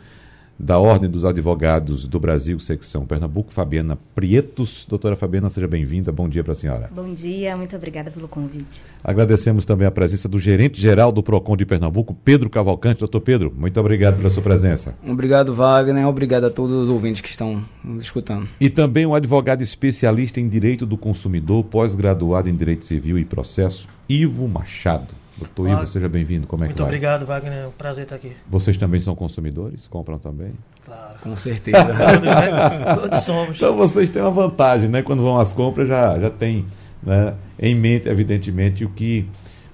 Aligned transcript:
da 0.59 0.79
Ordem 0.79 1.09
dos 1.09 1.23
Advogados 1.23 2.07
do 2.07 2.19
Brasil, 2.19 2.59
secção 2.59 3.05
Pernambuco, 3.05 3.53
Fabiana 3.53 3.97
Prietos. 4.15 4.85
Doutora 4.89 5.15
Fabiana, 5.15 5.49
seja 5.49 5.67
bem-vinda. 5.67 6.11
Bom 6.11 6.27
dia 6.27 6.43
para 6.43 6.53
a 6.53 6.55
senhora. 6.55 6.89
Bom 6.93 7.13
dia, 7.13 7.55
muito 7.55 7.75
obrigada 7.75 8.09
pelo 8.09 8.27
convite. 8.27 8.81
Agradecemos 9.03 9.65
também 9.65 9.87
a 9.87 9.91
presença 9.91 10.27
do 10.27 10.39
gerente 10.39 10.81
geral 10.81 11.11
do 11.11 11.21
PROCON 11.21 11.55
de 11.55 11.65
Pernambuco, 11.65 12.13
Pedro 12.13 12.49
Cavalcante. 12.49 12.99
Doutor 12.99 13.21
Pedro, 13.21 13.53
muito 13.55 13.79
obrigado 13.79 14.17
pela 14.17 14.29
sua 14.29 14.43
presença. 14.43 14.95
Obrigado, 15.07 15.53
Wagner. 15.53 16.07
Obrigado 16.07 16.45
a 16.45 16.49
todos 16.49 16.71
os 16.71 16.89
ouvintes 16.89 17.21
que 17.21 17.29
estão 17.29 17.63
nos 17.83 18.03
escutando. 18.03 18.47
E 18.59 18.69
também 18.69 19.05
o 19.05 19.13
advogado 19.13 19.61
especialista 19.61 20.39
em 20.39 20.49
Direito 20.49 20.85
do 20.85 20.97
Consumidor, 20.97 21.63
pós-graduado 21.65 22.49
em 22.49 22.53
Direito 22.53 22.85
Civil 22.85 23.19
e 23.19 23.25
Processo, 23.25 23.87
Ivo 24.09 24.47
Machado. 24.47 25.13
Doutor 25.37 25.69
Ivo, 25.69 25.85
seja 25.87 26.09
bem-vindo. 26.09 26.47
Como 26.47 26.63
é 26.63 26.67
Muito 26.67 26.77
que 26.77 26.81
vai? 26.81 26.89
obrigado, 26.89 27.25
Wagner. 27.25 27.53
É 27.53 27.67
um 27.67 27.71
prazer 27.71 28.03
estar 28.03 28.15
aqui. 28.15 28.31
Vocês 28.49 28.75
também 28.75 28.99
são 28.99 29.15
consumidores? 29.15 29.87
Compram 29.87 30.17
também? 30.17 30.53
Claro. 30.83 31.19
Com 31.21 31.35
certeza. 31.35 31.77
Todos, 31.85 32.25
né? 32.25 32.95
Todos 32.95 33.23
somos. 33.23 33.55
Então 33.57 33.75
vocês 33.75 34.09
têm 34.09 34.21
uma 34.21 34.31
vantagem, 34.31 34.89
né? 34.89 35.03
Quando 35.03 35.21
vão 35.21 35.37
às 35.37 35.53
compras 35.53 35.87
já, 35.87 36.17
já 36.17 36.29
tem 36.31 36.65
né, 37.03 37.35
em 37.59 37.75
mente, 37.75 38.09
evidentemente, 38.09 38.83
o 38.83 38.89
que, 38.89 39.27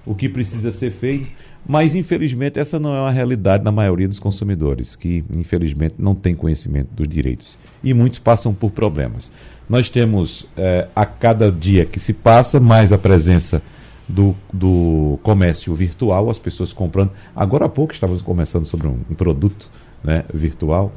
o 0.04 0.14
que 0.14 0.28
precisa 0.28 0.70
ser 0.70 0.90
feito. 0.90 1.30
Mas, 1.66 1.94
infelizmente, 1.94 2.58
essa 2.58 2.78
não 2.78 2.94
é 2.94 3.00
uma 3.00 3.10
realidade 3.10 3.64
na 3.64 3.72
maioria 3.72 4.06
dos 4.06 4.18
consumidores, 4.18 4.94
que, 4.94 5.24
infelizmente, 5.34 5.94
não 5.98 6.14
tem 6.14 6.34
conhecimento 6.34 6.88
dos 6.92 7.08
direitos. 7.08 7.56
E 7.82 7.94
muitos 7.94 8.18
passam 8.18 8.52
por 8.52 8.70
problemas. 8.70 9.32
Nós 9.66 9.88
temos, 9.88 10.46
eh, 10.58 10.86
a 10.94 11.06
cada 11.06 11.50
dia 11.50 11.86
que 11.86 11.98
se 11.98 12.12
passa, 12.12 12.60
mais 12.60 12.92
a 12.92 12.98
presença 12.98 13.62
do, 14.08 14.34
do 14.52 15.18
comércio 15.22 15.74
virtual, 15.74 16.30
as 16.30 16.38
pessoas 16.38 16.72
comprando. 16.72 17.10
Agora 17.34 17.66
há 17.66 17.68
pouco 17.68 17.92
estávamos 17.92 18.22
conversando 18.22 18.66
sobre 18.66 18.86
um, 18.86 18.98
um 19.10 19.14
produto 19.14 19.70
né, 20.02 20.24
virtual, 20.32 20.92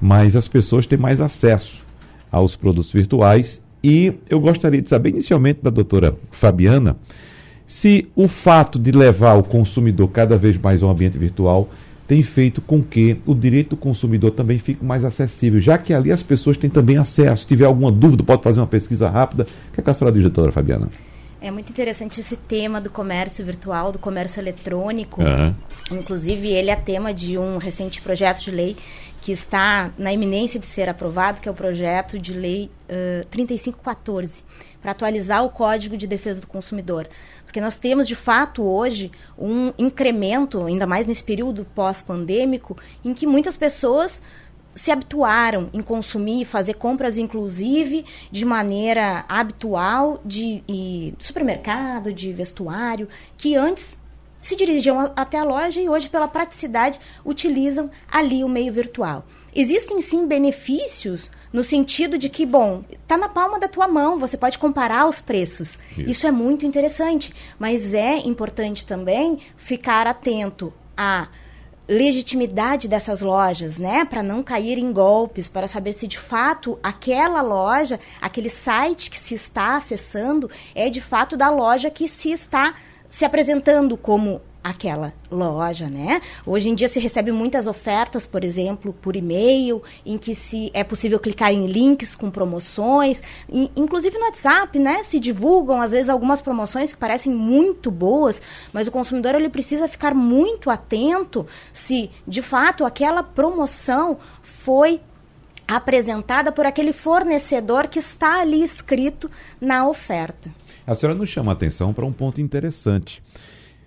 mas 0.00 0.36
as 0.36 0.46
pessoas 0.46 0.86
têm 0.86 0.98
mais 0.98 1.20
acesso 1.20 1.82
aos 2.30 2.56
produtos 2.56 2.92
virtuais. 2.92 3.62
E 3.82 4.14
eu 4.30 4.40
gostaria 4.40 4.80
de 4.80 4.88
saber, 4.88 5.10
inicialmente, 5.10 5.60
da 5.62 5.70
doutora 5.70 6.16
Fabiana, 6.30 6.96
se 7.66 8.08
o 8.14 8.28
fato 8.28 8.78
de 8.78 8.92
levar 8.92 9.34
o 9.34 9.42
consumidor 9.42 10.08
cada 10.08 10.36
vez 10.36 10.56
mais 10.58 10.82
ao 10.82 10.90
ambiente 10.90 11.18
virtual 11.18 11.68
tem 12.06 12.22
feito 12.22 12.60
com 12.60 12.82
que 12.82 13.16
o 13.26 13.34
direito 13.34 13.70
do 13.70 13.76
consumidor 13.76 14.30
também 14.30 14.58
fique 14.58 14.84
mais 14.84 15.04
acessível, 15.04 15.58
já 15.58 15.78
que 15.78 15.94
ali 15.94 16.12
as 16.12 16.22
pessoas 16.22 16.58
têm 16.58 16.68
também 16.68 16.98
acesso. 16.98 17.42
Se 17.42 17.48
tiver 17.48 17.64
alguma 17.64 17.90
dúvida, 17.90 18.22
pode 18.22 18.42
fazer 18.42 18.60
uma 18.60 18.66
pesquisa 18.66 19.08
rápida. 19.08 19.44
O 19.44 19.74
que, 19.74 19.80
é 19.80 19.82
que 19.82 19.90
a 19.90 19.94
senhora 19.94 20.12
diz, 20.12 20.22
doutora 20.22 20.52
Fabiana? 20.52 20.88
É 21.44 21.50
muito 21.50 21.68
interessante 21.68 22.20
esse 22.20 22.38
tema 22.38 22.80
do 22.80 22.88
comércio 22.88 23.44
virtual, 23.44 23.92
do 23.92 23.98
comércio 23.98 24.40
eletrônico. 24.40 25.20
Aham. 25.20 25.54
Inclusive, 25.90 26.48
ele 26.48 26.70
é 26.70 26.76
tema 26.76 27.12
de 27.12 27.36
um 27.36 27.58
recente 27.58 28.00
projeto 28.00 28.40
de 28.40 28.50
lei 28.50 28.76
que 29.20 29.30
está 29.30 29.92
na 29.98 30.10
iminência 30.10 30.58
de 30.58 30.64
ser 30.64 30.88
aprovado, 30.88 31.42
que 31.42 31.48
é 31.48 31.52
o 31.52 31.54
projeto 31.54 32.18
de 32.18 32.32
lei 32.32 32.70
uh, 32.88 33.26
3514, 33.26 34.42
para 34.80 34.92
atualizar 34.92 35.44
o 35.44 35.50
Código 35.50 35.98
de 35.98 36.06
Defesa 36.06 36.40
do 36.40 36.46
Consumidor. 36.46 37.06
Porque 37.44 37.60
nós 37.60 37.76
temos, 37.76 38.08
de 38.08 38.14
fato, 38.14 38.62
hoje, 38.62 39.12
um 39.38 39.70
incremento, 39.76 40.64
ainda 40.64 40.86
mais 40.86 41.06
nesse 41.06 41.22
período 41.22 41.66
pós-pandêmico, 41.74 42.74
em 43.04 43.12
que 43.12 43.26
muitas 43.26 43.54
pessoas 43.54 44.22
se 44.74 44.90
habituaram 44.90 45.70
em 45.72 45.80
consumir 45.80 46.42
e 46.42 46.44
fazer 46.44 46.74
compras, 46.74 47.16
inclusive, 47.16 48.04
de 48.30 48.44
maneira 48.44 49.24
habitual, 49.28 50.20
de, 50.24 50.62
de 50.66 51.14
supermercado, 51.18 52.12
de 52.12 52.32
vestuário, 52.32 53.08
que 53.36 53.54
antes 53.56 53.98
se 54.38 54.56
dirigiam 54.56 55.00
a- 55.00 55.12
até 55.16 55.38
a 55.38 55.44
loja 55.44 55.80
e 55.80 55.88
hoje, 55.88 56.08
pela 56.08 56.28
praticidade, 56.28 56.98
utilizam 57.24 57.90
ali 58.10 58.42
o 58.44 58.48
meio 58.48 58.72
virtual. 58.72 59.24
Existem 59.54 60.00
sim 60.00 60.26
benefícios 60.26 61.30
no 61.52 61.62
sentido 61.62 62.18
de 62.18 62.28
que, 62.28 62.44
bom, 62.44 62.82
está 62.90 63.16
na 63.16 63.28
palma 63.28 63.60
da 63.60 63.68
tua 63.68 63.86
mão, 63.86 64.18
você 64.18 64.36
pode 64.36 64.58
comparar 64.58 65.06
os 65.06 65.20
preços. 65.20 65.78
Isso. 65.96 66.10
Isso 66.10 66.26
é 66.26 66.32
muito 66.32 66.66
interessante, 66.66 67.32
mas 67.58 67.94
é 67.94 68.16
importante 68.18 68.84
também 68.84 69.38
ficar 69.56 70.06
atento 70.08 70.72
a 70.96 71.28
legitimidade 71.86 72.88
dessas 72.88 73.20
lojas, 73.20 73.76
né, 73.76 74.04
para 74.04 74.22
não 74.22 74.42
cair 74.42 74.78
em 74.78 74.92
golpes, 74.92 75.48
para 75.48 75.68
saber 75.68 75.92
se 75.92 76.06
de 76.06 76.18
fato 76.18 76.78
aquela 76.82 77.42
loja, 77.42 78.00
aquele 78.20 78.48
site 78.48 79.10
que 79.10 79.18
se 79.18 79.34
está 79.34 79.76
acessando 79.76 80.50
é 80.74 80.88
de 80.88 81.00
fato 81.00 81.36
da 81.36 81.50
loja 81.50 81.90
que 81.90 82.08
se 82.08 82.32
está 82.32 82.74
se 83.08 83.24
apresentando 83.24 83.96
como 83.96 84.40
aquela 84.64 85.12
loja, 85.30 85.88
né? 85.90 86.22
Hoje 86.46 86.70
em 86.70 86.74
dia 86.74 86.88
se 86.88 86.98
recebe 86.98 87.30
muitas 87.30 87.66
ofertas, 87.66 88.24
por 88.24 88.42
exemplo, 88.42 88.94
por 88.94 89.14
e-mail, 89.14 89.82
em 90.06 90.16
que 90.16 90.34
se 90.34 90.70
é 90.72 90.82
possível 90.82 91.20
clicar 91.20 91.52
em 91.52 91.66
links 91.66 92.16
com 92.16 92.30
promoções, 92.30 93.22
in- 93.46 93.68
inclusive 93.76 94.16
no 94.16 94.24
WhatsApp, 94.24 94.78
né? 94.78 95.02
Se 95.02 95.20
divulgam 95.20 95.82
às 95.82 95.90
vezes 95.90 96.08
algumas 96.08 96.40
promoções 96.40 96.94
que 96.94 96.98
parecem 96.98 97.30
muito 97.30 97.90
boas, 97.90 98.40
mas 98.72 98.88
o 98.88 98.90
consumidor 98.90 99.34
ele 99.34 99.50
precisa 99.50 99.86
ficar 99.86 100.14
muito 100.14 100.70
atento 100.70 101.46
se 101.70 102.10
de 102.26 102.40
fato 102.40 102.86
aquela 102.86 103.22
promoção 103.22 104.18
foi 104.42 104.98
apresentada 105.68 106.50
por 106.50 106.64
aquele 106.64 106.92
fornecedor 106.92 107.86
que 107.88 107.98
está 107.98 108.40
ali 108.40 108.62
escrito 108.62 109.30
na 109.60 109.86
oferta. 109.86 110.50
A 110.86 110.94
senhora 110.94 111.18
nos 111.18 111.28
chama 111.30 111.52
a 111.52 111.54
atenção 111.54 111.92
para 111.92 112.04
um 112.04 112.12
ponto 112.12 112.40
interessante. 112.40 113.22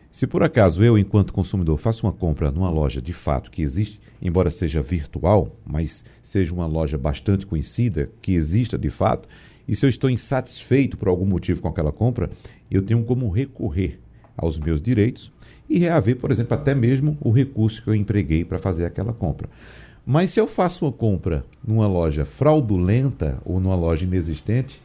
Se 0.09 0.25
por 0.25 0.41
acaso 0.41 0.83
eu, 0.83 0.97
enquanto 0.97 1.33
consumidor, 1.33 1.77
faço 1.77 2.05
uma 2.05 2.13
compra 2.13 2.51
numa 2.51 2.69
loja 2.69 3.01
de 3.01 3.13
fato 3.13 3.51
que 3.51 3.61
existe, 3.61 3.99
embora 4.21 4.49
seja 4.49 4.81
virtual, 4.81 5.55
mas 5.65 6.03
seja 6.23 6.53
uma 6.53 6.65
loja 6.65 6.97
bastante 6.97 7.45
conhecida, 7.45 8.09
que 8.21 8.33
exista 8.33 8.77
de 8.77 8.89
fato, 8.89 9.27
e 9.67 9.75
se 9.75 9.85
eu 9.85 9.89
estou 9.89 10.09
insatisfeito 10.09 10.97
por 10.97 11.07
algum 11.07 11.25
motivo 11.25 11.61
com 11.61 11.67
aquela 11.67 11.91
compra, 11.91 12.29
eu 12.71 12.81
tenho 12.81 13.03
como 13.03 13.29
recorrer 13.29 13.99
aos 14.35 14.57
meus 14.57 14.81
direitos 14.81 15.31
e 15.69 15.77
reaver, 15.77 16.15
por 16.15 16.31
exemplo, 16.31 16.53
até 16.53 16.73
mesmo 16.73 17.17
o 17.19 17.29
recurso 17.29 17.83
que 17.83 17.89
eu 17.89 17.95
empreguei 17.95 18.45
para 18.45 18.57
fazer 18.57 18.85
aquela 18.85 19.11
compra. 19.11 19.49
Mas 20.05 20.31
se 20.31 20.39
eu 20.39 20.47
faço 20.47 20.85
uma 20.85 20.91
compra 20.91 21.43
numa 21.61 21.85
loja 21.85 22.23
fraudulenta 22.23 23.41
ou 23.43 23.59
numa 23.59 23.75
loja 23.75 24.05
inexistente, 24.05 24.81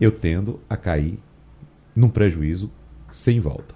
eu 0.00 0.12
tendo 0.12 0.60
a 0.70 0.76
cair 0.76 1.18
num 1.94 2.08
prejuízo 2.08 2.70
sem 3.10 3.40
volta. 3.40 3.74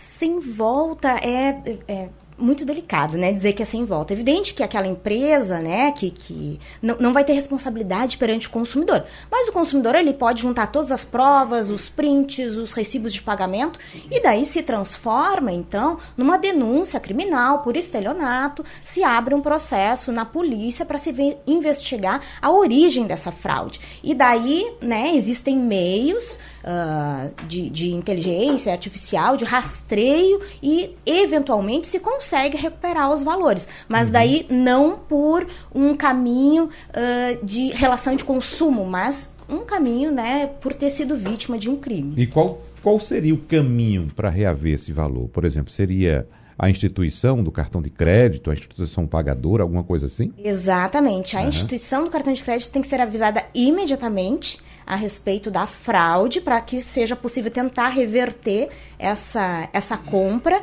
Sem 0.00 0.40
volta 0.40 1.10
é, 1.22 1.78
é 1.86 2.08
muito 2.40 2.64
delicado, 2.64 3.16
né? 3.18 3.32
Dizer 3.32 3.52
que 3.52 3.62
é 3.62 3.66
sem 3.66 3.84
volta. 3.84 4.12
É 4.12 4.14
evidente 4.14 4.54
que 4.54 4.62
aquela 4.62 4.86
empresa, 4.86 5.60
né, 5.60 5.92
que, 5.92 6.10
que 6.10 6.58
não, 6.80 6.96
não 6.98 7.12
vai 7.12 7.24
ter 7.24 7.32
responsabilidade 7.34 8.16
perante 8.16 8.48
o 8.48 8.50
consumidor. 8.50 9.04
Mas 9.30 9.48
o 9.48 9.52
consumidor, 9.52 9.94
ele 9.94 10.12
pode 10.12 10.42
juntar 10.42 10.68
todas 10.68 10.90
as 10.90 11.04
provas, 11.04 11.70
os 11.70 11.88
prints, 11.88 12.56
os 12.56 12.72
recibos 12.72 13.12
de 13.12 13.22
pagamento, 13.22 13.78
e 14.10 14.22
daí 14.22 14.46
se 14.46 14.62
transforma, 14.62 15.52
então, 15.52 15.98
numa 16.16 16.38
denúncia 16.38 16.98
criminal 16.98 17.60
por 17.60 17.76
estelionato, 17.76 18.64
se 18.82 19.04
abre 19.04 19.34
um 19.34 19.40
processo 19.40 20.10
na 20.10 20.24
polícia 20.24 20.86
para 20.86 20.98
se 20.98 21.12
ve- 21.12 21.36
investigar 21.46 22.20
a 22.40 22.50
origem 22.50 23.06
dessa 23.06 23.30
fraude. 23.30 23.80
E 24.02 24.14
daí, 24.14 24.72
né, 24.80 25.14
existem 25.14 25.56
meios 25.56 26.38
ah, 26.64 27.28
de, 27.46 27.68
de 27.68 27.90
inteligência 27.90 28.72
artificial, 28.72 29.36
de 29.36 29.44
rastreio 29.44 30.40
e, 30.62 30.96
eventualmente, 31.04 31.86
se 31.86 31.98
consegue 32.00 32.29
recuperar 32.38 33.12
os 33.12 33.22
valores. 33.22 33.68
Mas 33.88 34.10
daí 34.10 34.46
não 34.50 34.98
por 34.98 35.46
um 35.74 35.94
caminho 35.94 36.68
ah, 36.92 37.38
de 37.42 37.68
relação 37.72 38.14
de 38.16 38.24
consumo, 38.24 38.84
mas 38.84 39.34
um 39.48 39.64
caminho, 39.64 40.12
né, 40.12 40.46
por 40.60 40.74
ter 40.74 40.90
sido 40.90 41.16
vítima 41.16 41.58
de 41.58 41.68
um 41.68 41.76
crime. 41.76 42.14
E 42.16 42.26
qual 42.26 42.60
qual 42.82 42.98
seria 42.98 43.34
o 43.34 43.38
caminho 43.38 44.10
para 44.14 44.30
reaver 44.30 44.74
esse 44.74 44.92
valor? 44.92 45.28
Por 45.28 45.44
exemplo, 45.44 45.70
seria 45.70 46.26
a 46.58 46.68
instituição 46.68 47.42
do 47.42 47.50
cartão 47.50 47.80
de 47.80 47.90
crédito, 47.90 48.50
a 48.50 48.54
instituição 48.54 49.06
pagadora, 49.06 49.62
alguma 49.62 49.82
coisa 49.82 50.06
assim? 50.06 50.32
Exatamente. 50.38 51.36
A 51.36 51.40
Aham. 51.40 51.48
instituição 51.48 52.04
do 52.04 52.10
cartão 52.10 52.32
de 52.32 52.42
crédito 52.42 52.70
tem 52.70 52.82
que 52.82 52.88
ser 52.88 53.00
avisada 53.00 53.44
imediatamente 53.54 54.58
a 54.86 54.96
respeito 54.96 55.50
da 55.50 55.66
fraude 55.66 56.40
para 56.40 56.60
que 56.60 56.82
seja 56.82 57.14
possível 57.14 57.50
tentar 57.50 57.88
reverter 57.88 58.68
essa, 58.98 59.68
essa 59.72 59.96
compra, 59.96 60.60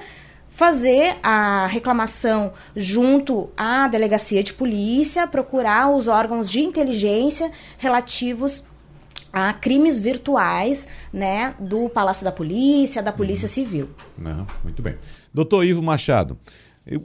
fazer 0.58 1.18
a 1.22 1.68
reclamação 1.68 2.52
junto 2.76 3.48
à 3.56 3.88
delegacia 3.88 4.42
de 4.42 4.54
polícia, 4.54 5.28
procurar 5.28 5.92
os 5.92 6.08
órgãos 6.08 6.50
de 6.50 6.62
inteligência 6.62 7.52
relativos 7.78 8.64
a 9.32 9.54
crimes 9.54 10.00
virtuais, 10.00 10.88
né, 11.14 11.54
do 11.60 11.88
Palácio 11.90 12.26
da 12.26 12.32
Polícia, 12.32 13.04
da 13.04 13.12
Polícia 13.12 13.48
Civil. 13.48 13.88
Não, 14.18 14.48
muito 14.64 14.82
bem. 14.82 14.96
Doutor 15.32 15.64
Ivo 15.64 15.84
Machado, 15.84 16.40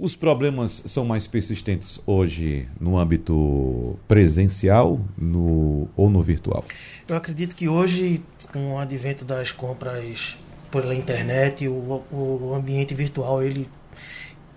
os 0.01 0.17
problemas 0.17 0.83
são 0.87 1.05
mais 1.05 1.27
persistentes 1.27 2.01
hoje 2.07 2.67
no 2.81 2.97
âmbito 2.97 3.99
presencial 4.09 4.99
no, 5.15 5.91
ou 5.95 6.09
no 6.09 6.23
virtual? 6.23 6.65
Eu 7.07 7.17
acredito 7.17 7.55
que 7.55 7.69
hoje, 7.69 8.23
com 8.51 8.73
o 8.73 8.79
advento 8.79 9.27
das 9.27 9.53
compras 9.53 10.39
pela 10.81 10.95
internet, 10.95 11.69
o, 11.69 12.03
o 12.11 12.55
ambiente 12.55 12.95
virtual, 12.95 13.43
ele, 13.43 13.69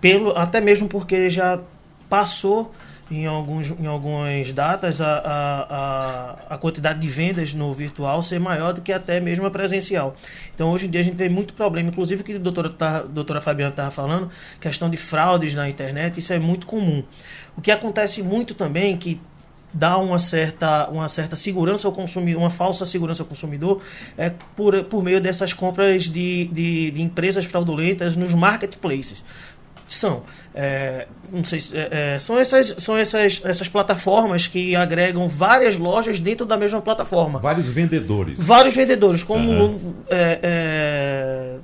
pelo, 0.00 0.36
até 0.36 0.60
mesmo 0.60 0.88
porque 0.88 1.28
já 1.28 1.60
passou 2.08 2.72
em, 3.10 3.26
alguns, 3.26 3.70
em 3.70 3.86
algumas 3.86 4.52
datas 4.52 5.00
a, 5.00 5.18
a, 5.18 6.54
a, 6.54 6.58
quantidade 6.58 6.98
de 6.98 7.08
vendas 7.08 7.54
no 7.54 7.72
virtual 7.72 8.22
ser 8.22 8.40
maior 8.40 8.72
do 8.72 8.80
que 8.80 8.92
até 8.92 9.20
mesmo 9.20 9.46
a 9.46 9.50
presencial. 9.50 10.16
Então, 10.54 10.70
hoje 10.70 10.86
em 10.86 10.90
dia, 10.90 11.00
a 11.00 11.04
gente 11.04 11.16
vê 11.16 11.28
muito 11.28 11.54
problema, 11.54 11.88
inclusive 11.88 12.22
que 12.22 12.34
a 12.34 12.38
doutora, 12.38 12.70
tá, 12.70 12.98
a 12.98 13.02
doutora 13.02 13.40
Fabiana 13.40 13.70
estava 13.70 13.90
falando, 13.90 14.30
questão 14.60 14.90
de 14.90 14.96
fraudes 14.96 15.54
na 15.54 15.68
internet, 15.68 16.18
isso 16.18 16.32
é 16.32 16.38
muito 16.38 16.66
comum. 16.66 17.04
O 17.56 17.60
que 17.60 17.70
acontece 17.70 18.22
muito 18.22 18.54
também, 18.54 18.96
que 18.96 19.20
dá 19.78 19.98
uma 19.98 20.18
certa, 20.18 20.88
uma 20.88 21.08
certa 21.08 21.36
segurança 21.36 21.86
ao 21.86 21.92
consumidor, 21.92 22.40
uma 22.40 22.50
falsa 22.50 22.86
segurança 22.86 23.22
ao 23.22 23.26
consumidor, 23.26 23.82
é 24.16 24.30
por, 24.56 24.82
por 24.84 25.02
meio 25.04 25.20
dessas 25.20 25.52
compras 25.52 26.04
de, 26.04 26.46
de, 26.46 26.90
de 26.92 27.02
empresas 27.02 27.44
fraudulentas 27.44 28.16
nos 28.16 28.32
marketplaces. 28.32 29.22
São, 29.88 30.24
é, 30.52 31.06
não 31.32 31.44
sei, 31.44 31.60
se- 31.60 31.76
é, 31.76 32.14
é, 32.14 32.18
são, 32.18 32.36
essas, 32.38 32.74
são 32.78 32.96
essas, 32.96 33.40
essas 33.44 33.68
plataformas 33.68 34.46
que 34.48 34.74
agregam 34.74 35.28
várias 35.28 35.76
lojas 35.76 36.18
dentro 36.18 36.44
da 36.44 36.56
mesma 36.56 36.80
plataforma. 36.82 37.38
Vários 37.38 37.68
vendedores. 37.68 38.40
Vários 38.42 38.74
vendedores, 38.74 39.22
como 39.22 39.52
Aham. 39.52 39.78
é, 40.10 40.40
é, 40.42 41.54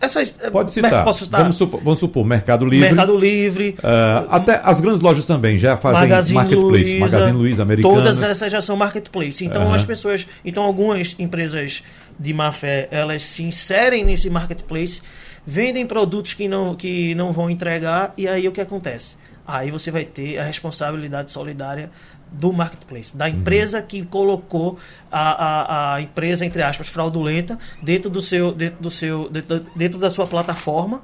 essas, 0.00 0.34
é, 0.40 0.48
Pode 0.48 0.72
citar. 0.72 1.04
Posso 1.04 1.24
citar? 1.24 1.42
Vamos, 1.42 1.56
supor, 1.56 1.80
vamos 1.82 1.98
supor, 1.98 2.24
Mercado 2.24 2.64
Livre. 2.64 2.88
Mercado 2.88 3.16
Livre, 3.18 3.76
ah, 3.82 4.26
até 4.30 4.58
as 4.64 4.80
grandes 4.80 5.00
lojas 5.00 5.26
também 5.26 5.58
já 5.58 5.76
fazem 5.76 6.00
Magazine 6.00 6.34
marketplace. 6.36 6.84
Luiza, 6.84 6.98
Magazine 6.98 7.38
Luiza, 7.38 7.62
Americanas. 7.62 7.98
Todas 7.98 8.22
essas 8.22 8.50
já 8.50 8.62
são 8.62 8.76
marketplace. 8.76 9.44
Então 9.44 9.62
Aham. 9.62 9.76
as 9.76 9.84
pessoas, 9.84 10.26
então 10.42 10.62
algumas 10.62 11.14
empresas 11.18 11.82
de 12.18 12.32
má 12.32 12.50
fé, 12.50 12.88
elas 12.90 13.22
se 13.22 13.42
inserem 13.42 14.02
nesse 14.02 14.30
marketplace, 14.30 15.02
vendem 15.46 15.86
produtos 15.86 16.32
que 16.32 16.48
não 16.48 16.74
que 16.74 17.14
não 17.14 17.30
vão 17.30 17.50
entregar 17.50 18.14
e 18.16 18.26
aí 18.26 18.48
o 18.48 18.52
que 18.52 18.60
acontece? 18.60 19.16
Aí 19.46 19.70
você 19.70 19.90
vai 19.90 20.04
ter 20.04 20.38
a 20.38 20.44
responsabilidade 20.44 21.30
solidária 21.30 21.90
do 22.32 22.52
marketplace, 22.52 23.16
da 23.16 23.28
empresa 23.28 23.82
que 23.82 24.04
colocou 24.04 24.78
a, 25.10 25.20
a, 25.30 25.94
a 25.94 26.02
empresa 26.02 26.44
entre 26.44 26.62
aspas 26.62 26.88
fraudulenta 26.88 27.58
dentro 27.82 28.10
do 28.10 28.20
seu 28.20 28.52
dentro 28.52 28.82
do 28.82 28.90
seu 28.90 29.28
dentro, 29.28 29.66
dentro 29.74 29.98
da 29.98 30.10
sua 30.10 30.26
plataforma 30.26 31.02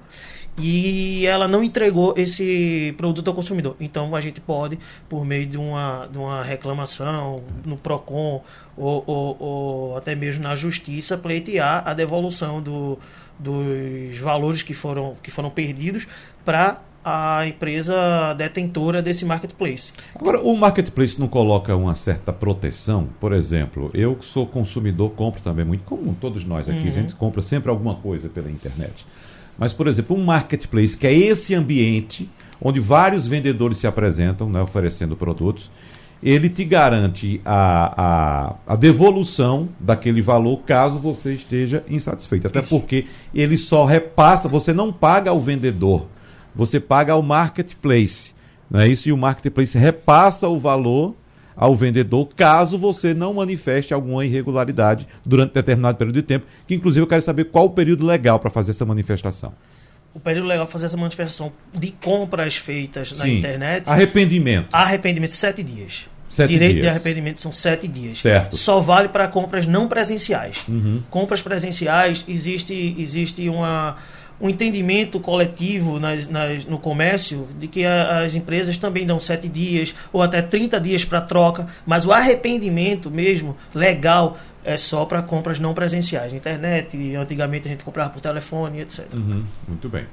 e 0.58 1.26
ela 1.26 1.46
não 1.46 1.62
entregou 1.62 2.14
esse 2.16 2.94
produto 2.96 3.28
ao 3.28 3.34
consumidor. 3.34 3.76
Então 3.78 4.14
a 4.16 4.20
gente 4.20 4.40
pode, 4.40 4.78
por 5.08 5.24
meio 5.24 5.46
de 5.46 5.58
uma, 5.58 6.08
de 6.10 6.18
uma 6.18 6.42
reclamação 6.42 7.44
no 7.64 7.76
PROCON 7.76 8.42
ou, 8.76 9.04
ou, 9.06 9.36
ou 9.38 9.96
até 9.96 10.14
mesmo 10.14 10.42
na 10.42 10.56
justiça, 10.56 11.16
pleitear 11.18 11.82
a 11.86 11.92
devolução 11.92 12.62
do, 12.62 12.98
dos 13.38 14.18
valores 14.18 14.62
que 14.62 14.72
foram, 14.72 15.14
que 15.22 15.30
foram 15.30 15.50
perdidos 15.50 16.08
para 16.44 16.80
a 17.08 17.46
empresa 17.46 18.34
detentora 18.36 19.00
desse 19.00 19.24
marketplace. 19.24 19.92
Agora, 20.12 20.40
o 20.40 20.56
marketplace 20.56 21.20
não 21.20 21.28
coloca 21.28 21.76
uma 21.76 21.94
certa 21.94 22.32
proteção? 22.32 23.08
Por 23.20 23.32
exemplo, 23.32 23.88
eu 23.94 24.16
que 24.16 24.24
sou 24.24 24.44
consumidor, 24.44 25.10
compro 25.12 25.40
também, 25.40 25.64
muito 25.64 25.84
comum, 25.84 26.12
todos 26.20 26.44
nós 26.44 26.68
aqui, 26.68 26.88
a 26.88 26.90
gente 26.90 27.14
compra 27.14 27.42
sempre 27.42 27.70
alguma 27.70 27.94
coisa 27.94 28.28
pela 28.28 28.50
internet. 28.50 29.06
Mas, 29.56 29.72
por 29.72 29.86
exemplo, 29.86 30.16
um 30.16 30.24
marketplace, 30.24 30.96
que 30.96 31.06
é 31.06 31.14
esse 31.14 31.54
ambiente 31.54 32.28
onde 32.60 32.80
vários 32.80 33.24
vendedores 33.24 33.78
se 33.78 33.86
apresentam, 33.86 34.50
né, 34.50 34.60
oferecendo 34.60 35.14
produtos, 35.14 35.70
ele 36.20 36.48
te 36.48 36.64
garante 36.64 37.40
a, 37.44 38.56
a, 38.66 38.74
a 38.74 38.76
devolução 38.76 39.68
daquele 39.78 40.20
valor 40.20 40.56
caso 40.66 40.98
você 40.98 41.34
esteja 41.34 41.84
insatisfeito. 41.88 42.48
Até 42.48 42.62
porque 42.62 43.06
ele 43.32 43.56
só 43.56 43.84
repassa, 43.84 44.48
você 44.48 44.72
não 44.72 44.92
paga 44.92 45.30
ao 45.30 45.38
vendedor, 45.38 46.06
você 46.56 46.80
paga 46.80 47.12
ao 47.12 47.22
marketplace. 47.22 48.34
Não 48.70 48.80
é 48.80 48.88
isso? 48.88 49.08
E 49.08 49.12
o 49.12 49.16
marketplace 49.16 49.78
repassa 49.78 50.48
o 50.48 50.58
valor 50.58 51.14
ao 51.56 51.74
vendedor 51.74 52.28
caso 52.36 52.76
você 52.76 53.14
não 53.14 53.32
manifeste 53.34 53.94
alguma 53.94 54.24
irregularidade 54.26 55.06
durante 55.24 55.54
determinado 55.54 55.96
período 55.96 56.16
de 56.16 56.22
tempo, 56.22 56.46
que 56.66 56.74
inclusive 56.74 57.02
eu 57.02 57.06
quero 57.06 57.22
saber 57.22 57.44
qual 57.44 57.66
o 57.66 57.70
período 57.70 58.04
legal 58.04 58.38
para 58.38 58.50
fazer 58.50 58.72
essa 58.72 58.84
manifestação. 58.84 59.52
O 60.12 60.20
período 60.20 60.46
legal 60.48 60.66
para 60.66 60.72
fazer 60.72 60.86
essa 60.86 60.96
manifestação 60.96 61.52
de 61.72 61.90
compras 61.92 62.56
feitas 62.56 63.16
na 63.18 63.24
Sim. 63.24 63.38
internet, 63.38 63.88
Arrependimento. 63.88 64.68
arrependimento, 64.72 65.30
sete 65.30 65.62
dias. 65.62 66.08
Sete 66.28 66.48
Direito 66.48 66.74
de 66.74 66.80
dias. 66.80 66.94
arrependimento 66.94 67.40
são 67.40 67.52
sete 67.52 67.86
dias. 67.86 68.18
Certo. 68.20 68.56
Só 68.56 68.80
vale 68.80 69.08
para 69.08 69.28
compras 69.28 69.64
não 69.66 69.86
presenciais. 69.86 70.64
Uhum. 70.68 71.00
Compras 71.08 71.40
presenciais, 71.40 72.24
existe, 72.26 72.96
existe 72.98 73.48
uma, 73.48 73.96
um 74.40 74.48
entendimento 74.50 75.18
coletivo 75.20 75.98
nas, 75.98 76.26
nas- 76.28 76.64
no 76.64 76.78
comércio 76.78 77.46
de 77.58 77.66
que 77.66 77.84
a- 77.84 78.20
as 78.24 78.34
empresas 78.34 78.76
também 78.76 79.06
dão 79.06 79.18
sete 79.18 79.48
dias 79.48 79.94
ou 80.12 80.22
até 80.22 80.42
30 80.42 80.78
dias 80.80 81.04
para 81.04 81.20
troca, 81.20 81.66
mas 81.86 82.04
o 82.04 82.12
arrependimento 82.12 83.10
mesmo, 83.10 83.56
legal, 83.74 84.36
é 84.64 84.76
só 84.76 85.04
para 85.04 85.22
compras 85.22 85.58
não 85.58 85.72
presenciais. 85.72 86.32
Internet, 86.32 87.14
antigamente 87.16 87.68
a 87.68 87.70
gente 87.70 87.84
comprava 87.84 88.10
por 88.10 88.20
telefone, 88.20 88.80
etc. 88.80 89.06
Uhum, 89.14 89.44
Muito 89.68 89.88
bem. 89.88 90.04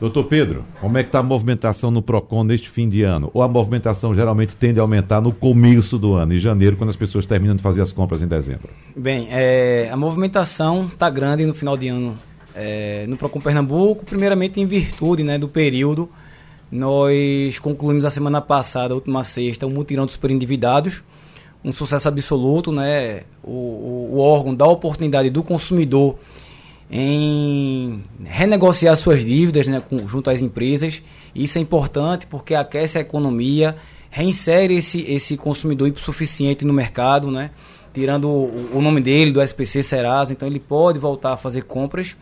Doutor 0.00 0.24
Pedro, 0.24 0.64
como 0.80 0.96
é 0.96 1.02
que 1.02 1.08
está 1.08 1.18
a 1.18 1.22
movimentação 1.24 1.90
no 1.90 2.00
PROCON 2.00 2.44
neste 2.44 2.70
fim 2.70 2.88
de 2.88 3.02
ano? 3.02 3.30
Ou 3.34 3.42
a 3.42 3.48
movimentação 3.48 4.14
geralmente 4.14 4.54
tende 4.54 4.78
a 4.78 4.82
aumentar 4.82 5.20
no 5.20 5.32
começo 5.32 5.98
do 5.98 6.14
ano, 6.14 6.32
em 6.34 6.38
janeiro, 6.38 6.76
quando 6.76 6.90
as 6.90 6.96
pessoas 6.96 7.26
terminam 7.26 7.56
de 7.56 7.62
fazer 7.62 7.82
as 7.82 7.90
compras 7.90 8.22
em 8.22 8.28
dezembro? 8.28 8.70
Bem, 8.96 9.26
é, 9.30 9.88
a 9.92 9.96
movimentação 9.96 10.86
está 10.86 11.10
grande 11.10 11.44
no 11.44 11.52
final 11.52 11.76
de 11.76 11.88
ano 11.88 12.16
é, 12.60 13.06
no 13.06 13.16
Procon 13.16 13.40
Pernambuco, 13.40 14.04
primeiramente 14.04 14.60
em 14.60 14.66
virtude 14.66 15.22
né, 15.22 15.38
do 15.38 15.48
período. 15.48 16.08
Nós 16.70 17.58
concluímos 17.60 18.04
a 18.04 18.10
semana 18.10 18.40
passada, 18.42 18.92
a 18.92 18.96
última 18.96 19.22
sexta, 19.22 19.66
o 19.66 19.70
mutirão 19.70 20.04
dos 20.04 20.14
superendividados, 20.14 21.02
um 21.64 21.72
sucesso 21.72 22.08
absoluto, 22.08 22.70
né? 22.70 23.22
O, 23.42 23.50
o, 23.52 24.10
o 24.14 24.18
órgão 24.18 24.54
dá 24.54 24.64
a 24.64 24.68
oportunidade 24.68 25.30
do 25.30 25.42
consumidor 25.42 26.16
em 26.90 28.02
renegociar 28.24 28.96
suas 28.96 29.24
dívidas 29.24 29.66
né, 29.66 29.80
com- 29.88 30.06
junto 30.08 30.28
às 30.30 30.42
empresas. 30.42 31.02
Isso 31.34 31.58
é 31.58 31.60
importante 31.60 32.26
porque 32.26 32.54
aquece 32.54 32.98
a 32.98 33.00
economia, 33.00 33.76
reinsere 34.10 34.76
esse, 34.76 35.02
esse 35.02 35.36
consumidor 35.36 35.88
hipossuficiente 35.88 36.64
no 36.64 36.72
mercado, 36.72 37.30
né, 37.30 37.50
tirando 37.92 38.28
o, 38.28 38.70
o 38.74 38.80
nome 38.82 39.00
dele 39.00 39.32
do 39.32 39.40
SPC 39.42 39.82
Serasa, 39.82 40.32
então 40.32 40.46
ele 40.48 40.60
pode 40.60 40.98
voltar 40.98 41.32
a 41.32 41.36
fazer 41.36 41.62
compras. 41.64 42.16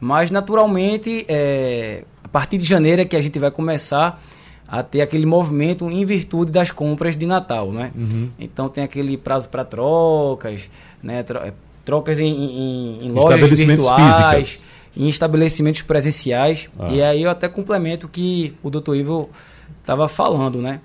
Mas, 0.00 0.30
naturalmente, 0.30 1.24
é, 1.28 2.04
a 2.22 2.28
partir 2.28 2.56
de 2.58 2.64
janeiro 2.64 3.02
é 3.02 3.04
que 3.04 3.16
a 3.16 3.20
gente 3.20 3.38
vai 3.38 3.50
começar 3.50 4.22
a 4.66 4.82
ter 4.82 5.00
aquele 5.00 5.26
movimento 5.26 5.90
em 5.90 6.04
virtude 6.04 6.52
das 6.52 6.70
compras 6.70 7.16
de 7.16 7.26
Natal, 7.26 7.72
né? 7.72 7.90
Então 8.38 8.68
tem 8.68 8.84
aquele 8.84 9.16
prazo 9.16 9.48
para 9.48 9.64
trocas, 9.64 10.68
né? 11.02 11.24
É, 11.44 11.52
trocas 11.84 12.18
em, 12.20 12.26
em- 12.26 13.06
em 13.06 13.10
lojas 13.12 13.40
virtuais, 13.66 14.48
físicas. 14.50 14.64
em 14.96 15.08
estabelecimentos 15.08 15.82
presenciais. 15.82 16.68
Ah. 16.78 16.88
E 16.92 17.02
aí 17.02 17.22
eu 17.22 17.30
até 17.30 17.48
complemento 17.48 18.06
o 18.06 18.10
que 18.10 18.54
o 18.62 18.68
Dr. 18.70 18.94
Ivo 18.94 19.30
estava 19.80 20.06
falando, 20.06 20.60
né? 20.60 20.80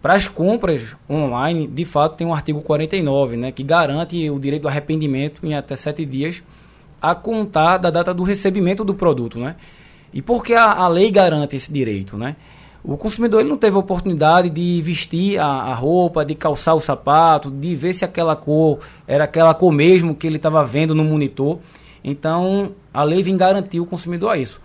Para 0.00 0.14
as 0.14 0.28
compras 0.28 0.96
online, 1.10 1.66
de 1.66 1.84
fato, 1.84 2.16
tem 2.16 2.26
um 2.26 2.32
artigo 2.32 2.60
49, 2.62 3.36
né? 3.36 3.50
Que 3.50 3.62
garante 3.62 4.30
o 4.30 4.38
direito 4.38 4.62
do 4.62 4.68
arrependimento 4.68 5.44
em 5.44 5.54
até 5.54 5.74
sete 5.74 6.04
dias 6.04 6.42
a 7.00 7.14
contar 7.14 7.78
da 7.78 7.90
data 7.90 8.14
do 8.14 8.22
recebimento 8.22 8.84
do 8.84 8.94
produto, 8.94 9.38
né? 9.38 9.56
E 10.12 10.22
por 10.22 10.44
que 10.44 10.54
a, 10.54 10.72
a 10.72 10.88
lei 10.88 11.10
garante 11.10 11.56
esse 11.56 11.72
direito, 11.72 12.16
né? 12.16 12.36
O 12.82 12.96
consumidor 12.96 13.40
ele 13.40 13.48
não 13.48 13.56
teve 13.56 13.76
a 13.76 13.80
oportunidade 13.80 14.48
de 14.48 14.80
vestir 14.82 15.38
a, 15.38 15.46
a 15.46 15.74
roupa, 15.74 16.24
de 16.24 16.34
calçar 16.34 16.74
o 16.74 16.80
sapato, 16.80 17.50
de 17.50 17.74
ver 17.74 17.92
se 17.92 18.04
aquela 18.04 18.36
cor 18.36 18.78
era 19.06 19.24
aquela 19.24 19.52
cor 19.52 19.72
mesmo 19.72 20.14
que 20.14 20.26
ele 20.26 20.36
estava 20.36 20.64
vendo 20.64 20.94
no 20.94 21.04
monitor. 21.04 21.58
Então, 22.02 22.72
a 22.94 23.02
lei 23.02 23.22
vem 23.22 23.36
garantir 23.36 23.80
o 23.80 23.86
consumidor 23.86 24.30
a 24.30 24.38
isso. 24.38 24.60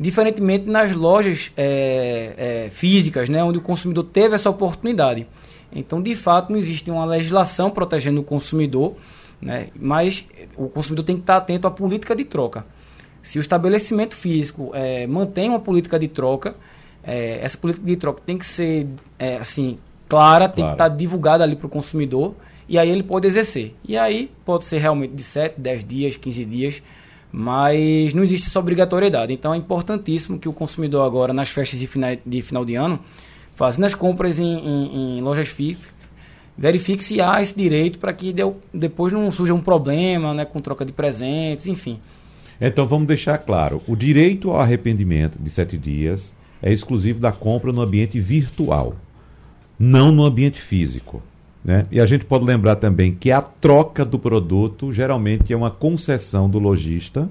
Diferentemente 0.00 0.64
nas 0.64 0.92
lojas 0.92 1.52
é, 1.56 2.64
é, 2.66 2.70
físicas, 2.70 3.28
né, 3.28 3.44
onde 3.44 3.58
o 3.58 3.60
consumidor 3.60 4.04
teve 4.04 4.34
essa 4.34 4.48
oportunidade. 4.48 5.26
Então, 5.70 6.00
de 6.00 6.14
fato, 6.14 6.50
não 6.50 6.58
existe 6.58 6.90
uma 6.90 7.04
legislação 7.04 7.70
protegendo 7.70 8.22
o 8.22 8.24
consumidor, 8.24 8.94
né, 9.42 9.68
mas 9.78 10.24
o 10.56 10.68
consumidor 10.70 11.04
tem 11.04 11.16
que 11.16 11.22
estar 11.22 11.36
atento 11.36 11.66
à 11.66 11.70
política 11.70 12.16
de 12.16 12.24
troca. 12.24 12.64
Se 13.22 13.38
o 13.38 13.40
estabelecimento 13.42 14.16
físico 14.16 14.70
é, 14.72 15.06
mantém 15.06 15.50
uma 15.50 15.60
política 15.60 15.98
de 15.98 16.08
troca, 16.08 16.54
é, 17.04 17.38
essa 17.42 17.58
política 17.58 17.86
de 17.86 17.96
troca 17.96 18.22
tem 18.24 18.38
que 18.38 18.46
ser 18.46 18.86
é, 19.18 19.36
assim 19.36 19.78
clara, 20.08 20.48
tem 20.48 20.64
claro. 20.64 20.76
que 20.76 20.82
estar 20.82 20.96
divulgada 20.96 21.44
ali 21.44 21.56
para 21.56 21.66
o 21.66 21.70
consumidor 21.70 22.34
e 22.66 22.78
aí 22.78 22.88
ele 22.88 23.02
pode 23.02 23.26
exercer. 23.26 23.74
E 23.86 23.98
aí 23.98 24.30
pode 24.44 24.64
ser 24.64 24.78
realmente 24.78 25.12
de 25.12 25.22
7, 25.22 25.60
10 25.60 25.84
dias, 25.84 26.16
15 26.16 26.44
dias, 26.44 26.82
mas 27.32 28.12
não 28.14 28.22
existe 28.22 28.48
essa 28.48 28.58
obrigatoriedade. 28.58 29.32
Então 29.32 29.54
é 29.54 29.56
importantíssimo 29.56 30.38
que 30.38 30.48
o 30.48 30.52
consumidor 30.52 31.04
agora, 31.04 31.32
nas 31.32 31.48
festas 31.48 31.78
de 31.78 31.86
final 31.86 32.16
de, 32.24 32.42
final 32.42 32.64
de 32.64 32.74
ano, 32.74 33.00
fazendo 33.54 33.84
as 33.84 33.94
compras 33.94 34.38
em, 34.38 34.44
em, 34.44 35.18
em 35.18 35.20
lojas 35.20 35.48
fixas, 35.48 35.94
verifique 36.56 37.02
se 37.02 37.20
há 37.20 37.40
esse 37.40 37.56
direito 37.56 37.98
para 37.98 38.12
que 38.12 38.32
deu, 38.32 38.60
depois 38.72 39.12
não 39.12 39.30
surja 39.32 39.54
um 39.54 39.60
problema 39.60 40.34
né, 40.34 40.44
com 40.44 40.60
troca 40.60 40.84
de 40.84 40.92
presentes, 40.92 41.66
enfim. 41.66 41.98
Então 42.60 42.86
vamos 42.86 43.06
deixar 43.06 43.38
claro: 43.38 43.82
o 43.86 43.96
direito 43.96 44.50
ao 44.50 44.60
arrependimento 44.60 45.38
de 45.38 45.48
sete 45.48 45.78
dias 45.78 46.36
é 46.62 46.72
exclusivo 46.72 47.18
da 47.18 47.32
compra 47.32 47.72
no 47.72 47.80
ambiente 47.80 48.20
virtual, 48.20 48.94
não 49.78 50.12
no 50.12 50.24
ambiente 50.24 50.60
físico. 50.60 51.22
Né? 51.64 51.82
E 51.90 52.00
a 52.00 52.06
gente 52.06 52.24
pode 52.24 52.44
lembrar 52.44 52.76
também 52.76 53.14
que 53.14 53.30
a 53.30 53.42
troca 53.42 54.04
do 54.04 54.18
produto 54.18 54.92
geralmente 54.92 55.52
é 55.52 55.56
uma 55.56 55.70
concessão 55.70 56.48
do 56.48 56.58
lojista, 56.58 57.28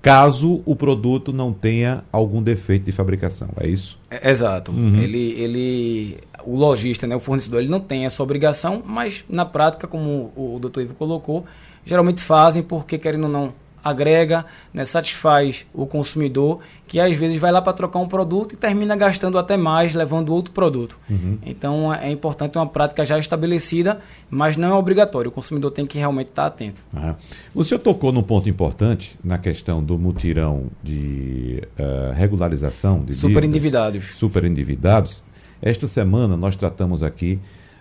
caso 0.00 0.62
o 0.64 0.74
produto 0.74 1.32
não 1.32 1.52
tenha 1.52 2.04
algum 2.12 2.42
defeito 2.42 2.84
de 2.84 2.92
fabricação. 2.92 3.48
É 3.56 3.68
isso? 3.68 3.98
É, 4.10 4.30
exato. 4.30 4.72
Uhum. 4.72 4.96
Ele, 4.96 5.32
ele, 5.40 6.18
o 6.44 6.56
lojista, 6.56 7.06
né, 7.06 7.16
o 7.16 7.20
fornecedor, 7.20 7.60
ele 7.60 7.70
não 7.70 7.80
tem 7.80 8.04
essa 8.04 8.22
obrigação, 8.22 8.82
mas 8.84 9.24
na 9.28 9.44
prática, 9.44 9.86
como 9.86 10.32
o, 10.36 10.56
o 10.56 10.58
doutor 10.58 10.82
Ivo 10.82 10.94
colocou, 10.94 11.44
geralmente 11.84 12.20
fazem 12.20 12.62
porque 12.62 12.98
querendo 12.98 13.24
ou 13.24 13.30
não 13.30 13.54
agrega, 13.82 14.44
né, 14.72 14.84
satisfaz 14.84 15.66
o 15.72 15.86
consumidor, 15.86 16.60
que 16.86 17.00
às 17.00 17.16
vezes 17.16 17.38
vai 17.38 17.50
lá 17.50 17.60
para 17.60 17.72
trocar 17.72 17.98
um 17.98 18.08
produto 18.08 18.52
e 18.52 18.56
termina 18.56 18.94
gastando 18.94 19.38
até 19.38 19.56
mais, 19.56 19.94
levando 19.94 20.32
outro 20.32 20.52
produto. 20.52 20.98
Uhum. 21.08 21.38
Então 21.44 21.92
é 21.92 22.10
importante 22.10 22.56
uma 22.56 22.66
prática 22.66 23.04
já 23.04 23.18
estabelecida, 23.18 24.00
mas 24.30 24.56
não 24.56 24.68
é 24.68 24.74
obrigatório. 24.74 25.28
O 25.30 25.32
consumidor 25.32 25.70
tem 25.70 25.86
que 25.86 25.98
realmente 25.98 26.28
estar 26.28 26.46
atento. 26.46 26.80
Ah. 26.94 27.14
O 27.54 27.64
senhor 27.64 27.80
tocou 27.80 28.12
num 28.12 28.22
ponto 28.22 28.48
importante 28.48 29.18
na 29.22 29.38
questão 29.38 29.82
do 29.82 29.98
mutirão 29.98 30.66
de 30.82 31.62
uh, 31.78 32.12
regularização 32.12 33.04
de 33.04 33.14
super 33.14 33.44
endividados. 33.44 34.16
Super 34.16 34.44
endividados. 34.44 35.24
Esta 35.60 35.86
semana 35.86 36.36
nós 36.36 36.56
tratamos 36.56 37.02
aqui 37.02 37.38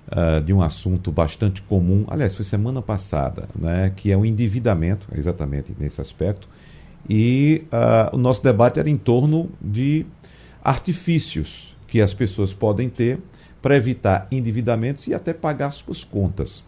uh, 0.08 0.42
de 0.42 0.54
um 0.54 0.62
assunto 0.62 1.12
bastante 1.12 1.62
comum, 1.62 2.06
aliás, 2.08 2.36
foi 2.36 2.46
semana 2.46 2.82
passada, 2.82 3.48
né, 3.56 3.92
que 3.96 4.12
é 4.12 4.18
o 4.18 4.26
endividamento, 4.26 5.08
exatamente 5.16 5.76
nesse 5.80 6.02
aspecto. 6.02 6.48
E 7.10 7.64
uh, 7.68 8.16
o 8.16 8.18
nosso 8.18 8.44
debate 8.44 8.80
era 8.80 8.90
em 8.90 8.98
torno 8.98 9.50
de 9.62 10.06
artifícios 10.64 11.76
que 11.88 12.00
as 12.00 12.14
pessoas 12.14 12.54
podem 12.54 12.90
ter 12.90 13.20
para 13.62 13.76
evitar 13.76 14.28
endividamentos 14.32 15.08
e 15.08 15.14
até 15.14 15.34
pagar 15.34 15.72
suas 15.72 16.04
contas. 16.04 16.64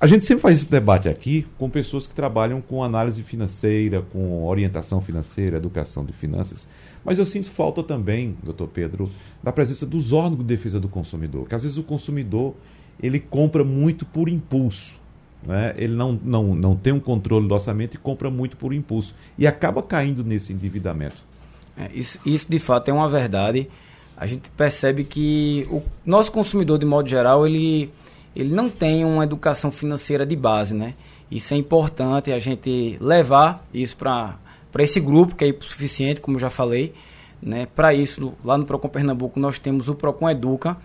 A 0.00 0.06
gente 0.06 0.24
sempre 0.24 0.42
faz 0.42 0.58
esse 0.58 0.70
debate 0.70 1.08
aqui 1.08 1.46
com 1.56 1.70
pessoas 1.70 2.06
que 2.06 2.14
trabalham 2.14 2.60
com 2.60 2.82
análise 2.84 3.22
financeira, 3.22 4.02
com 4.02 4.44
orientação 4.44 5.00
financeira, 5.00 5.56
educação 5.56 6.04
de 6.04 6.12
finanças. 6.12 6.68
Mas 7.04 7.18
eu 7.18 7.24
sinto 7.24 7.48
falta 7.48 7.82
também, 7.82 8.36
doutor 8.42 8.68
Pedro, 8.68 9.10
da 9.42 9.52
presença 9.52 9.84
dos 9.84 10.12
órgãos 10.12 10.38
de 10.38 10.44
defesa 10.44 10.80
do 10.80 10.88
consumidor. 10.88 11.46
Que 11.46 11.54
às 11.54 11.62
vezes 11.62 11.76
o 11.76 11.82
consumidor 11.82 12.54
ele 13.02 13.20
compra 13.20 13.62
muito 13.62 14.06
por 14.06 14.28
impulso. 14.28 14.98
Né? 15.42 15.74
Ele 15.76 15.94
não, 15.94 16.18
não, 16.24 16.54
não 16.54 16.76
tem 16.76 16.92
um 16.92 17.00
controle 17.00 17.46
do 17.46 17.52
orçamento 17.52 17.94
e 17.94 17.98
compra 17.98 18.30
muito 18.30 18.56
por 18.56 18.72
impulso. 18.72 19.14
E 19.36 19.46
acaba 19.46 19.82
caindo 19.82 20.24
nesse 20.24 20.52
endividamento. 20.52 21.16
É, 21.76 21.90
isso, 21.92 22.18
isso 22.24 22.46
de 22.48 22.58
fato 22.58 22.88
é 22.88 22.92
uma 22.92 23.08
verdade. 23.08 23.68
A 24.16 24.26
gente 24.26 24.50
percebe 24.50 25.04
que 25.04 25.66
o 25.70 25.82
nosso 26.06 26.30
consumidor, 26.32 26.78
de 26.78 26.86
modo 26.86 27.08
geral, 27.08 27.46
ele 27.46 27.90
ele 28.34 28.52
não 28.52 28.68
tem 28.68 29.04
uma 29.04 29.22
educação 29.22 29.70
financeira 29.70 30.26
de 30.26 30.34
base, 30.34 30.74
né? 30.74 30.94
Isso 31.30 31.54
é 31.54 31.56
importante 31.56 32.32
a 32.32 32.38
gente 32.38 32.96
levar 33.00 33.64
isso 33.72 33.96
para 33.96 34.36
esse 34.82 34.98
grupo 34.98 35.34
que 35.34 35.44
é 35.44 35.54
suficiente, 35.60 36.20
como 36.20 36.36
eu 36.36 36.40
já 36.40 36.50
falei, 36.50 36.92
né? 37.40 37.66
Para 37.74 37.92
isso, 37.92 38.32
lá 38.44 38.56
no 38.56 38.64
Procon 38.64 38.88
Pernambuco 38.88 39.38
nós 39.38 39.58
temos 39.58 39.88
o 39.88 39.94
Procon 39.94 40.30
Educa, 40.30 40.76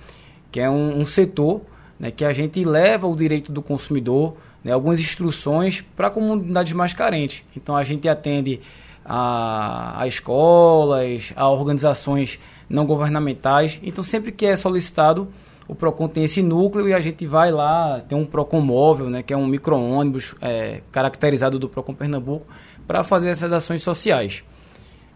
que 0.51 0.60
é 0.60 0.69
um, 0.69 1.00
um 1.00 1.05
setor 1.05 1.62
né, 2.00 2.12
que 2.12 2.24
a 2.24 2.34
gente 2.34 2.63
leva 2.63 3.08
o 3.08 3.15
direito 3.15 3.51
do 3.51 3.62
consumidor, 3.62 4.36
né, 4.63 4.72
algumas 4.72 5.00
instruções 5.00 5.84
para 5.96 6.10
comunidades 6.10 6.74
mais 6.74 6.93
carentes. 6.93 7.43
Então 7.55 7.75
a 7.75 7.84
gente 7.84 8.08
atende 8.08 8.62
a, 9.05 10.01
a 10.01 10.08
escolas, 10.08 11.34
a 11.36 11.50
organizações 11.50 12.39
não 12.69 12.86
governamentais. 12.86 13.79
Então 13.84 14.03
sempre 14.03 14.31
que 14.31 14.46
é 14.46 14.55
solicitado 14.55 15.27
o 15.67 15.75
PROCON 15.75 16.08
tem 16.08 16.24
esse 16.24 16.41
núcleo 16.41 16.89
e 16.89 16.93
a 16.96 17.00
gente 17.00 17.27
vai 17.27 17.51
lá, 17.51 18.00
tem 18.00 18.17
um 18.17 18.25
PROCON 18.25 18.60
móvel, 18.60 19.08
né, 19.08 19.22
que 19.22 19.31
é 19.31 19.38
um 19.38 19.46
micro-ônibus 19.46 20.34
é, 20.41 20.81
caracterizado 20.91 21.60
do 21.60 21.69
PROCON 21.69 21.93
Pernambuco, 21.93 22.48
para 22.89 23.03
fazer 23.03 23.29
essas 23.29 23.53
ações 23.53 23.84
sociais. 23.84 24.43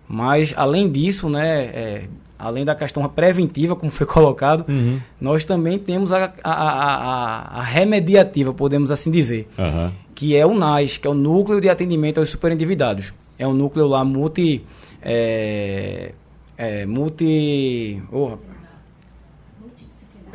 Mas, 0.07 0.53
além 0.55 0.91
disso, 0.91 1.27
né, 1.27 1.61
é, 1.63 2.03
além 2.37 2.63
da 2.63 2.75
questão 2.75 3.09
preventiva, 3.09 3.75
como 3.75 3.91
foi 3.91 4.05
colocado, 4.05 4.63
uhum. 4.69 4.99
nós 5.19 5.43
também 5.43 5.79
temos 5.79 6.11
a, 6.11 6.31
a, 6.43 6.51
a, 6.51 7.59
a, 7.59 7.63
remediativa, 7.63 8.53
podemos 8.53 8.91
assim 8.91 9.09
dizer, 9.09 9.49
uhum. 9.57 9.91
que 10.13 10.35
é 10.35 10.45
o 10.45 10.53
NAS, 10.53 10.99
que 10.99 11.07
é 11.07 11.09
o 11.09 11.15
Núcleo 11.15 11.59
de 11.59 11.67
Atendimento 11.67 12.19
aos 12.19 12.29
Superendividados. 12.29 13.11
É 13.39 13.47
um 13.47 13.53
núcleo 13.53 13.87
lá 13.87 14.05
multi... 14.05 14.63
É, 15.01 16.11
é, 16.55 16.85
multi... 16.85 17.99
Oh, 18.11 18.37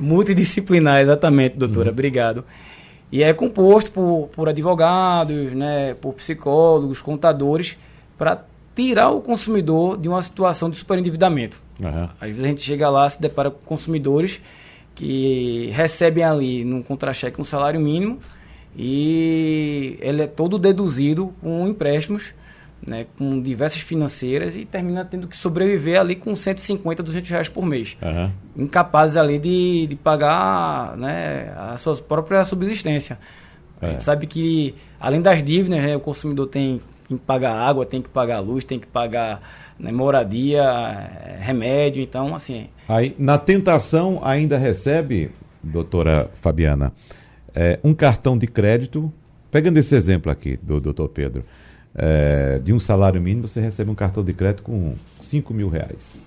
Multidisciplinar, 0.01 1.01
exatamente, 1.01 1.57
doutora. 1.57 1.87
Uhum. 1.87 1.93
Obrigado. 1.93 2.45
E 3.11 3.23
é 3.23 3.33
composto 3.33 3.91
por, 3.91 4.29
por 4.33 4.49
advogados, 4.49 5.53
né, 5.53 5.95
por 5.95 6.15
psicólogos, 6.15 7.01
contadores, 7.01 7.79
para 8.17 8.45
tirar 8.77 9.11
o 9.11 9.21
consumidor 9.21 9.97
de 9.97 10.09
uma 10.09 10.23
situação 10.23 10.69
de 10.69 10.77
superendividamento. 10.77 11.61
Uhum. 11.83 12.09
Às 12.21 12.29
vezes 12.29 12.45
a 12.45 12.47
gente 12.49 12.61
chega 12.61 12.89
lá, 12.91 13.09
se 13.09 13.21
depara 13.21 13.51
com 13.51 13.59
consumidores 13.65 14.41
que 14.95 15.71
recebem 15.73 16.25
ali 16.25 16.65
num 16.65 16.83
contra-cheque 16.83 17.41
um 17.41 17.45
salário 17.45 17.81
mínimo 17.81 18.19
e 18.77 19.97
ele 20.01 20.23
é 20.23 20.27
todo 20.27 20.59
deduzido 20.59 21.33
com 21.41 21.67
empréstimos 21.67 22.35
né, 22.89 23.07
com 23.17 23.41
diversas 23.41 23.81
financeiras 23.81 24.57
e 24.57 24.65
termina 24.65 25.05
tendo 25.05 25.29
que 25.29 25.37
sobreviver 25.37 26.01
ali 26.01 26.17
com 26.17 26.35
150, 26.35 27.03
200 27.03 27.31
reais 27.31 27.49
por 27.49 27.65
mês. 27.65 27.97
Uhum. 28.03 28.65
Incapazes 28.65 29.17
ali 29.17 29.39
de, 29.39 29.87
de 29.89 29.97
pagar 29.97 30.97
né, 30.97 31.53
a 31.57 31.77
sua 31.77 31.97
própria 31.97 32.45
subsistência. 32.45 33.19
É. 33.81 33.87
A 33.87 33.89
gente 33.91 34.05
sabe 34.05 34.27
que, 34.27 34.75
além 34.99 35.21
das 35.21 35.43
dívidas, 35.43 35.81
né, 35.81 35.97
o 35.97 36.01
consumidor 36.01 36.49
tem, 36.49 36.81
que 37.07 37.17
pagar 37.17 37.55
água, 37.55 37.87
tem 37.87 38.03
que 38.03 38.09
pagar 38.09 38.41
luz, 38.41 38.65
tem 38.65 38.79
que 38.79 38.87
pagar 38.87 39.41
né, 39.79 39.93
moradia, 39.93 40.63
é, 40.63 41.39
remédio, 41.41 42.03
então, 42.03 42.35
assim... 42.35 42.69
Aí, 42.89 43.15
na 43.19 43.39
tentação, 43.39 44.21
ainda 44.23 44.59
recebe, 44.59 45.31
doutora 45.63 46.31
Fabiana, 46.35 46.93
é, 47.55 47.79
um 47.83 47.95
cartão 47.95 48.37
de 48.37 48.47
crédito, 48.47 49.13
pegando 49.51 49.79
esse 49.79 49.95
exemplo 49.95 50.31
aqui 50.31 50.59
do 50.63 50.81
doutor 50.81 51.09
Pedro, 51.09 51.45
é, 51.99 52.61
de 52.61 52.73
um 52.73 52.79
salário 52.79 53.21
mínimo, 53.21 53.49
você 53.49 53.61
recebe 53.61 53.91
um 53.91 53.95
cartão 53.95 54.23
de 54.23 54.33
crédito 54.33 54.63
com 54.63 54.95
5 55.21 55.53
mil 55.53 55.69
reais. 55.69 56.23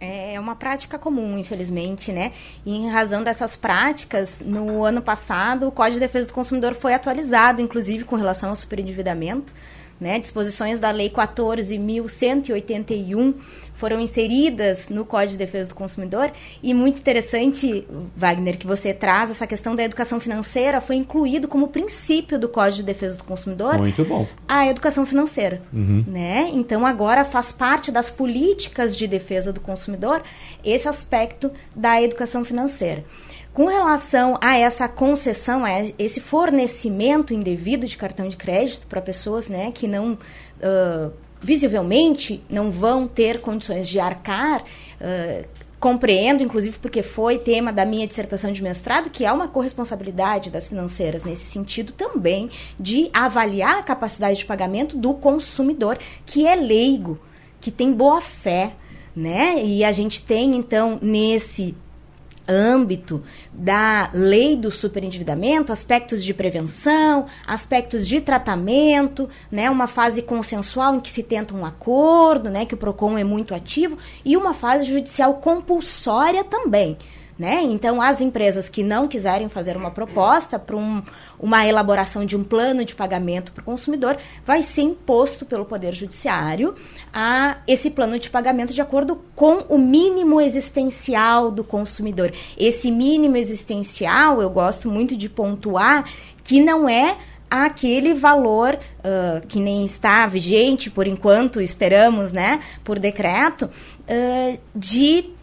É 0.00 0.38
uma 0.38 0.54
prática 0.54 0.98
comum, 0.98 1.38
infelizmente, 1.38 2.12
né? 2.12 2.32
E 2.64 2.74
em 2.74 2.88
razão 2.88 3.22
dessas 3.24 3.56
práticas, 3.56 4.42
no 4.44 4.84
ano 4.84 5.00
passado, 5.00 5.66
o 5.68 5.72
Código 5.72 5.94
de 5.94 6.00
Defesa 6.00 6.28
do 6.28 6.34
Consumidor 6.34 6.74
foi 6.74 6.94
atualizado, 6.94 7.62
inclusive 7.62 8.04
com 8.04 8.16
relação 8.16 8.50
ao 8.50 8.56
superendividamento. 8.56 9.54
Né? 9.98 10.18
Disposições 10.18 10.78
da 10.78 10.90
Lei 10.90 11.08
14.181 11.08 13.32
foram 13.76 14.00
inseridas 14.00 14.88
no 14.88 15.04
Código 15.04 15.32
de 15.32 15.38
Defesa 15.38 15.68
do 15.68 15.74
Consumidor 15.74 16.32
e 16.62 16.72
muito 16.72 16.98
interessante, 16.98 17.86
Wagner, 18.16 18.58
que 18.58 18.66
você 18.66 18.94
traz 18.94 19.30
essa 19.30 19.46
questão 19.46 19.76
da 19.76 19.84
educação 19.84 20.18
financeira 20.18 20.80
foi 20.80 20.96
incluído 20.96 21.46
como 21.46 21.68
princípio 21.68 22.38
do 22.38 22.48
Código 22.48 22.76
de 22.76 22.82
Defesa 22.84 23.18
do 23.18 23.24
Consumidor. 23.24 23.78
Muito 23.78 24.04
bom. 24.04 24.26
A 24.48 24.66
educação 24.66 25.04
financeira, 25.04 25.60
uhum. 25.72 26.04
né? 26.06 26.50
Então 26.52 26.86
agora 26.86 27.24
faz 27.24 27.52
parte 27.52 27.92
das 27.92 28.08
políticas 28.08 28.96
de 28.96 29.06
defesa 29.06 29.52
do 29.52 29.60
consumidor 29.60 30.22
esse 30.64 30.88
aspecto 30.88 31.50
da 31.74 32.00
educação 32.00 32.44
financeira. 32.44 33.04
Com 33.56 33.68
relação 33.68 34.36
a 34.42 34.58
essa 34.58 34.86
concessão, 34.86 35.64
a 35.64 35.70
esse 35.98 36.20
fornecimento 36.20 37.32
indevido 37.32 37.86
de 37.86 37.96
cartão 37.96 38.28
de 38.28 38.36
crédito 38.36 38.86
para 38.86 39.00
pessoas 39.00 39.48
né, 39.48 39.72
que 39.72 39.88
não, 39.88 40.12
uh, 40.12 41.10
visivelmente, 41.40 42.44
não 42.50 42.70
vão 42.70 43.08
ter 43.08 43.40
condições 43.40 43.88
de 43.88 43.98
arcar, 43.98 44.60
uh, 44.60 45.48
compreendo, 45.80 46.42
inclusive 46.42 46.78
porque 46.78 47.02
foi 47.02 47.38
tema 47.38 47.72
da 47.72 47.86
minha 47.86 48.06
dissertação 48.06 48.52
de 48.52 48.62
mestrado, 48.62 49.08
que 49.08 49.24
é 49.24 49.32
uma 49.32 49.48
corresponsabilidade 49.48 50.50
das 50.50 50.68
financeiras 50.68 51.24
nesse 51.24 51.46
sentido 51.46 51.94
também, 51.94 52.50
de 52.78 53.08
avaliar 53.10 53.78
a 53.78 53.82
capacidade 53.82 54.36
de 54.36 54.44
pagamento 54.44 54.98
do 54.98 55.14
consumidor, 55.14 55.98
que 56.26 56.46
é 56.46 56.54
leigo, 56.54 57.18
que 57.58 57.70
tem 57.70 57.90
boa 57.90 58.20
fé, 58.20 58.74
né? 59.16 59.64
E 59.64 59.82
a 59.82 59.92
gente 59.92 60.22
tem, 60.22 60.54
então, 60.54 60.98
nesse 61.00 61.74
âmbito 62.48 63.22
da 63.52 64.10
lei 64.12 64.56
do 64.56 64.70
superendividamento, 64.70 65.72
aspectos 65.72 66.24
de 66.24 66.32
prevenção, 66.32 67.26
aspectos 67.46 68.06
de 68.06 68.20
tratamento, 68.20 69.28
né, 69.50 69.70
uma 69.70 69.86
fase 69.86 70.22
consensual 70.22 70.94
em 70.94 71.00
que 71.00 71.10
se 71.10 71.22
tenta 71.22 71.54
um 71.54 71.64
acordo, 71.64 72.50
né, 72.50 72.64
que 72.64 72.74
o 72.74 72.78
Procon 72.78 73.18
é 73.18 73.24
muito 73.24 73.54
ativo, 73.54 73.98
e 74.24 74.36
uma 74.36 74.54
fase 74.54 74.86
judicial 74.86 75.34
compulsória 75.34 76.44
também. 76.44 76.96
Né? 77.38 77.60
Então, 77.64 78.00
as 78.00 78.22
empresas 78.22 78.66
que 78.70 78.82
não 78.82 79.06
quiserem 79.06 79.50
fazer 79.50 79.76
uma 79.76 79.90
proposta 79.90 80.58
para 80.58 80.74
um, 80.74 81.02
uma 81.38 81.66
elaboração 81.66 82.24
de 82.24 82.34
um 82.34 82.42
plano 82.42 82.82
de 82.82 82.94
pagamento 82.94 83.52
para 83.52 83.60
o 83.60 83.64
consumidor, 83.64 84.16
vai 84.44 84.62
ser 84.62 84.82
imposto 84.82 85.44
pelo 85.44 85.66
Poder 85.66 85.94
Judiciário 85.94 86.74
a 87.12 87.58
esse 87.66 87.90
plano 87.90 88.18
de 88.18 88.30
pagamento 88.30 88.72
de 88.72 88.80
acordo 88.80 89.20
com 89.34 89.66
o 89.68 89.76
mínimo 89.76 90.40
existencial 90.40 91.50
do 91.50 91.62
consumidor. 91.62 92.32
Esse 92.56 92.90
mínimo 92.90 93.36
existencial, 93.36 94.40
eu 94.40 94.48
gosto 94.48 94.88
muito 94.88 95.14
de 95.14 95.28
pontuar 95.28 96.08
que 96.42 96.62
não 96.62 96.88
é 96.88 97.18
aquele 97.50 98.14
valor 98.14 98.74
uh, 98.74 99.46
que 99.46 99.60
nem 99.60 99.84
está 99.84 100.26
vigente 100.26 100.90
por 100.90 101.06
enquanto, 101.06 101.60
esperamos, 101.60 102.32
né, 102.32 102.60
por 102.82 102.98
decreto, 102.98 103.66
uh, 103.66 104.58
de 104.74 105.35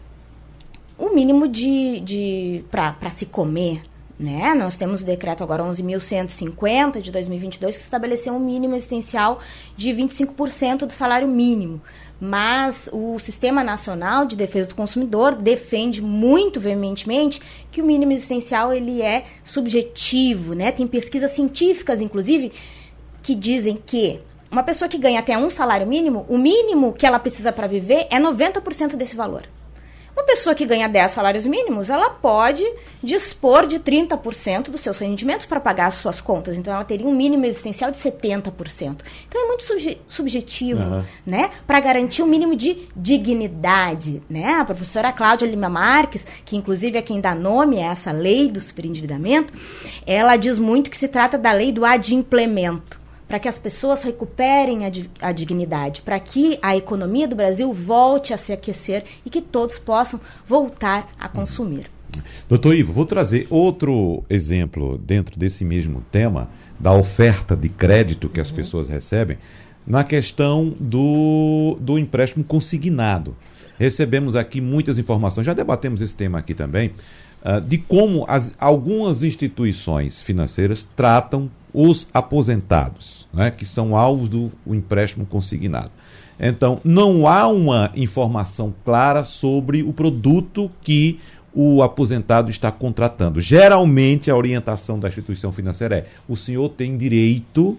o 0.96 1.14
mínimo 1.14 1.48
de, 1.48 2.00
de 2.00 2.64
para 2.70 3.10
se 3.10 3.26
comer. 3.26 3.82
Né? 4.18 4.54
Nós 4.54 4.76
temos 4.76 5.00
o 5.02 5.04
decreto 5.04 5.42
agora 5.42 5.64
11.150 5.64 7.00
de 7.00 7.10
2022 7.10 7.76
que 7.76 7.82
estabeleceu 7.82 8.32
um 8.32 8.38
mínimo 8.38 8.76
existencial 8.76 9.40
de 9.76 9.90
25% 9.90 10.86
do 10.86 10.92
salário 10.92 11.26
mínimo. 11.26 11.82
Mas 12.20 12.88
o 12.92 13.18
Sistema 13.18 13.64
Nacional 13.64 14.24
de 14.24 14.36
Defesa 14.36 14.68
do 14.68 14.76
Consumidor 14.76 15.34
defende 15.34 16.00
muito 16.00 16.60
veementemente 16.60 17.42
que 17.72 17.82
o 17.82 17.84
mínimo 17.84 18.12
existencial 18.12 18.72
ele 18.72 19.02
é 19.02 19.24
subjetivo, 19.42 20.54
né? 20.54 20.70
Tem 20.70 20.86
pesquisas 20.86 21.32
científicas, 21.32 22.00
inclusive, 22.00 22.52
que 23.20 23.34
dizem 23.34 23.76
que 23.84 24.20
uma 24.48 24.62
pessoa 24.62 24.88
que 24.88 24.96
ganha 24.96 25.18
até 25.18 25.36
um 25.36 25.50
salário 25.50 25.88
mínimo, 25.88 26.24
o 26.28 26.38
mínimo 26.38 26.92
que 26.92 27.04
ela 27.04 27.18
precisa 27.18 27.50
para 27.50 27.66
viver 27.66 28.06
é 28.12 28.20
90% 28.20 28.94
desse 28.94 29.16
valor. 29.16 29.48
Uma 30.16 30.24
pessoa 30.24 30.54
que 30.54 30.64
ganha 30.64 30.88
10 30.88 31.10
salários 31.10 31.44
mínimos, 31.44 31.90
ela 31.90 32.08
pode 32.08 32.62
dispor 33.02 33.66
de 33.66 33.80
30% 33.80 34.70
dos 34.70 34.80
seus 34.80 34.98
rendimentos 34.98 35.44
para 35.44 35.58
pagar 35.58 35.86
as 35.86 35.94
suas 35.94 36.20
contas. 36.20 36.56
Então, 36.56 36.72
ela 36.72 36.84
teria 36.84 37.06
um 37.06 37.14
mínimo 37.14 37.44
existencial 37.44 37.90
de 37.90 37.98
70%. 37.98 39.00
Então, 39.28 39.44
é 39.44 39.46
muito 39.48 39.64
subje 39.64 39.98
subjetivo, 40.08 40.82
uhum. 40.82 41.04
né? 41.26 41.50
Para 41.66 41.80
garantir 41.80 42.22
um 42.22 42.26
mínimo 42.26 42.54
de 42.54 42.88
dignidade, 42.94 44.22
né? 44.30 44.54
A 44.54 44.64
professora 44.64 45.12
Cláudia 45.12 45.46
Lima 45.46 45.68
Marques, 45.68 46.24
que 46.44 46.56
inclusive 46.56 46.96
é 46.96 47.02
quem 47.02 47.20
dá 47.20 47.34
nome 47.34 47.82
a 47.82 47.90
essa 47.90 48.12
lei 48.12 48.48
do 48.48 48.60
superendividamento, 48.60 49.52
ela 50.06 50.36
diz 50.36 50.58
muito 50.58 50.90
que 50.90 50.96
se 50.96 51.08
trata 51.08 51.36
da 51.36 51.52
lei 51.52 51.72
do 51.72 51.84
adimplemento 51.84 53.03
para 53.26 53.38
que 53.38 53.48
as 53.48 53.58
pessoas 53.58 54.02
recuperem 54.02 54.86
a, 54.86 54.90
a 55.20 55.32
dignidade, 55.32 56.02
para 56.02 56.18
que 56.20 56.58
a 56.62 56.76
economia 56.76 57.26
do 57.26 57.36
Brasil 57.36 57.72
volte 57.72 58.32
a 58.32 58.36
se 58.36 58.52
aquecer 58.52 59.04
e 59.24 59.30
que 59.30 59.40
todos 59.40 59.78
possam 59.78 60.20
voltar 60.46 61.08
a 61.18 61.28
consumir. 61.28 61.90
Doutor 62.48 62.74
Ivo, 62.74 62.92
vou 62.92 63.04
trazer 63.04 63.46
outro 63.50 64.22
exemplo 64.30 64.98
dentro 64.98 65.38
desse 65.38 65.64
mesmo 65.64 66.02
tema, 66.12 66.48
da 66.78 66.92
oferta 66.92 67.56
de 67.56 67.68
crédito 67.68 68.28
que 68.28 68.40
as 68.40 68.50
uhum. 68.50 68.56
pessoas 68.56 68.88
recebem, 68.88 69.38
na 69.86 70.02
questão 70.02 70.74
do, 70.80 71.76
do 71.80 71.98
empréstimo 71.98 72.44
consignado. 72.44 73.36
Recebemos 73.78 74.36
aqui 74.36 74.60
muitas 74.60 74.98
informações, 74.98 75.46
já 75.46 75.52
debatemos 75.52 76.00
esse 76.00 76.14
tema 76.14 76.38
aqui 76.38 76.54
também, 76.54 76.92
uh, 77.42 77.60
de 77.60 77.78
como 77.78 78.24
as, 78.28 78.54
algumas 78.58 79.22
instituições 79.22 80.20
financeiras 80.20 80.86
tratam 80.96 81.50
os 81.72 82.08
aposentados, 82.14 83.23
né, 83.34 83.50
que 83.50 83.64
são 83.64 83.96
alvos 83.96 84.28
do 84.28 84.52
empréstimo 84.66 85.26
consignado. 85.26 85.90
Então, 86.38 86.80
não 86.84 87.26
há 87.26 87.46
uma 87.48 87.92
informação 87.94 88.74
clara 88.84 89.22
sobre 89.24 89.82
o 89.82 89.92
produto 89.92 90.70
que 90.82 91.20
o 91.52 91.82
aposentado 91.82 92.50
está 92.50 92.72
contratando. 92.72 93.40
Geralmente, 93.40 94.30
a 94.30 94.36
orientação 94.36 94.98
da 94.98 95.08
instituição 95.08 95.52
financeira 95.52 95.98
é: 95.98 96.06
o 96.28 96.36
senhor 96.36 96.68
tem 96.70 96.96
direito 96.96 97.78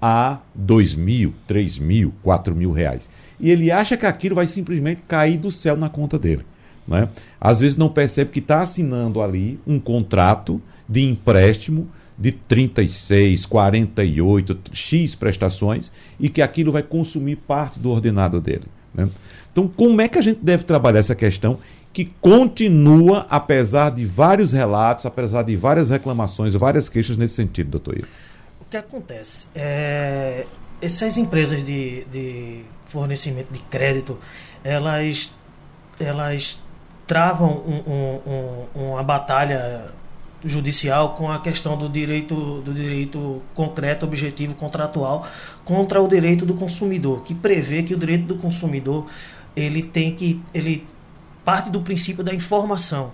a 0.00 0.38
dois 0.54 0.94
mil, 0.94 1.34
três 1.46 1.76
mil, 1.76 2.14
quatro 2.22 2.54
mil 2.54 2.70
reais. 2.70 3.10
E 3.40 3.50
ele 3.50 3.70
acha 3.70 3.96
que 3.96 4.06
aquilo 4.06 4.36
vai 4.36 4.46
simplesmente 4.46 5.02
cair 5.08 5.36
do 5.36 5.50
céu 5.50 5.76
na 5.76 5.88
conta 5.88 6.18
dele. 6.18 6.44
Né? 6.86 7.08
Às 7.40 7.60
vezes 7.60 7.76
não 7.76 7.88
percebe 7.88 8.30
que 8.30 8.38
está 8.38 8.62
assinando 8.62 9.20
ali 9.20 9.58
um 9.66 9.78
contrato 9.78 10.62
de 10.88 11.02
empréstimo 11.02 11.88
de 12.18 12.32
36, 12.32 13.46
48, 13.46 14.58
X 14.72 15.14
prestações 15.14 15.92
e 16.18 16.28
que 16.28 16.42
aquilo 16.42 16.72
vai 16.72 16.82
consumir 16.82 17.36
parte 17.36 17.78
do 17.78 17.90
ordenado 17.90 18.40
dele. 18.40 18.66
Né? 18.92 19.08
Então, 19.52 19.68
como 19.68 20.00
é 20.00 20.08
que 20.08 20.18
a 20.18 20.22
gente 20.22 20.40
deve 20.42 20.64
trabalhar 20.64 20.98
essa 20.98 21.14
questão 21.14 21.60
que 21.92 22.06
continua, 22.20 23.26
apesar 23.30 23.90
de 23.90 24.04
vários 24.04 24.52
relatos, 24.52 25.06
apesar 25.06 25.42
de 25.44 25.56
várias 25.56 25.90
reclamações, 25.90 26.54
várias 26.54 26.88
queixas 26.88 27.16
nesse 27.16 27.34
sentido, 27.34 27.70
doutor 27.70 27.98
Ivo? 27.98 28.08
O 28.60 28.64
que 28.68 28.76
acontece? 28.76 29.46
É, 29.54 30.44
essas 30.82 31.16
empresas 31.16 31.62
de, 31.62 32.04
de 32.10 32.62
fornecimento 32.86 33.52
de 33.52 33.60
crédito, 33.60 34.18
elas, 34.64 35.32
elas 35.98 36.58
travam 37.06 37.62
um, 37.66 37.92
um, 37.92 38.66
um, 38.76 38.90
uma 38.90 39.02
batalha 39.02 39.86
judicial 40.44 41.14
com 41.14 41.30
a 41.30 41.40
questão 41.40 41.76
do 41.76 41.88
direito 41.88 42.60
do 42.62 42.72
direito 42.72 43.42
concreto, 43.54 44.04
objetivo, 44.04 44.54
contratual 44.54 45.26
contra 45.64 46.00
o 46.00 46.08
direito 46.08 46.46
do 46.46 46.54
consumidor, 46.54 47.22
que 47.22 47.34
prevê 47.34 47.82
que 47.82 47.94
o 47.94 47.98
direito 47.98 48.26
do 48.26 48.36
consumidor 48.36 49.06
ele 49.56 49.82
tem 49.82 50.14
que 50.14 50.40
ele 50.54 50.86
parte 51.44 51.70
do 51.70 51.80
princípio 51.80 52.22
da 52.22 52.34
informação. 52.34 53.12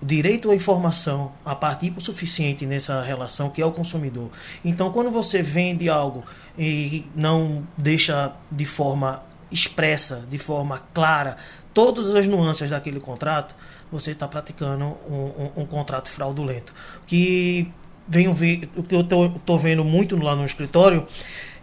O 0.00 0.04
direito 0.04 0.50
à 0.50 0.54
informação, 0.54 1.32
a 1.44 1.54
partir 1.54 1.92
o 1.96 2.00
suficiente 2.00 2.66
nessa 2.66 3.02
relação 3.02 3.48
que 3.48 3.62
é 3.62 3.66
o 3.66 3.72
consumidor. 3.72 4.30
Então, 4.64 4.90
quando 4.92 5.10
você 5.10 5.40
vende 5.40 5.88
algo 5.88 6.24
e 6.58 7.06
não 7.14 7.66
deixa 7.78 8.32
de 8.50 8.66
forma 8.66 9.22
expressa, 9.50 10.24
de 10.28 10.36
forma 10.36 10.82
clara, 10.92 11.38
todas 11.72 12.14
as 12.14 12.26
nuances 12.26 12.70
daquele 12.70 13.00
contrato, 13.00 13.54
você 13.90 14.12
está 14.12 14.26
praticando 14.26 14.84
um, 15.08 15.14
um, 15.14 15.62
um, 15.62 15.66
contrato 15.66 16.10
fraudulento. 16.10 16.72
Que 17.06 17.70
venho 18.06 18.32
ver, 18.32 18.68
o 18.76 18.82
que 18.82 18.94
eu 18.94 19.00
estou 19.00 19.58
vendo 19.58 19.84
muito 19.84 20.16
lá 20.16 20.34
no 20.36 20.44
escritório 20.44 21.06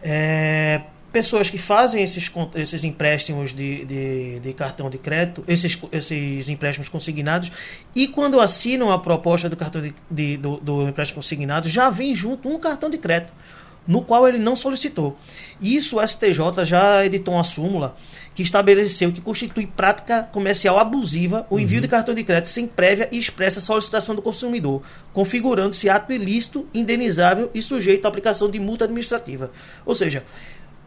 é 0.01 0.81
pessoas 1.13 1.47
que 1.47 1.59
fazem 1.59 2.01
esses, 2.01 2.29
esses 2.55 2.83
empréstimos 2.83 3.53
de, 3.53 3.86
de, 3.86 4.39
de, 4.39 4.53
cartão 4.53 4.89
de 4.89 4.97
crédito, 4.97 5.43
esses, 5.47 5.79
esses 5.91 6.49
empréstimos 6.49 6.89
consignados, 6.89 7.51
e 7.95 8.07
quando 8.07 8.41
assinam 8.41 8.91
a 8.91 8.97
proposta 8.97 9.47
do 9.47 9.55
cartão 9.55 9.79
de, 9.79 9.93
de 10.09 10.38
do, 10.38 10.57
do 10.57 10.89
empréstimo 10.89 11.17
consignado, 11.17 11.69
já 11.69 11.91
vem 11.91 12.15
junto 12.15 12.49
um 12.49 12.57
cartão 12.57 12.89
de 12.89 12.97
crédito 12.97 13.31
no 13.88 14.02
qual 14.02 14.28
ele 14.28 14.38
não 14.38 14.56
solicitou. 14.56 15.17
Isso 15.62 16.00
o 16.00 16.08
STJ 16.08 16.65
já 16.65 17.06
editou 17.06 17.34
uma 17.34 17.43
súmula 17.43 17.96
que 18.34 18.41
estabeleceu 18.41 19.12
que 19.12 19.22
constitui 19.22 19.67
prática 19.67 20.24
comercial 20.24 20.80
abusiva 20.80 21.46
o 21.50 21.60
envio 21.60 21.78
uhum. 21.78 21.82
de 21.82 21.88
cartão 21.88 22.15
de 22.15 22.24
crédito 22.24 22.50
sem 22.50 22.65
prévia 22.65 23.08
e 23.12 23.17
expressa 23.17 23.62
solicitação 23.62 24.15
do 24.15 24.22
consumidor, 24.22 24.82
configurando-se 25.12 25.89
ato 25.89 26.12
ilícito, 26.12 26.67
indenizável 26.74 27.52
e 27.54 27.62
sujeito 27.62 28.06
à 28.06 28.08
aplicação 28.08 28.50
de 28.50 28.60
multa 28.60 28.86
administrativa. 28.86 29.52
Ou 29.86 29.93
seja, 29.93 30.24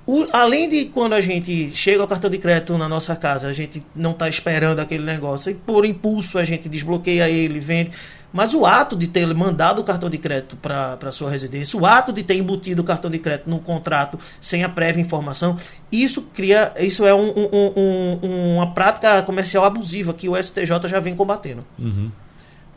o, 0.06 0.24
além 0.32 0.68
de 0.68 0.84
quando 0.86 1.14
a 1.14 1.20
gente 1.20 1.74
chega 1.74 2.00
ao 2.00 2.06
cartão 2.06 2.30
de 2.30 2.38
crédito 2.38 2.78
na 2.78 2.88
nossa 2.88 3.16
casa, 3.16 3.48
a 3.48 3.52
gente 3.52 3.82
não 3.94 4.12
está 4.12 4.28
esperando 4.28 4.78
aquele 4.78 5.04
negócio, 5.04 5.50
e 5.50 5.54
por 5.54 5.84
impulso 5.84 6.38
a 6.38 6.44
gente 6.44 6.68
desbloqueia 6.68 7.28
ele, 7.28 7.58
vende. 7.58 7.90
Mas 8.32 8.54
o 8.54 8.66
ato 8.66 8.96
de 8.96 9.06
ter 9.06 9.26
mandado 9.34 9.80
o 9.80 9.84
cartão 9.84 10.10
de 10.10 10.18
crédito 10.18 10.56
para 10.56 10.98
a 11.00 11.12
sua 11.12 11.30
residência, 11.30 11.78
o 11.78 11.86
ato 11.86 12.12
de 12.12 12.22
ter 12.22 12.34
embutido 12.34 12.82
o 12.82 12.84
cartão 12.84 13.10
de 13.10 13.18
crédito 13.18 13.48
num 13.48 13.58
contrato 13.58 14.18
sem 14.40 14.62
a 14.62 14.68
prévia 14.68 15.00
informação, 15.00 15.56
isso 15.90 16.22
cria, 16.34 16.72
isso 16.78 17.06
é 17.06 17.14
um, 17.14 17.28
um, 17.28 17.72
um, 17.76 18.56
uma 18.56 18.72
prática 18.74 19.22
comercial 19.22 19.64
abusiva 19.64 20.12
que 20.12 20.28
o 20.28 20.36
STJ 20.36 20.88
já 20.88 21.00
vem 21.00 21.14
combatendo. 21.14 21.64
Uhum. 21.78 22.10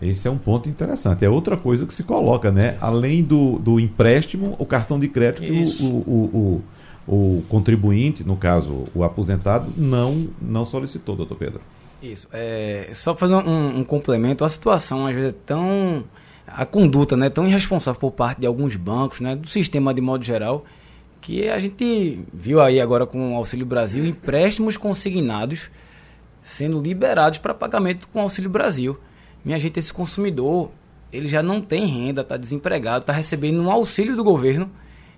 Esse 0.02 0.28
é 0.28 0.32
um 0.32 0.38
ponto 0.38 0.70
interessante. 0.70 1.26
É 1.26 1.30
outra 1.30 1.58
coisa 1.58 1.86
que 1.86 1.94
se 1.94 2.04
coloca, 2.04 2.52
né? 2.52 2.78
Além 2.80 3.22
do, 3.22 3.60
do 3.60 3.80
empréstimo, 3.80 4.56
o 4.58 4.66
cartão 4.66 4.98
de 4.98 5.10
crédito, 5.10 5.44
o, 5.84 5.88
o, 5.88 6.64
o, 7.08 7.38
o, 7.38 7.44
contribuinte, 7.50 8.24
no 8.24 8.38
caso, 8.38 8.86
o 8.96 9.04
aposentado, 9.04 9.74
não, 9.76 10.28
não 10.42 10.66
solicitou, 10.66 11.18
doutor 11.18 11.36
Pedro. 11.36 11.62
Isso. 12.02 12.28
É, 12.32 12.90
só 12.94 13.16
fazer 13.16 13.36
um, 13.36 13.80
um 13.80 13.84
complemento. 13.84 14.44
A 14.44 14.50
situação, 14.50 15.06
às 15.06 15.16
vezes, 15.16 15.32
é 15.32 15.36
tão. 15.46 16.04
A 16.48 16.66
conduta 16.66 17.16
né, 17.16 17.30
tão 17.30 17.48
irresponsável 17.48 18.00
por 18.00 18.12
parte 18.12 18.42
de 18.42 18.48
alguns 18.48 18.76
bancos, 18.76 19.20
né, 19.20 19.36
do 19.36 19.48
sistema 19.48 19.94
de 19.94 20.02
modo 20.02 20.24
geral, 20.24 20.66
que 21.22 21.48
a 21.48 21.60
gente 21.60 22.26
viu 22.34 22.60
aí 22.60 22.82
agora 22.82 23.06
com 23.06 23.34
o 23.34 23.38
Auxílio 23.38 23.68
Brasil 23.68 24.04
empréstimos 24.04 24.76
consignados 24.76 25.70
sendo 26.42 26.82
liberados 26.82 27.38
para 27.38 27.54
pagamento 27.54 28.08
com 28.08 28.20
o 28.20 28.22
Auxílio 28.24 28.50
Brasil. 28.50 28.98
Minha 29.46 29.60
gente, 29.60 29.78
esse 29.78 29.94
consumidor, 29.94 30.72
ele 31.14 31.28
já 31.28 31.44
não 31.44 31.62
tem 31.62 31.86
renda, 31.86 32.22
está 32.22 32.36
desempregado, 32.36 33.04
está 33.04 33.14
recebendo 33.14 33.62
um 33.62 33.70
auxílio 33.70 34.16
do 34.16 34.24
governo 34.24 34.72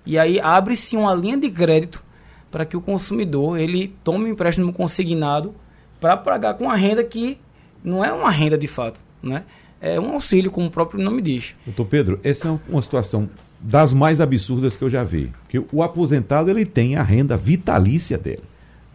e 0.05 0.17
aí 0.17 0.39
abre-se 0.39 0.97
uma 0.97 1.13
linha 1.13 1.37
de 1.37 1.49
crédito 1.49 2.03
para 2.49 2.65
que 2.65 2.75
o 2.75 2.81
consumidor 2.81 3.57
ele 3.57 3.95
tome 4.03 4.25
um 4.25 4.33
empréstimo 4.33 4.73
consignado 4.73 5.55
para 6.01 6.17
pagar 6.17 6.55
com 6.55 6.65
uma 6.65 6.75
renda 6.75 7.03
que 7.03 7.37
não 7.83 8.03
é 8.03 8.11
uma 8.11 8.31
renda 8.31 8.57
de 8.57 8.67
fato, 8.67 8.99
né? 9.21 9.43
É 9.79 9.99
um 9.99 10.13
auxílio, 10.13 10.51
como 10.51 10.67
o 10.67 10.71
próprio 10.71 11.01
nome 11.01 11.21
diz. 11.21 11.55
Doutor 11.65 11.85
Pedro, 11.85 12.19
essa 12.23 12.49
é 12.49 12.59
uma 12.67 12.81
situação 12.81 13.29
das 13.59 13.93
mais 13.93 14.19
absurdas 14.19 14.75
que 14.75 14.83
eu 14.83 14.89
já 14.89 15.03
vi. 15.03 15.31
Que 15.47 15.63
o 15.71 15.81
aposentado 15.81 16.49
ele 16.49 16.65
tem 16.65 16.95
a 16.95 17.03
renda 17.03 17.37
vitalícia 17.37 18.17
dele, 18.17 18.43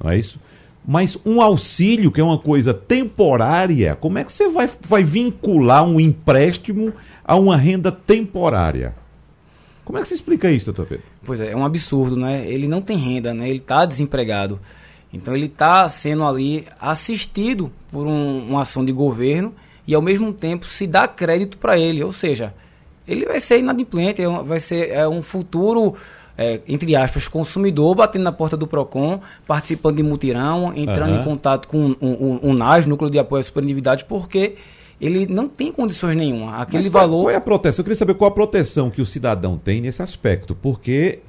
não 0.03 0.11
é 0.11 0.19
isso? 0.19 0.41
Mas 0.87 1.19
um 1.25 1.41
auxílio, 1.41 2.13
que 2.13 2.21
é 2.21 2.25
uma 2.25 2.39
coisa 2.39 2.73
temporária, 2.73 3.97
como 3.97 4.19
é 4.19 4.25
que 4.25 4.33
você 4.33 4.49
vai, 4.49 4.69
vai 4.83 5.03
vincular 5.03 5.85
um 5.85 5.99
empréstimo 5.99 6.93
a 7.25 7.35
uma 7.35 7.57
renda 7.57 7.91
temporária? 7.91 8.95
Como 9.85 9.99
é 9.99 10.03
que 10.03 10.09
você 10.09 10.15
explica 10.15 10.51
isso, 10.51 10.67
doutor 10.67 10.87
Pedro? 10.87 11.05
Pois 11.25 11.41
é, 11.41 11.51
é 11.51 11.57
um 11.57 11.65
absurdo, 11.65 12.17
né? 12.17 12.49
Ele 12.49 12.69
não 12.69 12.81
tem 12.81 12.97
renda, 12.97 13.35
né? 13.35 13.49
Ele 13.49 13.59
está 13.59 13.85
desempregado. 13.85 14.61
Então 15.17 15.35
ele 15.35 15.47
está 15.47 15.89
sendo 15.89 16.25
ali 16.25 16.67
assistido 16.81 17.71
por 17.91 18.07
um, 18.07 18.49
uma 18.49 18.63
ação 18.63 18.85
de 18.85 18.93
governo 18.93 19.55
e 19.87 19.95
ao 19.95 20.03
mesmo 20.03 20.33
tempo 20.33 20.67
se 20.67 20.87
dá 20.87 21.09
crédito 21.09 21.59
para 21.59 21.79
ele. 21.79 22.03
Ou 22.03 22.13
seja, 22.13 22.55
ele 23.07 23.27
vai 23.27 23.41
ser 23.41 23.59
inadimplente, 23.59 24.23
é 24.23 24.29
vai 24.29 24.61
ser 24.61 24.91
é 24.91 25.09
um 25.09 25.23
futuro 25.23 25.95
é, 26.39 26.61
entre 26.69 26.95
aspas, 26.95 27.27
consumidor, 27.29 27.95
batendo 27.95 28.23
na 28.23 28.33
porta 28.33 28.57
do 28.57 28.67
PROCON, 28.67 29.21
participando 29.47 29.97
de 29.97 30.03
mutirão, 30.03 30.73
entrando 30.77 31.15
uhum. 31.15 31.21
em 31.21 31.25
contato 31.25 31.67
com 31.67 31.97
o, 32.01 32.07
o, 32.07 32.51
o 32.51 32.53
NAS, 32.53 32.85
Núcleo 32.85 33.11
de 33.11 33.19
Apoio 33.19 33.41
à 33.41 33.43
Superatividade, 33.43 34.05
porque 34.05 34.57
ele 35.01 35.27
não 35.27 35.49
tem 35.49 35.73
condições 35.73 36.17
nenhuma. 36.17 36.57
Aquele 36.57 36.85
Mas 36.85 36.93
valor. 36.93 37.23
Qual 37.23 37.31
é 37.31 37.37
a 37.37 37.41
proteção? 37.41 37.83
Eu 37.83 37.85
queria 37.85 37.97
saber 37.97 38.15
qual 38.15 38.29
a 38.29 38.35
proteção 38.35 38.91
que 38.91 39.01
o 39.01 39.07
cidadão 39.07 39.57
tem 39.57 39.81
nesse 39.81 40.03
aspecto, 40.03 40.55
porque 40.55 41.21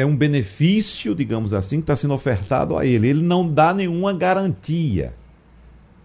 é 0.00 0.04
um 0.04 0.16
benefício, 0.16 1.14
digamos 1.14 1.54
assim, 1.54 1.76
que 1.76 1.84
está 1.84 1.96
sendo 1.96 2.14
ofertado 2.14 2.76
a 2.76 2.84
ele. 2.84 3.08
Ele 3.08 3.22
não 3.22 3.48
dá 3.48 3.72
nenhuma 3.72 4.12
garantia 4.12 5.14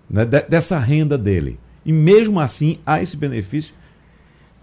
né, 0.10 0.26
dessa 0.26 0.80
renda 0.80 1.18
dele. 1.18 1.60
E 1.86 1.92
mesmo 1.92 2.40
assim 2.40 2.80
há 2.86 3.02
esse 3.02 3.18
benefício 3.18 3.74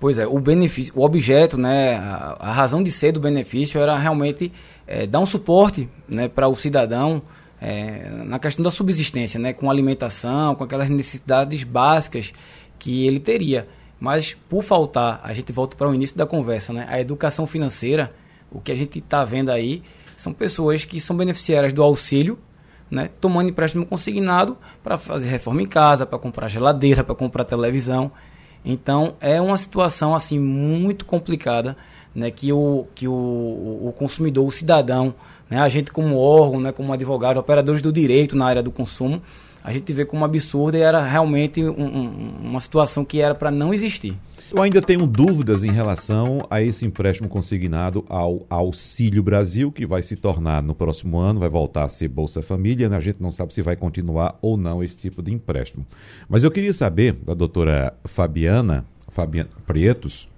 Pois 0.00 0.16
é, 0.16 0.26
o 0.26 0.38
benefício, 0.38 0.94
o 0.96 1.04
objeto, 1.04 1.56
né, 1.58 1.96
a, 1.96 2.36
a 2.38 2.52
razão 2.52 2.84
de 2.84 2.90
ser 2.90 3.10
do 3.10 3.18
benefício 3.18 3.80
era 3.80 3.98
realmente 3.98 4.52
é, 4.86 5.08
dar 5.08 5.18
um 5.18 5.26
suporte 5.26 5.88
né, 6.08 6.28
para 6.28 6.46
o 6.46 6.54
cidadão 6.54 7.20
é, 7.60 8.08
na 8.24 8.38
questão 8.38 8.62
da 8.62 8.70
subsistência, 8.70 9.40
né, 9.40 9.52
com 9.52 9.68
alimentação, 9.68 10.54
com 10.54 10.62
aquelas 10.62 10.88
necessidades 10.88 11.64
básicas 11.64 12.32
que 12.78 13.08
ele 13.08 13.18
teria. 13.18 13.66
Mas 13.98 14.36
por 14.48 14.62
faltar, 14.62 15.20
a 15.24 15.32
gente 15.32 15.50
volta 15.50 15.76
para 15.76 15.90
o 15.90 15.94
início 15.94 16.16
da 16.16 16.24
conversa, 16.24 16.72
né, 16.72 16.86
a 16.88 17.00
educação 17.00 17.44
financeira, 17.44 18.14
o 18.50 18.60
que 18.60 18.72
a 18.72 18.74
gente 18.74 18.98
está 18.98 19.24
vendo 19.24 19.50
aí 19.50 19.82
são 20.16 20.32
pessoas 20.32 20.84
que 20.84 21.00
são 21.00 21.16
beneficiárias 21.16 21.72
do 21.72 21.82
auxílio, 21.82 22.38
né, 22.90 23.10
tomando 23.20 23.50
empréstimo 23.50 23.84
consignado 23.84 24.56
para 24.82 24.96
fazer 24.96 25.28
reforma 25.28 25.62
em 25.62 25.66
casa, 25.66 26.06
para 26.06 26.18
comprar 26.18 26.48
geladeira, 26.48 27.04
para 27.04 27.14
comprar 27.14 27.44
televisão. 27.44 28.10
Então 28.64 29.14
é 29.20 29.40
uma 29.40 29.56
situação 29.58 30.14
assim 30.14 30.38
muito 30.38 31.04
complicada, 31.04 31.76
né, 32.14 32.30
que 32.30 32.52
o 32.52 32.86
que 32.94 33.06
o, 33.06 33.12
o 33.12 33.94
consumidor, 33.96 34.46
o 34.46 34.50
cidadão, 34.50 35.14
né, 35.48 35.60
a 35.60 35.68
gente 35.68 35.92
como 35.92 36.18
órgão, 36.18 36.60
né, 36.60 36.72
como 36.72 36.92
advogado, 36.92 37.38
operadores 37.38 37.82
do 37.82 37.92
direito 37.92 38.34
na 38.34 38.46
área 38.46 38.62
do 38.62 38.70
consumo, 38.70 39.22
a 39.62 39.72
gente 39.72 39.92
vê 39.92 40.04
como 40.04 40.24
absurda 40.24 40.78
e 40.78 40.80
era 40.80 41.02
realmente 41.02 41.62
um, 41.62 41.70
um, 41.70 42.36
uma 42.42 42.60
situação 42.60 43.04
que 43.04 43.20
era 43.20 43.34
para 43.34 43.50
não 43.50 43.72
existir. 43.74 44.16
Eu 44.50 44.62
ainda 44.62 44.80
tenho 44.80 45.06
dúvidas 45.06 45.62
em 45.62 45.70
relação 45.70 46.46
a 46.48 46.62
esse 46.62 46.86
empréstimo 46.86 47.28
consignado 47.28 48.02
ao 48.08 48.46
Auxílio 48.48 49.22
Brasil, 49.22 49.70
que 49.70 49.84
vai 49.84 50.02
se 50.02 50.16
tornar 50.16 50.62
no 50.62 50.74
próximo 50.74 51.18
ano, 51.18 51.38
vai 51.38 51.50
voltar 51.50 51.84
a 51.84 51.88
ser 51.88 52.08
Bolsa 52.08 52.40
Família, 52.40 52.88
né? 52.88 52.96
a 52.96 53.00
gente 53.00 53.22
não 53.22 53.30
sabe 53.30 53.52
se 53.52 53.60
vai 53.60 53.76
continuar 53.76 54.38
ou 54.40 54.56
não 54.56 54.82
esse 54.82 54.96
tipo 54.96 55.22
de 55.22 55.34
empréstimo. 55.34 55.86
Mas 56.26 56.44
eu 56.44 56.50
queria 56.50 56.72
saber 56.72 57.12
da 57.12 57.34
doutora 57.34 57.92
Fabiana, 58.06 58.86
Fabiana 59.08 59.50
Prietos, 59.66 60.30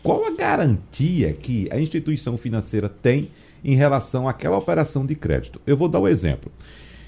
qual 0.00 0.24
a 0.24 0.30
garantia 0.30 1.32
que 1.32 1.68
a 1.72 1.80
instituição 1.80 2.36
financeira 2.36 2.88
tem 2.88 3.30
em 3.64 3.74
relação 3.74 4.28
àquela 4.28 4.56
operação 4.56 5.04
de 5.04 5.16
crédito? 5.16 5.60
Eu 5.66 5.76
vou 5.76 5.88
dar 5.88 5.98
o 5.98 6.04
um 6.04 6.08
exemplo. 6.08 6.52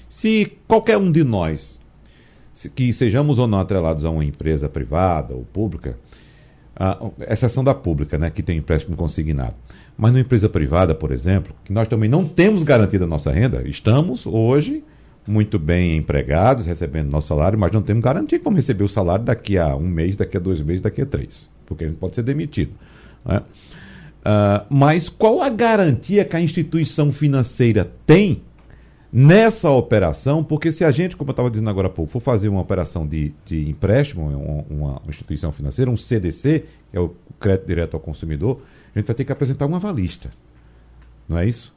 Se 0.09 0.57
qualquer 0.67 0.97
um 0.97 1.09
de 1.09 1.23
nós, 1.23 1.79
que 2.75 2.91
sejamos 2.91 3.39
ou 3.39 3.47
não 3.47 3.59
atrelados 3.59 4.03
a 4.03 4.09
uma 4.09 4.25
empresa 4.25 4.67
privada 4.67 5.33
ou 5.33 5.45
pública, 5.45 5.97
a 6.79 7.11
exceção 7.29 7.61
da 7.61 7.73
pública, 7.73 8.17
né, 8.17 8.29
que 8.29 8.41
tem 8.41 8.57
empréstimo 8.57 8.95
consignado. 8.95 9.55
Mas 9.97 10.11
numa 10.11 10.21
empresa 10.21 10.47
privada, 10.47 10.95
por 10.95 11.11
exemplo, 11.11 11.53
que 11.65 11.73
nós 11.73 11.89
também 11.89 12.09
não 12.09 12.23
temos 12.23 12.63
garantida 12.63 13.03
a 13.03 13.07
nossa 13.07 13.31
renda, 13.31 13.67
estamos 13.67 14.25
hoje 14.25 14.81
muito 15.27 15.59
bem 15.59 15.97
empregados, 15.97 16.65
recebendo 16.65 17.11
nosso 17.11 17.27
salário, 17.27 17.59
mas 17.59 17.71
não 17.73 17.81
temos 17.81 18.01
garantia 18.01 18.39
que 18.39 18.43
vamos 18.43 18.57
receber 18.57 18.85
o 18.85 18.89
salário 18.89 19.25
daqui 19.25 19.57
a 19.57 19.75
um 19.75 19.87
mês, 19.87 20.15
daqui 20.15 20.37
a 20.37 20.39
dois 20.39 20.61
meses, 20.61 20.81
daqui 20.81 21.01
a 21.01 21.05
três, 21.05 21.49
porque 21.65 21.83
a 21.83 21.87
gente 21.87 21.97
pode 21.97 22.15
ser 22.15 22.23
demitido. 22.23 22.71
Né? 23.25 23.41
Uh, 24.19 24.65
mas 24.69 25.09
qual 25.09 25.41
a 25.41 25.49
garantia 25.49 26.23
que 26.23 26.35
a 26.35 26.41
instituição 26.41 27.11
financeira 27.11 27.91
tem 28.05 28.41
nessa 29.11 29.69
operação, 29.69 30.43
porque 30.43 30.71
se 30.71 30.83
a 30.83 30.91
gente, 30.91 31.17
como 31.17 31.29
eu 31.29 31.33
estava 31.33 31.49
dizendo 31.49 31.69
agora 31.69 31.87
há 31.87 31.91
pouco, 31.91 32.11
for 32.11 32.19
fazer 32.19 32.49
uma 32.49 32.61
operação 32.61 33.07
de, 33.07 33.33
de 33.45 33.69
empréstimo, 33.69 34.29
uma, 34.29 34.65
uma, 34.69 35.01
instituição 35.09 35.51
financeira, 35.51 35.89
um 35.89 35.97
CDC, 35.97 36.65
que 36.91 36.97
é 36.97 36.99
o 36.99 37.15
crédito 37.39 37.67
direto 37.67 37.93
ao 37.95 37.99
consumidor, 37.99 38.61
a 38.93 38.99
gente 38.99 39.07
vai 39.07 39.15
ter 39.15 39.25
que 39.25 39.31
apresentar 39.31 39.65
uma 39.65 39.77
avalista. 39.77 40.29
Não 41.27 41.37
é 41.37 41.47
isso? 41.47 41.73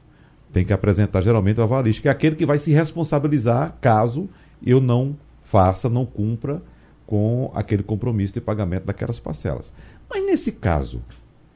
Tem 0.51 0.63
que 0.63 0.73
apresentar 0.73 1.21
geralmente 1.21 1.59
o 1.59 1.63
avalista, 1.63 2.01
que 2.01 2.07
é 2.07 2.11
aquele 2.11 2.35
que 2.35 2.45
vai 2.45 2.59
se 2.59 2.71
responsabilizar 2.71 3.77
caso 3.81 4.29
eu 4.65 4.79
não 4.79 5.15
faça, 5.43 5.89
não 5.89 6.05
cumpra 6.05 6.61
com 7.05 7.51
aquele 7.53 7.83
compromisso 7.83 8.33
de 8.33 8.41
pagamento 8.41 8.85
daquelas 8.85 9.19
parcelas. 9.19 9.73
Mas 10.09 10.25
nesse 10.25 10.51
caso, 10.51 11.01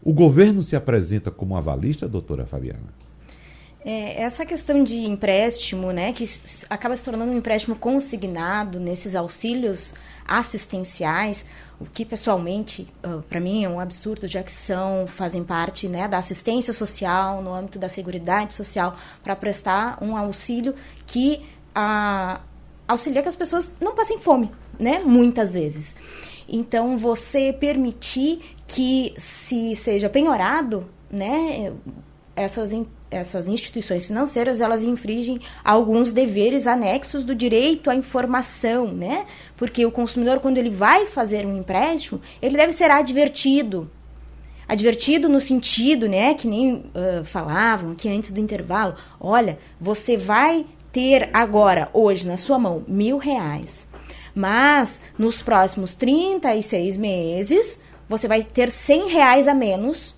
o 0.03 0.13
governo 0.13 0.61
se 0.63 0.75
apresenta 0.75 1.31
como 1.31 1.55
avalista, 1.55 2.07
doutora 2.07 2.45
Fabiana? 2.45 3.06
É, 3.89 4.21
essa 4.21 4.45
questão 4.45 4.83
de 4.83 5.05
empréstimo, 5.05 5.93
né, 5.93 6.11
que 6.11 6.29
acaba 6.69 6.93
se 6.93 7.05
tornando 7.05 7.31
um 7.31 7.37
empréstimo 7.37 7.73
consignado 7.73 8.81
nesses 8.81 9.15
auxílios 9.15 9.93
assistenciais, 10.27 11.45
o 11.79 11.85
que 11.85 12.03
pessoalmente 12.03 12.85
uh, 13.01 13.21
para 13.21 13.39
mim 13.39 13.63
é 13.63 13.69
um 13.69 13.79
absurdo, 13.79 14.27
já 14.27 14.43
que 14.43 14.51
são 14.51 15.07
fazem 15.07 15.41
parte 15.41 15.87
né, 15.87 16.05
da 16.05 16.17
assistência 16.17 16.73
social 16.73 17.41
no 17.41 17.53
âmbito 17.53 17.79
da 17.79 17.87
seguridade 17.87 18.53
social 18.53 18.93
para 19.23 19.37
prestar 19.37 19.97
um 20.03 20.17
auxílio 20.17 20.75
que 21.05 21.45
uh, 21.73 22.41
auxilia 22.85 23.21
que 23.21 23.29
as 23.29 23.37
pessoas 23.37 23.71
não 23.79 23.95
passem 23.95 24.19
fome, 24.19 24.51
né, 24.77 24.99
muitas 24.99 25.53
vezes. 25.53 25.95
Então 26.45 26.97
você 26.97 27.53
permitir 27.53 28.53
que 28.67 29.13
se 29.17 29.77
seja 29.77 30.09
penhorado, 30.09 30.89
né, 31.09 31.71
essas 32.37 32.71
essas 33.09 33.47
instituições 33.47 34.05
financeiras 34.05 34.59
elas 34.59 34.83
infringem 34.83 35.39
alguns 35.63 36.11
deveres 36.11 36.67
anexos 36.67 37.23
do 37.23 37.33
direito 37.33 37.89
à 37.89 37.95
informação, 37.95 38.87
né? 38.89 39.25
Porque 39.55 39.85
o 39.85 39.91
consumidor 39.91 40.39
quando 40.39 40.57
ele 40.57 40.69
vai 40.69 41.05
fazer 41.05 41.45
um 41.45 41.57
empréstimo, 41.57 42.21
ele 42.41 42.57
deve 42.57 42.73
ser 42.73 42.91
advertido. 42.91 43.89
Advertido 44.67 45.29
no 45.29 45.39
sentido, 45.39 46.09
né, 46.09 46.33
que 46.33 46.45
nem 46.45 46.73
uh, 46.73 47.23
falavam 47.23 47.91
aqui 47.91 48.09
antes 48.09 48.33
do 48.33 48.39
intervalo, 48.41 48.95
olha, 49.17 49.57
você 49.79 50.17
vai 50.17 50.65
ter 50.91 51.29
agora, 51.31 51.89
hoje, 51.93 52.27
na 52.27 52.35
sua 52.35 52.59
mão, 52.59 52.83
mil 52.85 53.17
reais. 53.17 53.87
Mas 54.35 54.99
nos 55.17 55.41
próximos 55.41 55.93
36 55.93 56.97
meses, 56.97 57.79
você 58.09 58.27
vai 58.27 58.43
ter 58.43 58.69
100 58.69 59.07
reais 59.07 59.47
a 59.47 59.53
menos 59.53 60.16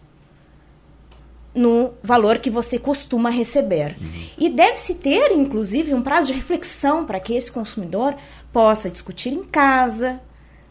no 1.59 1.91
valor 2.01 2.39
que 2.39 2.49
você 2.49 2.79
costuma 2.79 3.29
receber. 3.29 3.97
Uhum. 3.99 4.07
E 4.37 4.49
deve-se 4.49 4.95
ter, 4.95 5.31
inclusive, 5.31 5.93
um 5.93 6.01
prazo 6.01 6.27
de 6.27 6.33
reflexão 6.33 7.05
para 7.05 7.19
que 7.19 7.33
esse 7.33 7.51
consumidor 7.51 8.15
possa 8.51 8.89
discutir 8.89 9.33
em 9.33 9.43
casa, 9.43 10.19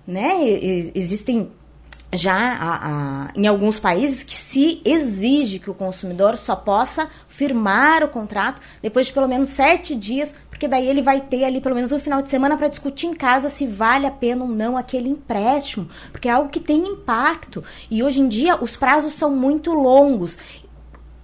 né? 0.07 0.40
Existem 0.94 1.53
já 2.12 2.35
a, 2.35 2.88
a, 3.27 3.33
em 3.37 3.46
alguns 3.46 3.79
países 3.79 4.22
que 4.22 4.35
se 4.35 4.81
exige 4.85 5.59
que 5.59 5.70
o 5.70 5.74
consumidor 5.74 6.38
só 6.38 6.57
possa 6.57 7.09
firmar 7.29 8.03
o 8.03 8.09
contrato 8.09 8.62
depois 8.81 9.09
de 9.09 9.12
pelo 9.12 9.29
menos 9.29 9.51
sete 9.51 9.94
dias, 9.94 10.35
porque 10.48 10.66
daí 10.66 10.88
ele 10.88 11.03
vai 11.03 11.20
ter 11.20 11.44
ali 11.44 11.61
pelo 11.61 11.74
menos 11.74 11.92
um 11.92 12.01
final 12.01 12.22
de 12.22 12.29
semana 12.29 12.57
para 12.57 12.68
discutir 12.68 13.07
em 13.07 13.14
casa 13.14 13.48
se 13.48 13.66
vale 13.66 14.07
a 14.07 14.11
pena 14.11 14.42
ou 14.42 14.51
não 14.51 14.77
aquele 14.77 15.09
empréstimo, 15.09 15.88
porque 16.11 16.29
é 16.29 16.33
algo 16.33 16.48
que 16.48 16.61
tem 16.61 16.83
impacto. 16.83 17.62
E 17.90 18.03
hoje 18.03 18.20
em 18.20 18.29
dia 18.29 18.57
os 18.57 18.74
prazos 18.74 19.12
são 19.12 19.31
muito 19.31 19.72
longos. 19.72 20.38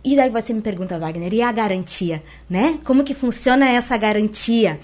E 0.04 0.14
daí 0.14 0.28
você 0.28 0.52
me 0.52 0.60
pergunta, 0.60 0.98
Wagner, 0.98 1.32
e 1.32 1.40
a 1.40 1.50
garantia, 1.50 2.22
né? 2.48 2.78
Como 2.84 3.02
que 3.02 3.14
funciona 3.14 3.70
essa 3.70 3.96
garantia? 3.96 4.78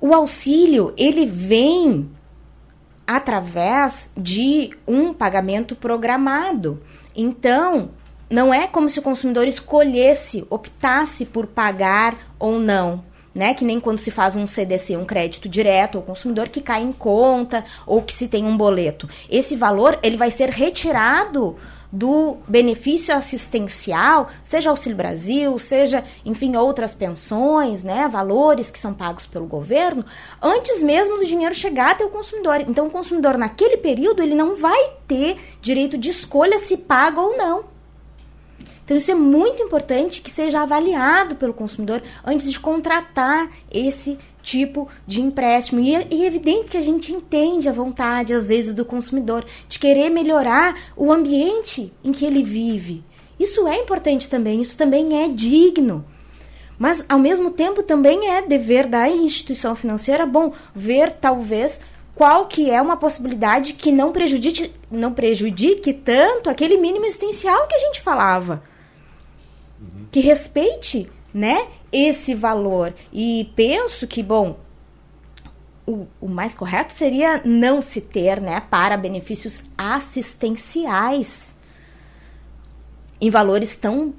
O 0.00 0.14
auxílio, 0.14 0.94
ele 0.96 1.26
vem 1.26 2.08
através 3.04 4.08
de 4.16 4.70
um 4.86 5.12
pagamento 5.12 5.74
programado. 5.74 6.82
Então, 7.16 7.90
não 8.30 8.52
é 8.52 8.66
como 8.66 8.90
se 8.90 8.98
o 8.98 9.02
consumidor 9.02 9.48
escolhesse, 9.48 10.46
optasse 10.50 11.24
por 11.26 11.46
pagar 11.46 12.34
ou 12.38 12.58
não. 12.58 13.04
Né, 13.34 13.52
que 13.52 13.66
nem 13.66 13.78
quando 13.78 13.98
se 13.98 14.10
faz 14.10 14.34
um 14.34 14.46
CDC, 14.46 14.96
um 14.96 15.04
crédito 15.04 15.46
direto 15.46 15.98
ao 15.98 16.02
consumidor 16.02 16.48
que 16.48 16.62
cai 16.62 16.82
em 16.82 16.90
conta 16.90 17.62
ou 17.84 18.00
que 18.00 18.14
se 18.14 18.28
tem 18.28 18.46
um 18.46 18.56
boleto. 18.56 19.06
Esse 19.28 19.54
valor 19.54 19.98
ele 20.02 20.16
vai 20.16 20.30
ser 20.30 20.48
retirado 20.48 21.54
do 21.96 22.36
benefício 22.46 23.14
assistencial, 23.14 24.28
seja 24.44 24.68
Auxílio 24.68 24.96
Brasil, 24.96 25.58
seja, 25.58 26.04
enfim, 26.26 26.54
outras 26.54 26.94
pensões, 26.94 27.82
né, 27.82 28.06
valores 28.06 28.70
que 28.70 28.78
são 28.78 28.92
pagos 28.92 29.24
pelo 29.24 29.46
governo, 29.46 30.04
antes 30.42 30.82
mesmo 30.82 31.16
do 31.16 31.24
dinheiro 31.24 31.54
chegar 31.54 31.92
até 31.92 32.04
o 32.04 32.10
consumidor. 32.10 32.60
Então, 32.60 32.86
o 32.86 32.90
consumidor, 32.90 33.38
naquele 33.38 33.78
período, 33.78 34.22
ele 34.22 34.34
não 34.34 34.56
vai 34.56 34.92
ter 35.08 35.38
direito 35.62 35.96
de 35.96 36.10
escolha 36.10 36.58
se 36.58 36.76
paga 36.76 37.18
ou 37.18 37.36
não. 37.38 37.64
Então, 38.84 38.96
isso 38.96 39.10
é 39.10 39.14
muito 39.14 39.62
importante 39.62 40.20
que 40.20 40.30
seja 40.30 40.60
avaliado 40.60 41.34
pelo 41.34 41.54
consumidor 41.54 42.02
antes 42.24 42.52
de 42.52 42.60
contratar 42.60 43.48
esse 43.72 44.18
tipo 44.46 44.88
de 45.06 45.20
empréstimo. 45.20 45.80
E 45.80 45.94
é, 45.94 46.06
e 46.10 46.22
é 46.22 46.26
evidente 46.26 46.70
que 46.70 46.76
a 46.76 46.82
gente 46.82 47.12
entende 47.12 47.68
a 47.68 47.72
vontade, 47.72 48.32
às 48.32 48.46
vezes, 48.46 48.72
do 48.72 48.84
consumidor 48.84 49.44
de 49.68 49.78
querer 49.78 50.08
melhorar 50.08 50.74
o 50.96 51.12
ambiente 51.12 51.92
em 52.02 52.12
que 52.12 52.24
ele 52.24 52.42
vive. 52.42 53.04
Isso 53.38 53.66
é 53.66 53.76
importante 53.76 54.28
também, 54.28 54.62
isso 54.62 54.76
também 54.76 55.24
é 55.24 55.28
digno. 55.28 56.04
Mas, 56.78 57.04
ao 57.08 57.18
mesmo 57.18 57.50
tempo, 57.50 57.82
também 57.82 58.30
é 58.30 58.40
dever 58.40 58.86
da 58.86 59.08
instituição 59.08 59.74
financeira, 59.74 60.24
bom, 60.24 60.52
ver 60.74 61.12
talvez 61.12 61.80
qual 62.14 62.46
que 62.46 62.70
é 62.70 62.80
uma 62.80 62.96
possibilidade 62.96 63.74
que 63.74 63.90
não 63.90 64.12
prejudique, 64.12 64.72
não 64.90 65.12
prejudique 65.12 65.92
tanto 65.92 66.48
aquele 66.48 66.76
mínimo 66.78 67.04
existencial 67.04 67.66
que 67.66 67.74
a 67.74 67.80
gente 67.80 68.00
falava 68.00 68.62
que 70.10 70.20
respeite, 70.20 71.10
né, 71.36 71.68
esse 71.92 72.34
valor. 72.34 72.94
E 73.12 73.52
penso 73.54 74.06
que, 74.06 74.22
bom, 74.22 74.58
o, 75.86 76.06
o, 76.18 76.26
mais 76.26 76.54
correto 76.54 76.94
seria 76.94 77.42
não 77.44 77.82
se 77.82 78.00
ter, 78.00 78.40
né, 78.40 78.62
para 78.70 78.96
benefícios 78.96 79.62
assistenciais 79.76 81.54
em 83.20 83.28
valores 83.28 83.76
tão 83.76 84.14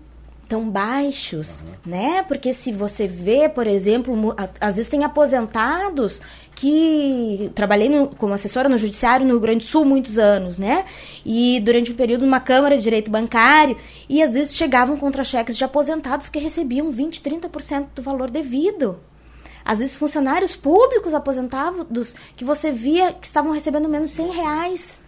tão 0.48 0.70
baixos, 0.70 1.62
uhum. 1.62 1.92
né? 1.92 2.24
Porque 2.24 2.54
se 2.54 2.72
você 2.72 3.08
vê, 3.08 3.50
por 3.50 3.68
exemplo, 3.68 4.36
às 4.60 4.76
vezes 4.76 4.90
tem 4.90 5.04
aposentados 5.04 6.22
que 6.56 7.52
trabalhei 7.54 7.90
no, 7.90 8.08
como 8.08 8.34
assessora 8.34 8.68
no 8.68 8.78
judiciário 8.78 9.26
no 9.26 9.34
Rio 9.34 9.40
Grande 9.40 9.60
do 9.60 9.70
Sul 9.70 9.86
muitos 9.86 10.18
anos, 10.18 10.58
né? 10.58 10.86
E 11.26 11.60
durante 11.60 11.92
um 11.92 11.96
período 11.96 12.26
numa 12.26 12.40
câmara 12.40 12.76
de 12.78 12.84
direito 12.84 13.12
bancário 13.12 13.78
e 14.10 14.24
às 14.24 14.34
vezes 14.34 14.56
chegavam 14.56 14.98
contra-cheques 14.98 15.58
de 15.58 15.64
aposentados 15.64 16.30
que 16.30 16.40
recebiam 16.40 16.92
20, 16.92 17.22
30% 17.22 17.88
do 17.96 18.02
valor 18.02 18.32
devido. 18.32 19.00
Às 19.64 19.80
vezes 19.80 19.96
funcionários 19.96 20.56
públicos 20.56 21.14
aposentados 21.14 22.16
que 22.36 22.46
você 22.46 22.72
via 22.72 23.12
que 23.12 23.28
estavam 23.28 23.52
recebendo 23.52 23.90
menos 23.90 24.12
100 24.12 24.32
reais 24.32 25.07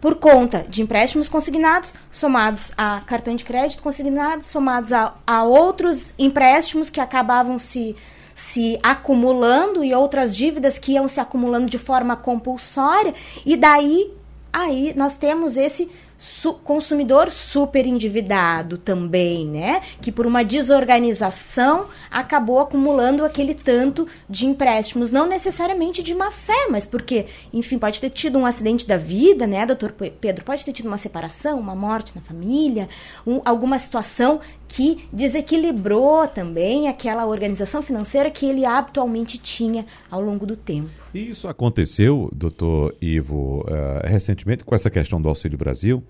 por 0.00 0.16
conta 0.16 0.64
de 0.68 0.82
empréstimos 0.82 1.28
consignados, 1.28 1.94
somados 2.10 2.72
a 2.76 3.00
cartão 3.06 3.34
de 3.34 3.44
crédito 3.44 3.82
consignado, 3.82 4.44
somados 4.44 4.92
a, 4.92 5.14
a 5.26 5.44
outros 5.44 6.12
empréstimos 6.18 6.90
que 6.90 7.00
acabavam 7.00 7.58
se 7.58 7.96
se 8.34 8.78
acumulando 8.82 9.82
e 9.82 9.94
outras 9.94 10.36
dívidas 10.36 10.78
que 10.78 10.92
iam 10.92 11.08
se 11.08 11.18
acumulando 11.18 11.70
de 11.70 11.78
forma 11.78 12.14
compulsória, 12.14 13.14
e 13.46 13.56
daí 13.56 14.12
aí 14.52 14.92
nós 14.94 15.16
temos 15.16 15.56
esse 15.56 15.90
su 16.18 16.54
consumidor 16.54 17.30
super 17.30 17.86
endividado 17.86 18.78
também, 18.78 19.46
né? 19.46 19.80
Que 20.00 20.10
por 20.10 20.26
uma 20.26 20.44
desorganização 20.44 21.86
acabou 22.10 22.58
acumulando 22.60 23.24
aquele 23.24 23.54
tanto 23.54 24.06
de 24.28 24.46
empréstimos, 24.46 25.10
não 25.10 25.26
necessariamente 25.26 26.02
de 26.02 26.14
má 26.14 26.30
fé, 26.30 26.68
mas 26.70 26.86
porque, 26.86 27.26
enfim, 27.52 27.78
pode 27.78 28.00
ter 28.00 28.10
tido 28.10 28.38
um 28.38 28.46
acidente 28.46 28.86
da 28.86 28.96
vida, 28.96 29.46
né, 29.46 29.66
doutor 29.66 29.92
Pedro? 29.92 30.44
Pode 30.44 30.64
ter 30.64 30.72
tido 30.72 30.86
uma 30.86 30.98
separação, 30.98 31.58
uma 31.58 31.74
morte 31.74 32.12
na 32.14 32.20
família, 32.20 32.88
um, 33.26 33.40
alguma 33.44 33.78
situação 33.78 34.40
que 34.68 35.08
desequilibrou 35.12 36.26
também 36.28 36.88
aquela 36.88 37.26
organização 37.26 37.82
financeira 37.82 38.30
que 38.30 38.46
ele 38.46 38.64
habitualmente 38.64 39.38
tinha 39.38 39.84
ao 40.10 40.20
longo 40.20 40.46
do 40.46 40.56
tempo. 40.56 41.05
Isso 41.16 41.48
aconteceu, 41.48 42.30
doutor 42.34 42.94
Ivo, 43.00 43.60
uh, 43.60 44.06
recentemente 44.06 44.62
com 44.62 44.74
essa 44.74 44.90
questão 44.90 45.18
do 45.18 45.30
Auxílio 45.30 45.56
Brasil, 45.56 46.04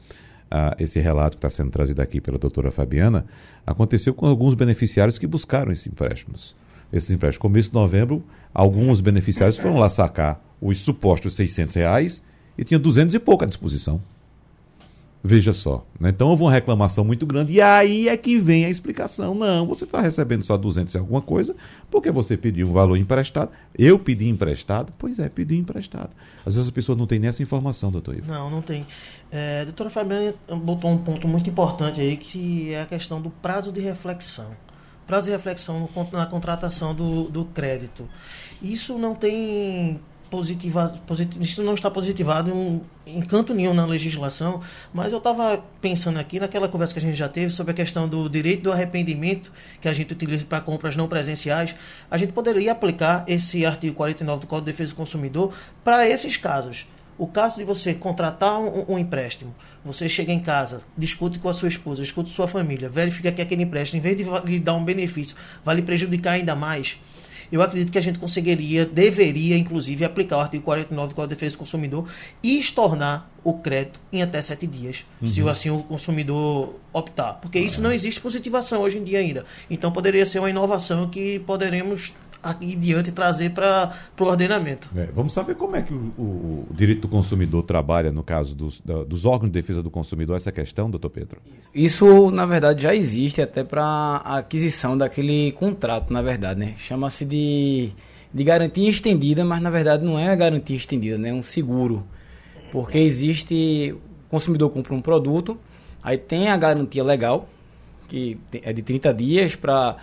uh, 0.50 0.74
esse 0.80 0.98
relato 0.98 1.36
que 1.36 1.46
está 1.46 1.48
sendo 1.48 1.70
trazido 1.70 2.02
aqui 2.02 2.20
pela 2.20 2.36
doutora 2.36 2.72
Fabiana, 2.72 3.24
aconteceu 3.64 4.12
com 4.12 4.26
alguns 4.26 4.54
beneficiários 4.54 5.16
que 5.16 5.24
buscaram 5.24 5.70
esses 5.70 5.86
empréstimos. 5.86 6.56
Esses 6.92 7.08
empréstimos. 7.12 7.40
Começo 7.40 7.68
de 7.68 7.76
novembro, 7.76 8.20
alguns 8.52 9.00
beneficiários 9.00 9.56
foram 9.56 9.78
lá 9.78 9.88
sacar 9.88 10.44
os 10.60 10.78
supostos 10.78 11.36
600 11.36 11.76
reais 11.76 12.20
e 12.58 12.64
tinha 12.64 12.78
200 12.78 13.14
e 13.14 13.20
pouco 13.20 13.44
à 13.44 13.46
disposição. 13.46 14.02
Veja 15.26 15.52
só. 15.52 15.84
Né? 15.98 16.10
Então 16.10 16.28
houve 16.28 16.44
uma 16.44 16.52
reclamação 16.52 17.04
muito 17.04 17.26
grande 17.26 17.52
e 17.52 17.60
aí 17.60 18.08
é 18.08 18.16
que 18.16 18.38
vem 18.38 18.64
a 18.64 18.70
explicação. 18.70 19.34
Não, 19.34 19.66
você 19.66 19.84
está 19.84 20.00
recebendo 20.00 20.44
só 20.44 20.56
200 20.56 20.94
e 20.94 20.98
alguma 20.98 21.20
coisa 21.20 21.56
porque 21.90 22.12
você 22.12 22.36
pediu 22.36 22.68
um 22.68 22.72
valor 22.72 22.96
emprestado. 22.96 23.50
Eu 23.76 23.98
pedi 23.98 24.28
emprestado? 24.28 24.92
Pois 24.96 25.18
é, 25.18 25.28
pedi 25.28 25.56
emprestado. 25.56 26.10
Às 26.44 26.54
vezes 26.54 26.68
a 26.68 26.72
pessoa 26.72 26.96
não 26.96 27.08
tem 27.08 27.18
nem 27.18 27.28
essa 27.28 27.42
informação, 27.42 27.90
doutor 27.90 28.16
Ivo. 28.16 28.32
Não, 28.32 28.48
não 28.48 28.62
tem. 28.62 28.86
É, 29.32 29.62
a 29.62 29.64
doutora 29.64 29.90
Fabiana 29.90 30.32
botou 30.48 30.92
um 30.92 30.98
ponto 30.98 31.26
muito 31.26 31.50
importante 31.50 32.00
aí 32.00 32.16
que 32.16 32.72
é 32.72 32.82
a 32.82 32.86
questão 32.86 33.20
do 33.20 33.30
prazo 33.30 33.72
de 33.72 33.80
reflexão. 33.80 34.52
Prazo 35.08 35.26
de 35.26 35.32
reflexão 35.32 35.88
na 36.12 36.26
contratação 36.26 36.94
do, 36.94 37.24
do 37.24 37.44
crédito. 37.46 38.08
Isso 38.62 38.96
não 38.96 39.14
tem 39.14 40.00
positiva, 40.30 40.88
positiv, 41.06 41.42
isso 41.42 41.62
não 41.62 41.74
está 41.74 41.90
positivado 41.90 42.50
em, 42.50 42.82
em, 43.06 43.20
canto 43.22 43.54
nenhum 43.54 43.74
na 43.74 43.86
legislação, 43.86 44.60
mas 44.92 45.12
eu 45.12 45.18
estava 45.18 45.62
pensando 45.80 46.18
aqui 46.18 46.38
naquela 46.40 46.68
conversa 46.68 46.92
que 46.92 46.98
a 46.98 47.02
gente 47.02 47.16
já 47.16 47.28
teve 47.28 47.52
sobre 47.52 47.72
a 47.72 47.74
questão 47.74 48.08
do 48.08 48.28
direito 48.28 48.62
do 48.62 48.72
arrependimento 48.72 49.52
que 49.80 49.88
a 49.88 49.92
gente 49.92 50.12
utiliza 50.12 50.44
para 50.44 50.60
compras 50.60 50.96
não 50.96 51.08
presenciais. 51.08 51.74
A 52.10 52.16
gente 52.16 52.32
poderia 52.32 52.72
aplicar 52.72 53.24
esse 53.26 53.64
artigo 53.64 53.94
49 53.94 54.40
do 54.40 54.46
Código 54.46 54.66
de 54.66 54.72
Defesa 54.72 54.92
do 54.92 54.96
Consumidor 54.96 55.52
para 55.82 56.08
esses 56.08 56.36
casos. 56.36 56.86
O 57.18 57.26
caso 57.26 57.56
de 57.56 57.64
você 57.64 57.94
contratar 57.94 58.60
um, 58.60 58.92
um, 58.92 58.98
empréstimo, 58.98 59.54
você 59.82 60.06
chega 60.06 60.32
em 60.32 60.40
casa, 60.40 60.82
discute 60.98 61.38
com 61.38 61.48
a 61.48 61.54
sua 61.54 61.68
esposa, 61.68 62.02
discute 62.02 62.28
com 62.28 62.36
sua 62.36 62.46
família, 62.46 62.90
verifica 62.90 63.32
que 63.32 63.40
aquele 63.40 63.62
empréstimo, 63.62 63.98
em 63.98 64.02
vez 64.02 64.16
de 64.18 64.24
lhe 64.44 64.60
dar 64.60 64.74
um 64.74 64.84
benefício, 64.84 65.34
vai 65.64 65.76
lhe 65.76 65.82
prejudicar 65.82 66.32
ainda 66.32 66.54
mais 66.54 66.98
eu 67.50 67.62
acredito 67.62 67.92
que 67.92 67.98
a 67.98 68.00
gente 68.00 68.18
conseguiria, 68.18 68.84
deveria, 68.84 69.56
inclusive, 69.56 70.04
aplicar 70.04 70.38
o 70.38 70.40
artigo 70.40 70.64
49 70.64 71.08
do 71.08 71.14
Código 71.14 71.28
de 71.28 71.34
Defesa 71.34 71.56
do 71.56 71.58
Consumidor 71.58 72.08
e 72.42 72.58
estornar 72.58 73.28
o 73.44 73.54
crédito 73.54 74.00
em 74.12 74.22
até 74.22 74.42
sete 74.42 74.66
dias, 74.66 75.04
uhum. 75.22 75.28
se 75.28 75.48
assim 75.48 75.70
o 75.70 75.82
consumidor 75.82 76.74
optar. 76.92 77.34
Porque 77.34 77.58
isso 77.58 77.80
não 77.80 77.92
existe 77.92 78.20
positivação 78.20 78.82
hoje 78.82 78.98
em 78.98 79.04
dia 79.04 79.20
ainda. 79.20 79.44
Então 79.70 79.92
poderia 79.92 80.26
ser 80.26 80.40
uma 80.40 80.50
inovação 80.50 81.08
que 81.08 81.38
poderemos 81.40 82.12
aqui 82.42 82.76
diante 82.76 83.12
trazer 83.12 83.50
para 83.50 83.92
o 84.18 84.24
ordenamento. 84.24 84.88
É, 84.96 85.08
vamos 85.14 85.32
saber 85.32 85.54
como 85.54 85.76
é 85.76 85.82
que 85.82 85.92
o, 85.92 86.12
o, 86.16 86.66
o, 86.70 86.74
direito 86.74 87.02
do 87.02 87.08
consumidor 87.08 87.62
trabalha, 87.62 88.12
no 88.12 88.22
caso 88.22 88.54
dos, 88.54 88.80
da, 88.80 89.04
dos 89.04 89.24
órgãos 89.24 89.50
de 89.50 89.60
defesa 89.60 89.82
do 89.82 89.90
consumidor, 89.90 90.36
essa 90.36 90.52
questão, 90.52 90.90
doutor 90.90 91.10
Pedro? 91.10 91.40
Isso, 91.74 92.30
na 92.30 92.46
verdade, 92.46 92.82
já 92.82 92.94
existe 92.94 93.42
até 93.42 93.64
para 93.64 93.84
a 93.84 94.38
aquisição 94.38 94.96
daquele 94.96 95.52
contrato, 95.52 96.12
na 96.12 96.22
verdade, 96.22 96.60
né? 96.60 96.74
Chama-se 96.76 97.24
de, 97.24 97.92
de 98.32 98.44
garantia 98.44 98.88
estendida, 98.88 99.44
mas 99.44 99.60
na 99.60 99.70
verdade 99.70 100.04
não 100.04 100.18
é 100.18 100.28
a 100.28 100.36
garantia 100.36 100.76
estendida, 100.76 101.18
né? 101.18 101.30
É 101.30 101.34
um 101.34 101.42
seguro. 101.42 102.06
Porque 102.70 102.98
existe, 102.98 103.94
o 104.26 104.30
consumidor 104.30 104.70
compra 104.70 104.94
um 104.94 105.00
produto, 105.00 105.58
aí 106.02 106.18
tem 106.18 106.48
a 106.48 106.56
garantia 106.56 107.02
legal, 107.02 107.48
que 108.08 108.38
é 108.62 108.72
de 108.72 108.82
30 108.82 109.12
dias 109.14 109.56
para 109.56 109.96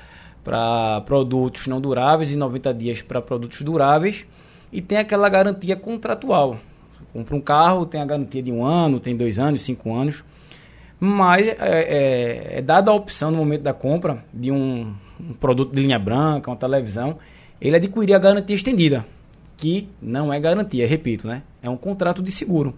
para 0.44 1.02
produtos 1.02 1.68
não 1.68 1.80
duráveis 1.80 2.32
e 2.32 2.36
90 2.36 2.74
dias 2.74 3.02
para 3.02 3.22
produtos 3.22 3.62
duráveis. 3.62 4.26
E 4.72 4.82
tem 4.82 4.98
aquela 4.98 5.30
garantia 5.30 5.76
contratual, 5.76 6.58
Compra 7.14 7.36
um 7.36 7.42
carro, 7.42 7.86
tem 7.86 8.02
a 8.02 8.06
garantia 8.06 8.42
de 8.42 8.52
um 8.52 8.66
ano, 8.66 9.00
tem 9.00 9.16
dois 9.16 9.38
anos, 9.38 9.62
cinco 9.62 9.94
anos. 9.94 10.24
Mas 11.00 11.48
é, 11.48 11.56
é, 11.60 12.58
é 12.58 12.62
dada 12.62 12.90
a 12.90 12.94
opção 12.94 13.30
no 13.30 13.38
momento 13.38 13.62
da 13.62 13.74
compra 13.74 14.26
de 14.34 14.52
um, 14.52 14.92
um, 15.20 15.34
produto 15.34 15.76
de 15.76 15.80
linha 15.80 16.00
branca, 16.00 16.50
uma 16.50 16.58
televisão, 16.58 17.20
ele 17.62 17.76
adquirir 17.76 18.16
a 18.16 18.20
garantia 18.20 18.56
estendida, 18.56 19.06
que 19.56 19.88
não 20.02 20.34
é 20.34 20.40
garantia, 20.40 20.88
repito, 20.88 21.28
né? 21.28 21.44
É 21.62 21.70
um 21.70 21.78
contrato 21.78 22.24
de 22.24 22.32
seguro. 22.32 22.74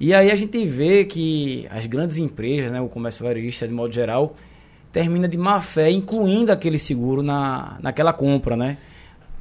E 0.00 0.14
aí 0.14 0.30
a 0.30 0.36
gente 0.36 0.64
vê 0.64 1.04
que 1.04 1.66
as 1.70 1.84
grandes 1.84 2.16
empresas, 2.16 2.70
né, 2.70 2.80
o 2.80 2.88
comércio 2.88 3.24
varejista 3.24 3.68
de 3.68 3.74
modo 3.74 3.92
geral, 3.92 4.34
termina 4.92 5.28
de 5.28 5.36
má 5.36 5.60
fé 5.60 5.90
incluindo 5.90 6.52
aquele 6.52 6.78
seguro 6.78 7.22
na, 7.22 7.78
naquela 7.80 8.12
compra, 8.12 8.56
né? 8.56 8.78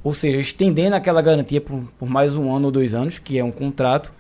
Ou 0.04 0.14
seja, 0.14 0.40
estendendo 0.40 0.96
aquela 0.96 1.22
garantia 1.22 1.60
por, 1.60 1.84
por 1.98 2.10
mais 2.10 2.36
um 2.36 2.54
ano 2.54 2.66
ou 2.66 2.72
dois 2.72 2.94
anos, 2.94 3.20
que 3.20 3.38
é 3.38 3.44
um 3.44 3.52
contrato, 3.52 4.12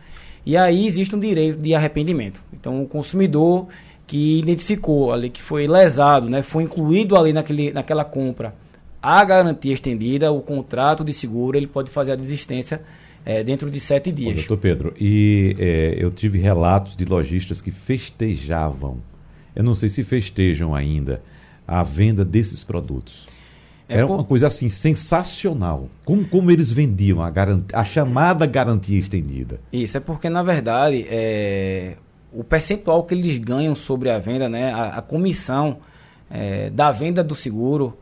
e 0.45 0.57
aí 0.57 0.85
existe 0.85 1.15
um 1.15 1.19
direito 1.19 1.61
de 1.61 1.73
arrependimento. 1.73 2.41
Então 2.53 2.81
o 2.81 2.87
consumidor 2.87 3.67
que 4.05 4.39
identificou 4.39 5.11
ali 5.11 5.29
que 5.29 5.41
foi 5.41 5.67
lesado, 5.67 6.29
né, 6.29 6.41
foi 6.41 6.63
incluído 6.63 7.15
ali 7.17 7.33
naquele, 7.33 7.71
naquela 7.71 8.03
compra 8.03 8.53
a 9.01 9.23
garantia 9.23 9.73
estendida, 9.73 10.31
o 10.31 10.41
contrato 10.41 11.03
de 11.03 11.13
seguro, 11.13 11.55
ele 11.57 11.67
pode 11.67 11.89
fazer 11.89 12.11
a 12.11 12.15
desistência 12.15 12.81
é, 13.25 13.43
dentro 13.43 13.69
de 13.69 13.79
sete 13.79 14.11
dias. 14.11 14.33
Ô, 14.33 14.35
doutor 14.35 14.57
Pedro, 14.57 14.93
e 14.99 15.55
é, 15.59 15.95
eu 15.97 16.11
tive 16.11 16.39
relatos 16.39 16.95
de 16.95 17.05
lojistas 17.05 17.61
que 17.61 17.71
festejavam, 17.71 18.97
eu 19.57 19.63
não 19.63 19.73
sei 19.73 19.89
se 19.89 20.03
festejam 20.03 20.75
ainda, 20.75 21.19
a 21.67 21.81
venda 21.81 22.23
desses 22.23 22.63
produtos. 22.63 23.25
É 23.89 23.97
Era 23.97 24.05
por... 24.05 24.13
uma 24.13 24.23
coisa 24.23 24.45
assim 24.45 24.69
sensacional. 24.69 25.89
Como, 26.05 26.27
como 26.27 26.51
eles 26.51 26.71
vendiam 26.71 27.23
a, 27.23 27.33
a 27.73 27.83
chamada 27.83 28.45
garantia 28.45 28.99
estendida. 28.99 29.59
Isso 29.73 29.97
é 29.97 29.99
porque, 29.99 30.29
na 30.29 30.43
verdade, 30.43 31.07
é, 31.09 31.95
o 32.31 32.43
percentual 32.43 33.03
que 33.03 33.15
eles 33.15 33.39
ganham 33.39 33.73
sobre 33.73 34.11
a 34.11 34.19
venda, 34.19 34.47
né, 34.47 34.71
a, 34.71 34.99
a 34.99 35.01
comissão 35.01 35.79
é, 36.29 36.69
da 36.69 36.91
venda 36.91 37.23
do 37.23 37.33
seguro, 37.33 37.97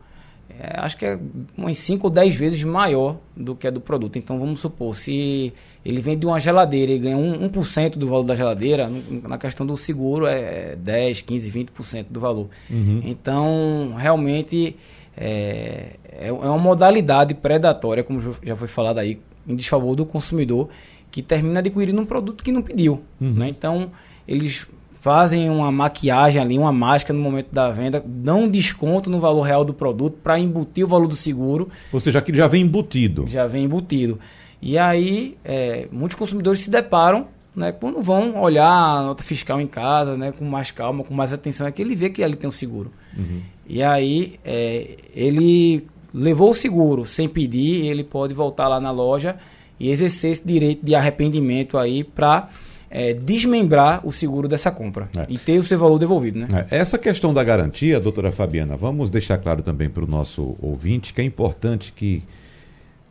é, 0.58 0.80
acho 0.80 0.96
que 0.96 1.04
é 1.04 1.18
umas 1.56 1.76
5 1.78 2.06
ou 2.06 2.10
10 2.10 2.34
vezes 2.34 2.64
maior 2.64 3.18
do 3.36 3.54
que 3.54 3.66
a 3.66 3.70
do 3.70 3.80
produto. 3.80 4.18
Então 4.18 4.38
vamos 4.38 4.60
supor, 4.60 4.94
se 4.94 5.52
ele 5.84 6.00
vende 6.00 6.24
uma 6.24 6.40
geladeira 6.40 6.92
e 6.92 6.98
ganha 6.98 7.16
1%, 7.16 7.96
1 7.96 7.98
do 7.98 8.08
valor 8.08 8.24
da 8.24 8.34
geladeira, 8.34 8.90
na 9.28 9.38
questão 9.38 9.66
do 9.66 9.76
seguro 9.76 10.26
é 10.26 10.74
10, 10.76 11.20
15, 11.22 11.50
20% 11.50 12.06
do 12.10 12.20
valor. 12.20 12.48
Uhum. 12.70 13.02
Então, 13.04 13.94
realmente 13.96 14.76
é, 15.16 15.96
é, 16.10 16.28
é 16.28 16.32
uma 16.32 16.58
modalidade 16.58 17.34
predatória, 17.34 18.02
como 18.02 18.20
já 18.42 18.56
foi 18.56 18.68
falado 18.68 18.98
aí, 18.98 19.18
em 19.46 19.54
desfavor 19.54 19.94
do 19.94 20.06
consumidor, 20.06 20.68
que 21.10 21.22
termina 21.22 21.60
adquirindo 21.60 22.00
um 22.00 22.06
produto 22.06 22.42
que 22.42 22.50
não 22.50 22.62
pediu. 22.62 23.02
Uhum. 23.20 23.34
Né? 23.34 23.48
Então, 23.48 23.90
eles 24.26 24.66
fazem 25.06 25.48
uma 25.48 25.70
maquiagem 25.70 26.42
ali, 26.42 26.58
uma 26.58 26.72
máscara 26.72 27.16
no 27.16 27.22
momento 27.22 27.46
da 27.52 27.70
venda, 27.70 28.02
dão 28.04 28.42
um 28.42 28.48
desconto 28.48 29.08
no 29.08 29.20
valor 29.20 29.42
real 29.42 29.64
do 29.64 29.72
produto 29.72 30.18
para 30.20 30.36
embutir 30.36 30.84
o 30.84 30.88
valor 30.88 31.06
do 31.06 31.14
seguro. 31.14 31.68
Ou 31.92 32.00
seja, 32.00 32.18
aquilo 32.18 32.38
já 32.38 32.48
vem 32.48 32.62
embutido. 32.62 33.24
Já 33.28 33.46
vem 33.46 33.66
embutido. 33.66 34.18
E 34.60 34.76
aí, 34.76 35.36
é, 35.44 35.86
muitos 35.92 36.18
consumidores 36.18 36.58
se 36.58 36.70
deparam 36.70 37.28
né, 37.54 37.70
quando 37.70 38.02
vão 38.02 38.42
olhar 38.42 38.66
a 38.68 39.02
nota 39.02 39.22
fiscal 39.22 39.60
em 39.60 39.68
casa, 39.68 40.16
né, 40.16 40.32
com 40.32 40.44
mais 40.44 40.72
calma, 40.72 41.04
com 41.04 41.14
mais 41.14 41.32
atenção, 41.32 41.68
é 41.68 41.70
que 41.70 41.80
ele 41.80 41.94
vê 41.94 42.10
que 42.10 42.24
ali 42.24 42.34
tem 42.34 42.48
um 42.48 42.52
seguro. 42.52 42.90
Uhum. 43.16 43.42
E 43.64 43.84
aí, 43.84 44.40
é, 44.44 44.96
ele 45.14 45.86
levou 46.12 46.50
o 46.50 46.54
seguro 46.54 47.06
sem 47.06 47.28
pedir, 47.28 47.86
ele 47.86 48.02
pode 48.02 48.34
voltar 48.34 48.66
lá 48.66 48.80
na 48.80 48.90
loja 48.90 49.36
e 49.78 49.88
exercer 49.88 50.32
esse 50.32 50.44
direito 50.44 50.84
de 50.84 50.96
arrependimento 50.96 51.78
aí 51.78 52.02
para 52.02 52.48
é, 52.96 53.12
desmembrar 53.12 54.00
o 54.06 54.10
seguro 54.10 54.48
dessa 54.48 54.70
compra 54.70 55.10
é. 55.14 55.26
e 55.28 55.36
ter 55.36 55.58
o 55.58 55.62
seu 55.62 55.78
valor 55.78 55.98
devolvido. 55.98 56.38
Né? 56.38 56.48
É. 56.70 56.78
Essa 56.78 56.96
questão 56.96 57.34
da 57.34 57.44
garantia, 57.44 58.00
doutora 58.00 58.32
Fabiana, 58.32 58.74
vamos 58.74 59.10
deixar 59.10 59.36
claro 59.36 59.62
também 59.62 59.90
para 59.90 60.02
o 60.02 60.06
nosso 60.06 60.56
ouvinte 60.62 61.12
que 61.12 61.20
é 61.20 61.24
importante 61.24 61.92
que 61.94 62.24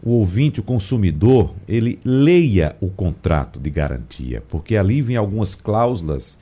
o 0.02 0.10
ouvinte, 0.14 0.60
o 0.60 0.64
consumidor, 0.64 1.54
ele 1.68 2.00
leia 2.04 2.76
o 2.82 2.90
contrato 2.90 3.60
de 3.60 3.70
garantia, 3.70 4.42
porque 4.50 4.76
ali 4.76 5.04
vem 5.04 5.18
algumas 5.18 5.54
cláusulas 5.54 6.36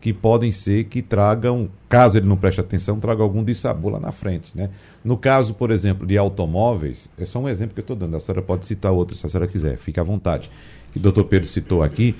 que 0.00 0.12
podem 0.12 0.50
ser 0.50 0.84
que 0.84 1.02
tragam, 1.02 1.68
caso 1.90 2.16
ele 2.16 2.26
não 2.26 2.36
preste 2.36 2.60
atenção, 2.60 2.98
traga 2.98 3.22
algum 3.22 3.44
dissabor 3.44 3.92
lá 3.92 4.00
na 4.00 4.12
frente. 4.12 4.52
Né? 4.54 4.70
No 5.04 5.18
caso, 5.18 5.52
por 5.52 5.70
exemplo, 5.70 6.06
de 6.06 6.16
automóveis, 6.16 7.10
é 7.18 7.26
só 7.26 7.40
um 7.40 7.48
exemplo 7.48 7.74
que 7.74 7.80
eu 7.80 7.82
estou 7.82 7.96
dando, 7.96 8.16
a 8.16 8.20
senhora 8.20 8.40
pode 8.40 8.64
citar 8.64 8.92
outro 8.92 9.14
se 9.14 9.26
a 9.26 9.28
senhora 9.28 9.48
quiser, 9.48 9.76
fique 9.76 10.00
à 10.00 10.02
vontade. 10.02 10.50
Que 10.92 10.98
o 10.98 11.02
doutor 11.02 11.24
Pedro 11.24 11.46
citou 11.46 11.82
aqui, 11.82 12.14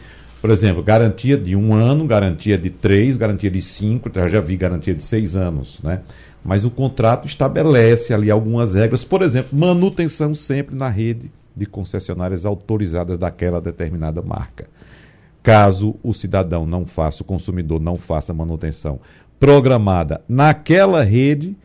por 0.46 0.52
exemplo, 0.52 0.80
garantia 0.80 1.36
de 1.36 1.56
um 1.56 1.74
ano, 1.74 2.06
garantia 2.06 2.56
de 2.56 2.70
três, 2.70 3.16
garantia 3.16 3.50
de 3.50 3.60
cinco, 3.60 4.08
já, 4.28 4.40
vi 4.40 4.56
garantia 4.56 4.94
de 4.94 5.02
seis 5.02 5.34
anos, 5.34 5.80
né? 5.82 6.02
Mas 6.44 6.64
o 6.64 6.70
contrato 6.70 7.26
estabelece 7.26 8.14
ali 8.14 8.30
algumas 8.30 8.74
regras, 8.74 9.04
por 9.04 9.22
exemplo, 9.22 9.58
manutenção 9.58 10.36
sempre 10.36 10.76
na 10.76 10.88
rede 10.88 11.32
de 11.52 11.66
concessionárias 11.66 12.46
autorizadas 12.46 13.18
daquela 13.18 13.60
determinada 13.60 14.22
marca. 14.22 14.68
Caso 15.42 15.96
o 16.00 16.14
cidadão 16.14 16.64
não 16.64 16.86
faça, 16.86 17.24
o 17.24 17.26
consumidor 17.26 17.80
não 17.80 17.98
faça 17.98 18.32
manutenção 18.32 19.00
programada 19.40 20.20
naquela 20.28 21.02
rede, 21.02 21.56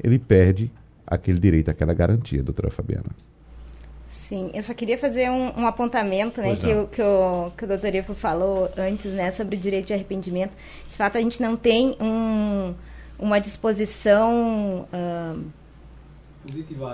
ele 0.00 0.16
perde 0.16 0.70
aquele 1.04 1.40
direito, 1.40 1.72
aquela 1.72 1.92
garantia, 1.92 2.40
doutora 2.44 2.70
Fabiana. 2.70 3.10
Sim, 4.08 4.50
eu 4.54 4.62
só 4.62 4.72
queria 4.72 4.96
fazer 4.96 5.30
um, 5.30 5.60
um 5.60 5.66
apontamento, 5.66 6.40
né, 6.40 6.56
que, 6.56 6.72
o, 6.72 6.86
que, 6.86 7.02
o, 7.02 7.52
que 7.56 7.64
o 7.64 7.68
doutor 7.68 7.94
Ivo 7.94 8.14
falou 8.14 8.70
antes, 8.76 9.12
né, 9.12 9.30
sobre 9.30 9.54
o 9.54 9.58
direito 9.58 9.86
de 9.86 9.94
arrependimento. 9.94 10.56
De 10.88 10.96
fato, 10.96 11.18
a 11.18 11.20
gente 11.20 11.42
não 11.42 11.56
tem 11.56 11.94
um, 12.00 12.74
uma 13.18 13.38
disposição 13.38 14.88
uh, 14.92 15.44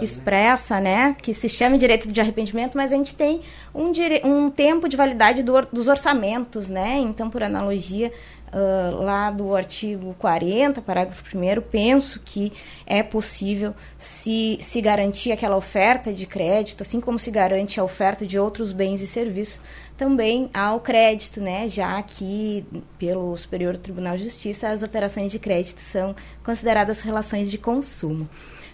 expressa, 0.03 0.81
né? 0.81 1.09
né? 1.09 1.17
que 1.21 1.33
se 1.33 1.49
chame 1.49 1.79
direito 1.79 2.11
de 2.11 2.21
arrependimento, 2.21 2.77
mas 2.77 2.93
a 2.93 2.97
gente 2.97 3.15
tem 3.15 3.43
um, 3.75 3.93
um 4.25 4.51
tempo 4.51 4.89
de 4.89 4.97
validade 4.97 5.43
do, 5.43 5.53
dos 5.73 5.87
orçamentos, 5.87 6.69
né? 6.69 6.99
Então, 6.99 7.31
por 7.31 7.43
analogia, 7.43 8.13
uh, 8.55 9.03
lá 9.03 9.31
do 9.31 9.55
artigo 9.55 10.15
40, 10.19 10.81
parágrafo 10.81 11.25
1 11.37 11.61
penso 11.63 12.21
que 12.25 12.53
é 12.87 13.03
possível 13.03 13.75
se, 13.99 14.57
se 14.61 14.81
garantir 14.81 15.33
aquela 15.33 15.57
oferta 15.57 16.13
de 16.13 16.27
crédito, 16.27 16.83
assim 16.83 17.01
como 17.01 17.19
se 17.19 17.31
garante 17.31 17.81
a 17.81 17.85
oferta 17.85 18.25
de 18.25 18.39
outros 18.39 18.73
bens 18.73 19.03
e 19.03 19.07
serviços, 19.07 19.61
também 19.97 20.51
ao 20.55 20.81
crédito, 20.81 21.41
né? 21.41 21.69
Já 21.69 22.01
que 22.03 22.65
pelo 22.99 23.37
Superior 23.37 23.77
Tribunal 23.77 24.17
de 24.17 24.25
Justiça 24.25 24.69
as 24.69 24.83
operações 24.83 25.31
de 25.31 25.39
crédito 25.39 25.81
são 25.81 26.15
consideradas 26.45 27.01
relações 27.01 27.51
de 27.51 27.59
consumo, 27.59 28.29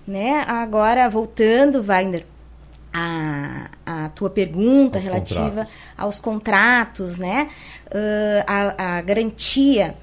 né? 0.06 0.44
Agora 0.46 1.08
voltando, 1.08 1.82
Wagner, 1.82 2.24
a, 2.92 3.70
a 3.86 4.08
tua 4.10 4.30
pergunta 4.30 4.98
aos 4.98 5.04
relativa 5.04 5.44
contratos. 5.44 5.72
aos 5.96 6.20
contratos, 6.20 7.16
né? 7.16 7.48
Uh, 7.86 8.44
a, 8.46 8.96
a, 8.98 9.02
garantia. 9.02 9.96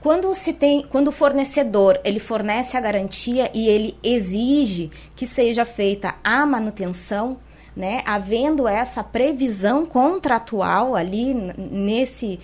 Quando 0.00 0.34
se 0.34 0.52
tem, 0.52 0.82
quando 0.82 1.08
o 1.08 1.12
fornecedor 1.12 2.00
ele 2.04 2.18
fornece 2.18 2.76
a 2.76 2.80
garantia 2.80 3.50
e 3.54 3.68
ele 3.68 3.96
exige 4.02 4.90
que 5.14 5.26
seja 5.26 5.64
feita 5.64 6.14
a 6.24 6.44
manutenção, 6.44 7.38
né? 7.76 8.02
Havendo 8.04 8.66
essa 8.66 9.04
previsão 9.04 9.86
contratual 9.86 10.96
ali 10.96 11.34
nesse 11.34 12.40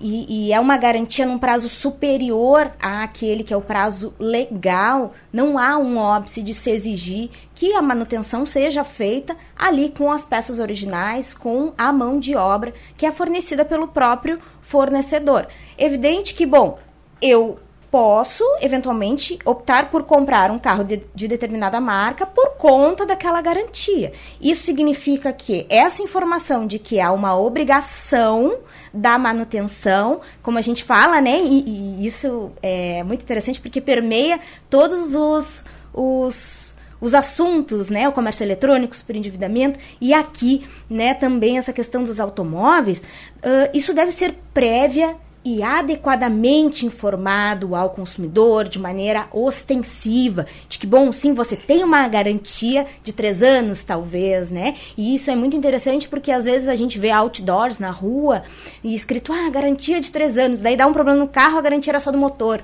e, 0.00 0.48
e, 0.48 0.52
é 0.52 0.60
uma 0.60 0.76
garantia 0.76 1.26
num 1.26 1.38
prazo 1.38 1.68
superior 1.68 2.72
àquele 2.80 3.42
que 3.42 3.52
é 3.52 3.56
o 3.56 3.62
prazo 3.62 4.14
legal, 4.18 5.12
não 5.32 5.58
há 5.58 5.76
um 5.76 5.96
óbice 5.98 6.42
de 6.42 6.54
se 6.54 6.70
exigir 6.70 7.30
que 7.54 7.72
a 7.74 7.82
manutenção 7.82 8.46
seja 8.46 8.84
feita 8.84 9.36
ali 9.56 9.90
com 9.90 10.10
as 10.10 10.24
peças 10.24 10.58
originais, 10.58 11.34
com 11.34 11.72
a 11.76 11.92
mão 11.92 12.18
de 12.20 12.36
obra 12.36 12.72
que 12.96 13.06
é 13.06 13.12
fornecida 13.12 13.64
pelo 13.64 13.88
próprio 13.88 14.38
fornecedor. 14.60 15.46
Evidente 15.76 16.34
que, 16.34 16.46
bom, 16.46 16.78
eu 17.20 17.58
posso, 17.90 18.44
eventualmente, 18.60 19.38
optar 19.44 19.90
por 19.90 20.04
comprar 20.04 20.50
um 20.50 20.58
carro 20.58 20.84
de, 20.84 21.02
de, 21.14 21.28
determinada 21.28 21.80
marca 21.80 22.26
por 22.26 22.56
conta 22.56 23.06
daquela 23.06 23.40
garantia. 23.40 24.12
Isso 24.40 24.64
significa 24.64 25.32
que 25.32 25.66
essa 25.68 26.02
informação 26.02 26.66
de 26.66 26.78
que 26.78 27.00
há 27.00 27.12
uma 27.12 27.38
obrigação 27.38 28.58
da 28.92 29.18
manutenção, 29.18 30.20
como 30.42 30.58
a 30.58 30.62
gente 30.62 30.84
fala, 30.84 31.20
né? 31.20 31.40
E, 31.42 32.00
e 32.00 32.06
isso 32.06 32.50
é 32.62 33.02
muito 33.02 33.22
interessante 33.22 33.60
porque 33.60 33.80
permeia 33.80 34.40
todos 34.68 35.14
os, 35.14 35.64
os 35.92 36.76
os 37.00 37.14
assuntos, 37.14 37.88
né, 37.88 38.08
o 38.08 38.12
comércio 38.12 38.42
eletrônico, 38.44 38.96
por 39.04 39.14
endividamento, 39.14 39.78
e 40.00 40.12
aqui, 40.12 40.66
né, 40.90 41.14
também 41.14 41.56
essa 41.56 41.72
questão 41.72 42.02
dos 42.02 42.18
automóveis, 42.18 42.98
uh, 42.98 43.70
isso 43.72 43.94
deve 43.94 44.10
ser 44.10 44.34
prévia 44.52 45.16
e 45.48 45.62
adequadamente 45.62 46.84
informado 46.84 47.74
ao 47.74 47.88
consumidor 47.88 48.68
de 48.68 48.78
maneira 48.78 49.28
ostensiva, 49.32 50.44
de 50.68 50.78
que, 50.78 50.86
bom, 50.86 51.10
sim, 51.10 51.32
você 51.32 51.56
tem 51.56 51.82
uma 51.82 52.06
garantia 52.06 52.86
de 53.02 53.14
três 53.14 53.42
anos, 53.42 53.82
talvez, 53.82 54.50
né? 54.50 54.74
E 54.94 55.14
isso 55.14 55.30
é 55.30 55.36
muito 55.36 55.56
interessante 55.56 56.06
porque 56.06 56.30
às 56.30 56.44
vezes 56.44 56.68
a 56.68 56.76
gente 56.76 56.98
vê 56.98 57.10
outdoors 57.10 57.78
na 57.78 57.90
rua 57.90 58.42
e 58.84 58.94
escrito, 58.94 59.32
ah, 59.32 59.48
garantia 59.48 60.02
de 60.02 60.10
três 60.10 60.36
anos, 60.36 60.60
daí 60.60 60.76
dá 60.76 60.86
um 60.86 60.92
problema 60.92 61.18
no 61.18 61.28
carro, 61.28 61.56
a 61.56 61.62
garantia 61.62 61.92
era 61.92 62.00
só 62.00 62.12
do 62.12 62.18
motor. 62.18 62.62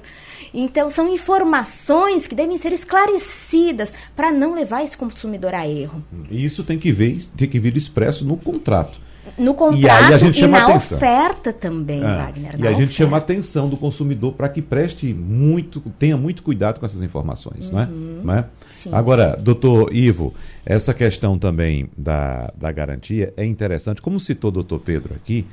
Então, 0.52 0.90
são 0.90 1.12
informações 1.12 2.26
que 2.26 2.34
devem 2.34 2.58
ser 2.58 2.72
esclarecidas 2.72 3.94
para 4.14 4.30
não 4.30 4.54
levar 4.54 4.84
esse 4.84 4.96
consumidor 4.96 5.54
a 5.54 5.66
erro. 5.66 6.04
E 6.30 6.44
isso 6.44 6.62
tem 6.62 6.78
que, 6.78 6.92
ver, 6.92 7.24
tem 7.34 7.48
que 7.48 7.58
vir 7.58 7.76
expresso 7.78 8.26
no 8.26 8.36
contrato. 8.36 8.98
No 9.38 9.54
contrato 9.54 10.10
e, 10.10 10.14
a 10.14 10.18
gente 10.18 10.38
chama 10.38 10.58
e 10.58 10.60
na 10.60 10.66
atenção. 10.68 10.96
oferta 10.96 11.52
também, 11.52 12.02
é. 12.02 12.16
Wagner. 12.16 12.60
E 12.60 12.66
a 12.66 12.72
gente 12.72 12.92
chama 12.92 13.16
a 13.16 13.18
atenção 13.18 13.68
do 13.68 13.76
consumidor 13.76 14.32
para 14.32 14.48
que 14.48 14.62
preste 14.62 15.12
muito, 15.12 15.80
tenha 15.98 16.16
muito 16.16 16.42
cuidado 16.42 16.78
com 16.78 16.86
essas 16.86 17.02
informações. 17.02 17.70
Uhum. 17.70 18.22
É? 18.32 18.44
Sim. 18.70 18.90
Agora, 18.92 19.36
doutor 19.36 19.94
Ivo, 19.94 20.34
essa 20.64 20.94
questão 20.94 21.38
também 21.38 21.88
da, 21.96 22.52
da 22.56 22.70
garantia 22.70 23.32
é 23.36 23.44
interessante. 23.44 24.00
Como 24.00 24.20
citou 24.20 24.48
o 24.48 24.52
doutor 24.52 24.80
Pedro 24.80 25.14
aqui, 25.14 25.46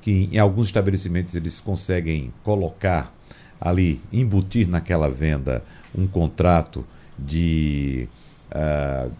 que 0.00 0.28
em 0.30 0.38
alguns 0.38 0.68
estabelecimentos 0.68 1.34
eles 1.34 1.60
conseguem 1.60 2.32
colocar 2.42 3.12
ali, 3.60 4.00
embutir 4.12 4.68
naquela 4.68 5.08
venda 5.08 5.62
um 5.96 6.06
contrato 6.06 6.84
de, 7.18 8.08
uh, 8.50 9.10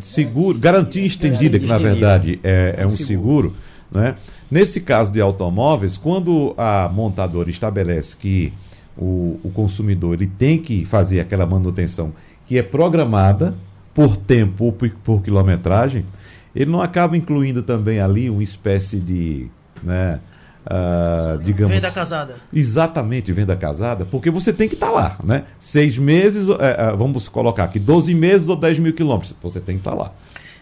seguro, 0.00 0.58
garantia 0.58 1.04
estendida, 1.04 1.58
que 1.58 1.66
na 1.66 1.78
verdade 1.78 2.40
é, 2.42 2.76
é 2.78 2.86
um 2.86 2.90
seguro, 2.90 3.54
né? 3.90 4.16
Nesse 4.50 4.80
caso 4.80 5.12
de 5.12 5.20
automóveis, 5.20 5.96
quando 5.96 6.54
a 6.56 6.88
montadora 6.92 7.50
estabelece 7.50 8.16
que 8.16 8.52
o, 8.96 9.40
o 9.42 9.50
consumidor 9.50 10.14
ele 10.14 10.26
tem 10.26 10.58
que 10.58 10.84
fazer 10.84 11.20
aquela 11.20 11.44
manutenção 11.44 12.12
que 12.46 12.56
é 12.56 12.62
programada 12.62 13.54
por 13.92 14.16
tempo 14.16 14.66
ou 14.66 14.72
por, 14.72 14.88
por 15.02 15.22
quilometragem, 15.22 16.06
ele 16.54 16.70
não 16.70 16.80
acaba 16.80 17.16
incluindo 17.16 17.62
também 17.62 17.98
ali 17.98 18.30
uma 18.30 18.42
espécie 18.42 18.98
de, 18.98 19.48
né, 19.82 20.20
Uh, 20.66 21.38
digamos, 21.44 21.74
venda 21.74 21.90
casada. 21.92 22.36
Exatamente, 22.52 23.32
venda 23.32 23.54
casada, 23.54 24.04
porque 24.04 24.30
você 24.30 24.52
tem 24.52 24.68
que 24.68 24.74
estar 24.74 24.88
tá 24.88 24.92
lá, 24.92 25.18
né? 25.22 25.44
Seis 25.60 25.96
meses, 25.96 26.48
é, 26.48 26.88
é, 26.88 26.96
vamos 26.96 27.28
colocar 27.28 27.64
aqui, 27.64 27.78
12 27.78 28.12
meses 28.14 28.48
ou 28.48 28.56
10 28.56 28.80
mil 28.80 28.92
quilômetros, 28.92 29.32
você 29.40 29.60
tem 29.60 29.76
que 29.76 29.80
estar 29.80 29.92
tá 29.92 29.96
lá. 29.96 30.12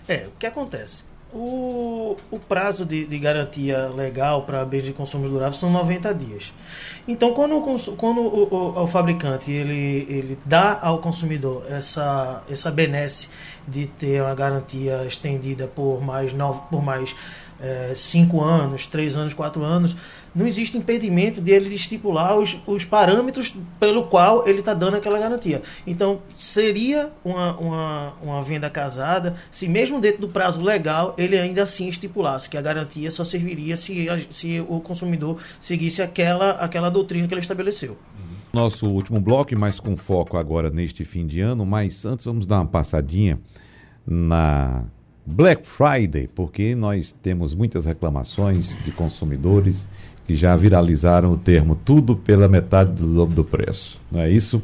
É, 0.06 0.26
o 0.28 0.38
que 0.38 0.44
acontece? 0.44 1.02
O, 1.32 2.16
o 2.30 2.38
prazo 2.38 2.84
de, 2.84 3.04
de 3.06 3.18
garantia 3.18 3.88
legal 3.88 4.42
para 4.42 4.64
bens 4.64 4.84
de 4.84 4.92
consumo 4.92 5.28
durável 5.28 5.54
são 5.54 5.68
90 5.68 6.14
dias. 6.14 6.52
Então, 7.08 7.34
quando, 7.34 7.56
o, 7.56 7.96
quando 7.96 8.20
o, 8.20 8.54
o, 8.54 8.82
o, 8.84 8.86
fabricante 8.86 9.50
ele, 9.50 10.06
ele 10.08 10.38
dá 10.44 10.78
ao 10.80 10.98
consumidor 10.98 11.64
essa, 11.68 12.40
essa 12.48 12.70
benesse 12.70 13.28
de 13.66 13.86
ter 13.86 14.22
uma 14.22 14.34
garantia 14.34 15.04
estendida 15.06 15.66
por 15.66 16.00
mais, 16.00 16.32
nove, 16.32 16.60
por 16.70 16.80
mais 16.80 17.16
é, 17.60 17.92
cinco 17.94 18.42
anos, 18.42 18.86
três 18.86 19.16
anos, 19.16 19.32
quatro 19.32 19.62
anos, 19.62 19.96
não 20.34 20.46
existe 20.46 20.76
impedimento 20.76 21.40
de 21.40 21.52
estipular 21.74 22.36
os, 22.36 22.58
os 22.66 22.84
parâmetros 22.84 23.54
pelo 23.78 24.04
qual 24.04 24.46
ele 24.48 24.58
está 24.58 24.74
dando 24.74 24.96
aquela 24.96 25.18
garantia. 25.18 25.62
Então, 25.86 26.20
seria 26.34 27.10
uma, 27.24 27.56
uma, 27.56 28.12
uma 28.22 28.42
venda 28.42 28.68
casada 28.68 29.36
se, 29.50 29.68
mesmo 29.68 30.00
dentro 30.00 30.22
do 30.22 30.28
prazo 30.28 30.62
legal, 30.62 31.14
ele 31.16 31.38
ainda 31.38 31.62
assim 31.62 31.88
estipulasse 31.88 32.48
que 32.48 32.56
a 32.56 32.62
garantia 32.62 33.10
só 33.10 33.24
serviria 33.24 33.76
se, 33.76 34.06
se 34.30 34.60
o 34.68 34.80
consumidor 34.80 35.38
seguisse 35.60 36.02
aquela, 36.02 36.52
aquela 36.52 36.90
doutrina 36.90 37.28
que 37.28 37.34
ele 37.34 37.40
estabeleceu. 37.40 37.96
Nosso 38.52 38.86
último 38.86 39.20
bloco, 39.20 39.56
mas 39.58 39.80
com 39.80 39.96
foco 39.96 40.36
agora 40.36 40.70
neste 40.70 41.04
fim 41.04 41.26
de 41.26 41.40
ano, 41.40 41.66
mas 41.66 42.04
antes 42.04 42.24
vamos 42.24 42.46
dar 42.46 42.60
uma 42.60 42.66
passadinha 42.66 43.38
na 44.06 44.84
Black 45.26 45.66
Friday, 45.66 46.28
porque 46.34 46.74
nós 46.74 47.12
temos 47.22 47.54
muitas 47.54 47.86
reclamações 47.86 48.78
de 48.84 48.90
consumidores 48.92 49.88
que 50.26 50.36
já 50.36 50.54
viralizaram 50.56 51.32
o 51.32 51.36
termo 51.36 51.74
tudo 51.74 52.16
pela 52.16 52.48
metade 52.48 52.92
do, 52.92 53.26
do 53.26 53.44
preço, 53.44 54.00
não 54.10 54.20
é 54.20 54.30
isso? 54.30 54.62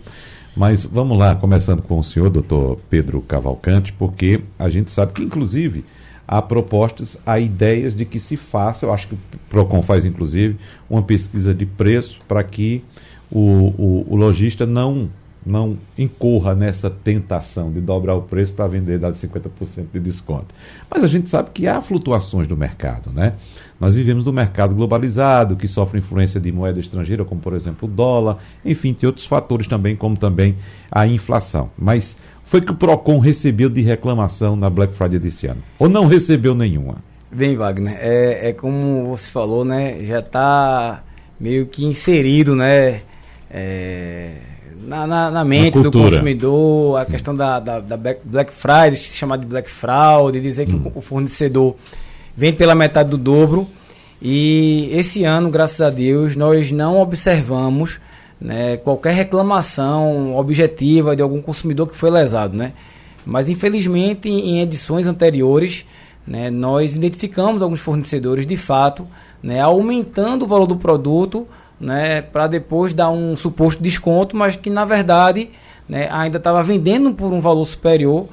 Mas 0.56 0.84
vamos 0.84 1.16
lá, 1.16 1.34
começando 1.34 1.80
com 1.80 1.98
o 1.98 2.04
senhor, 2.04 2.28
doutor 2.28 2.78
Pedro 2.90 3.20
Cavalcante, 3.22 3.92
porque 3.92 4.42
a 4.58 4.68
gente 4.68 4.90
sabe 4.90 5.12
que, 5.12 5.22
inclusive, 5.22 5.84
há 6.26 6.42
propostas, 6.42 7.16
há 7.24 7.38
ideias 7.38 7.94
de 7.94 8.04
que 8.04 8.20
se 8.20 8.36
faça, 8.36 8.84
eu 8.84 8.92
acho 8.92 9.08
que 9.08 9.14
o 9.14 9.18
PROCON 9.48 9.82
faz, 9.82 10.04
inclusive, 10.04 10.56
uma 10.88 11.02
pesquisa 11.02 11.54
de 11.54 11.64
preço 11.64 12.20
para 12.26 12.42
que 12.42 12.82
o, 13.30 13.40
o, 13.40 14.06
o 14.10 14.16
lojista 14.16 14.66
não 14.66 15.08
não 15.44 15.78
incorra 15.96 16.54
nessa 16.54 16.90
tentação 16.90 17.72
de 17.72 17.80
dobrar 17.80 18.14
o 18.14 18.22
preço 18.22 18.52
para 18.52 18.68
vender 18.68 18.98
dar 18.98 19.12
50% 19.12 19.86
de 19.92 20.00
desconto. 20.00 20.54
Mas 20.90 21.02
a 21.02 21.06
gente 21.06 21.28
sabe 21.28 21.50
que 21.52 21.66
há 21.66 21.80
flutuações 21.80 22.46
do 22.46 22.56
mercado, 22.56 23.10
né? 23.10 23.34
Nós 23.78 23.94
vivemos 23.94 24.24
no 24.24 24.32
mercado 24.32 24.74
globalizado, 24.74 25.56
que 25.56 25.66
sofre 25.66 25.98
influência 25.98 26.38
de 26.38 26.52
moeda 26.52 26.78
estrangeira, 26.78 27.24
como 27.24 27.40
por 27.40 27.54
exemplo 27.54 27.88
o 27.88 27.90
dólar, 27.90 28.38
enfim, 28.64 28.92
tem 28.92 29.06
outros 29.06 29.26
fatores 29.26 29.66
também, 29.66 29.96
como 29.96 30.16
também 30.16 30.56
a 30.90 31.06
inflação. 31.06 31.70
Mas 31.78 32.16
foi 32.44 32.60
que 32.60 32.70
o 32.70 32.74
PROCON 32.74 33.18
recebeu 33.18 33.70
de 33.70 33.80
reclamação 33.80 34.56
na 34.56 34.68
Black 34.68 34.94
Friday 34.94 35.18
desse 35.18 35.46
ano? 35.46 35.62
Ou 35.78 35.88
não 35.88 36.06
recebeu 36.06 36.54
nenhuma? 36.54 36.96
Bem, 37.32 37.56
Wagner, 37.56 37.96
é, 37.98 38.48
é 38.48 38.52
como 38.52 39.04
você 39.06 39.30
falou, 39.30 39.64
né? 39.64 40.04
Já 40.04 40.18
está 40.18 41.02
meio 41.38 41.64
que 41.66 41.84
inserido, 41.84 42.54
né? 42.56 43.02
É, 43.48 44.32
na, 44.82 45.06
na, 45.06 45.30
na 45.30 45.44
mente 45.44 45.80
do 45.80 45.90
consumidor, 45.90 47.00
a 47.00 47.04
questão 47.04 47.34
da, 47.34 47.60
da, 47.60 47.80
da, 47.80 47.96
Black 47.96 48.52
Friday, 48.52 48.96
se 48.96 49.16
chamar 49.16 49.36
de 49.36 49.46
Black 49.46 49.70
Fraud, 49.70 50.40
dizer 50.40 50.66
que 50.66 50.74
hum. 50.74 50.90
o 50.94 51.00
fornecedor 51.00 51.76
vem 52.36 52.52
pela 52.52 52.74
metade 52.74 53.10
do 53.10 53.18
dobro. 53.18 53.68
E 54.22 54.88
esse 54.92 55.24
ano, 55.24 55.50
graças 55.50 55.80
a 55.80 55.90
Deus, 55.90 56.36
nós 56.36 56.70
não 56.70 56.98
observamos 57.00 58.00
né, 58.40 58.76
qualquer 58.78 59.14
reclamação 59.14 60.36
objetiva 60.36 61.14
de 61.14 61.22
algum 61.22 61.40
consumidor 61.40 61.86
que 61.86 61.96
foi 61.96 62.10
lesado. 62.10 62.56
Né? 62.56 62.72
Mas, 63.24 63.48
infelizmente, 63.48 64.28
em 64.28 64.60
edições 64.60 65.06
anteriores, 65.06 65.86
né, 66.26 66.50
nós 66.50 66.96
identificamos 66.96 67.62
alguns 67.62 67.80
fornecedores 67.80 68.46
de 68.46 68.56
fato 68.56 69.06
né, 69.42 69.60
aumentando 69.60 70.44
o 70.44 70.48
valor 70.48 70.66
do 70.66 70.76
produto 70.76 71.46
né, 71.80 72.20
para 72.20 72.46
depois 72.46 72.92
dar 72.92 73.10
um 73.10 73.34
suposto 73.34 73.82
desconto, 73.82 74.36
mas 74.36 74.54
que 74.54 74.68
na 74.68 74.84
verdade 74.84 75.48
né, 75.88 76.08
ainda 76.12 76.36
estava 76.36 76.62
vendendo 76.62 77.12
por 77.12 77.32
um 77.32 77.40
valor 77.40 77.64
superior 77.64 78.28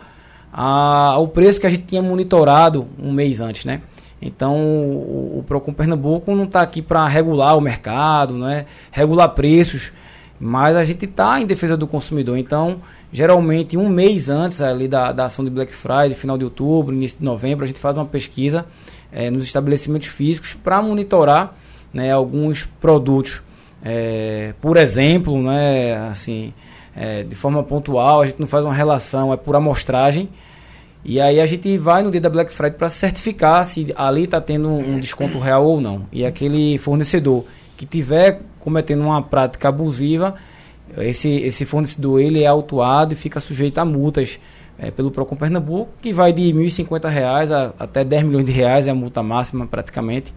ao 0.51 1.27
preço 1.27 1.59
que 1.59 1.67
a 1.67 1.69
gente 1.69 1.83
tinha 1.83 2.01
monitorado 2.01 2.87
um 2.97 3.11
mês 3.11 3.39
antes, 3.39 3.63
né? 3.63 3.81
Então 4.21 4.55
o, 4.55 5.39
o 5.39 5.43
Procon 5.47 5.71
Pernambuco 5.71 6.33
não 6.35 6.45
está 6.45 6.61
aqui 6.61 6.81
para 6.81 7.07
regular 7.07 7.55
o 7.55 7.61
mercado, 7.61 8.33
né, 8.33 8.65
regular 8.91 9.29
preços, 9.29 9.91
mas 10.39 10.75
a 10.75 10.83
gente 10.83 11.05
está 11.05 11.39
em 11.39 11.45
defesa 11.45 11.77
do 11.77 11.87
consumidor. 11.87 12.37
Então, 12.37 12.81
geralmente 13.11 13.77
um 13.77 13.87
mês 13.87 14.29
antes 14.29 14.61
ali 14.61 14.87
da, 14.87 15.11
da 15.11 15.25
ação 15.25 15.45
de 15.45 15.51
Black 15.51 15.71
Friday, 15.71 16.15
final 16.15 16.37
de 16.37 16.43
outubro, 16.43 16.93
início 16.93 17.19
de 17.19 17.25
novembro, 17.25 17.63
a 17.63 17.67
gente 17.67 17.79
faz 17.79 17.97
uma 17.97 18.05
pesquisa 18.05 18.65
é, 19.11 19.29
nos 19.29 19.45
estabelecimentos 19.45 20.07
físicos 20.07 20.53
para 20.53 20.81
monitorar 20.81 21.55
né, 21.97 22.11
alguns 22.11 22.63
produtos. 22.79 23.41
É, 23.83 24.53
por 24.61 24.77
exemplo, 24.77 25.41
né, 25.41 25.95
assim, 26.09 26.53
é, 26.95 27.23
de 27.23 27.35
forma 27.35 27.63
pontual, 27.63 28.21
a 28.21 28.25
gente 28.27 28.39
não 28.39 28.47
faz 28.47 28.63
uma 28.63 28.73
relação, 28.73 29.33
é 29.33 29.37
por 29.37 29.55
amostragem. 29.55 30.29
E 31.03 31.19
aí 31.19 31.39
a 31.39 31.45
gente 31.45 31.75
vai 31.77 32.03
no 32.03 32.11
dia 32.11 32.21
da 32.21 32.29
Black 32.29 32.51
Friday 32.51 32.77
para 32.77 32.89
certificar 32.89 33.65
se 33.65 33.91
ali 33.95 34.25
está 34.25 34.39
tendo 34.39 34.69
um 34.69 34.99
desconto 34.99 35.39
real 35.39 35.65
ou 35.65 35.81
não. 35.81 36.05
E 36.11 36.23
aquele 36.23 36.77
fornecedor 36.77 37.45
que 37.75 37.85
tiver 37.85 38.41
cometendo 38.59 39.01
uma 39.01 39.21
prática 39.21 39.69
abusiva, 39.69 40.35
esse, 40.97 41.29
esse 41.29 41.65
fornecedor 41.65 42.19
ele 42.21 42.43
é 42.43 42.47
autuado 42.47 43.13
e 43.13 43.15
fica 43.15 43.39
sujeito 43.39 43.77
a 43.79 43.85
multas 43.85 44.39
é, 44.77 44.91
pelo 44.91 45.09
Procon 45.09 45.35
Pernambuco, 45.35 45.89
que 46.01 46.13
vai 46.13 46.33
de 46.33 46.51
R$ 46.51 46.59
1.050 46.59 47.51
a, 47.51 47.73
até 47.79 48.03
10 48.03 48.23
milhões 48.23 48.45
de 48.45 48.51
reais, 48.51 48.85
é 48.85 48.91
a 48.91 48.95
multa 48.95 49.23
máxima 49.23 49.65
praticamente. 49.65 50.33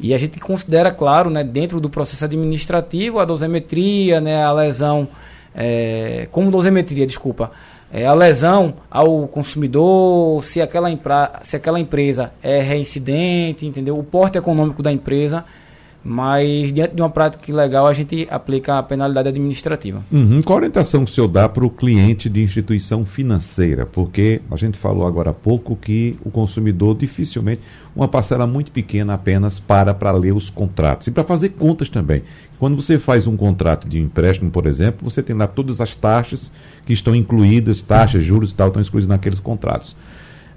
E 0.00 0.14
a 0.14 0.18
gente 0.18 0.40
considera, 0.40 0.90
claro, 0.90 1.30
né, 1.30 1.44
dentro 1.44 1.80
do 1.80 1.88
processo 1.88 2.24
administrativo, 2.24 3.18
a 3.18 3.24
dosimetria, 3.24 4.20
né, 4.20 4.42
a 4.42 4.52
lesão, 4.52 5.08
é, 5.54 6.26
como 6.30 6.50
dosimetria, 6.50 7.06
desculpa, 7.06 7.50
é, 7.92 8.06
a 8.06 8.14
lesão 8.14 8.74
ao 8.90 9.28
consumidor, 9.28 10.42
se 10.42 10.62
aquela, 10.62 10.88
se 11.42 11.56
aquela 11.56 11.78
empresa 11.78 12.32
é 12.42 12.58
reincidente, 12.60 13.66
entendeu? 13.66 13.98
O 13.98 14.02
porte 14.02 14.38
econômico 14.38 14.82
da 14.82 14.90
empresa, 14.90 15.44
mas 16.04 16.72
diante 16.72 16.94
de 16.94 17.02
uma 17.02 17.10
prática 17.10 17.50
ilegal 17.50 17.86
a 17.86 17.92
gente 17.92 18.26
aplica 18.30 18.78
a 18.78 18.82
penalidade 18.82 19.28
administrativa. 19.28 20.04
Uhum. 20.10 20.42
Qual 20.42 20.56
a 20.56 20.60
orientação 20.60 21.04
que 21.04 21.10
o 21.10 21.14
senhor 21.14 21.28
dá 21.28 21.48
para 21.48 21.64
o 21.64 21.70
cliente 21.70 22.28
de 22.28 22.42
instituição 22.42 23.04
financeira? 23.04 23.86
Porque 23.86 24.40
a 24.50 24.56
gente 24.56 24.78
falou 24.78 25.06
agora 25.06 25.30
há 25.30 25.34
pouco 25.34 25.76
que 25.76 26.16
o 26.24 26.30
consumidor 26.30 26.96
dificilmente, 26.96 27.62
uma 27.94 28.08
parcela 28.08 28.46
muito 28.46 28.72
pequena 28.72 29.14
apenas 29.14 29.60
para 29.60 29.94
para 29.94 30.10
ler 30.10 30.32
os 30.32 30.50
contratos 30.50 31.06
e 31.06 31.10
para 31.10 31.22
fazer 31.22 31.50
contas 31.50 31.88
também. 31.88 32.22
Quando 32.58 32.80
você 32.80 32.98
faz 32.98 33.26
um 33.26 33.36
contrato 33.36 33.88
de 33.88 33.98
empréstimo, 34.00 34.50
por 34.50 34.66
exemplo, 34.66 35.08
você 35.08 35.22
tem 35.22 35.36
lá 35.36 35.46
todas 35.46 35.80
as 35.80 35.94
taxas 35.94 36.50
que 36.84 36.92
estão 36.92 37.14
incluídas, 37.14 37.82
taxas, 37.82 38.24
juros 38.24 38.50
e 38.50 38.54
tal, 38.54 38.68
estão 38.68 38.82
incluídas 38.82 39.08
naqueles 39.08 39.40
contratos. 39.40 39.96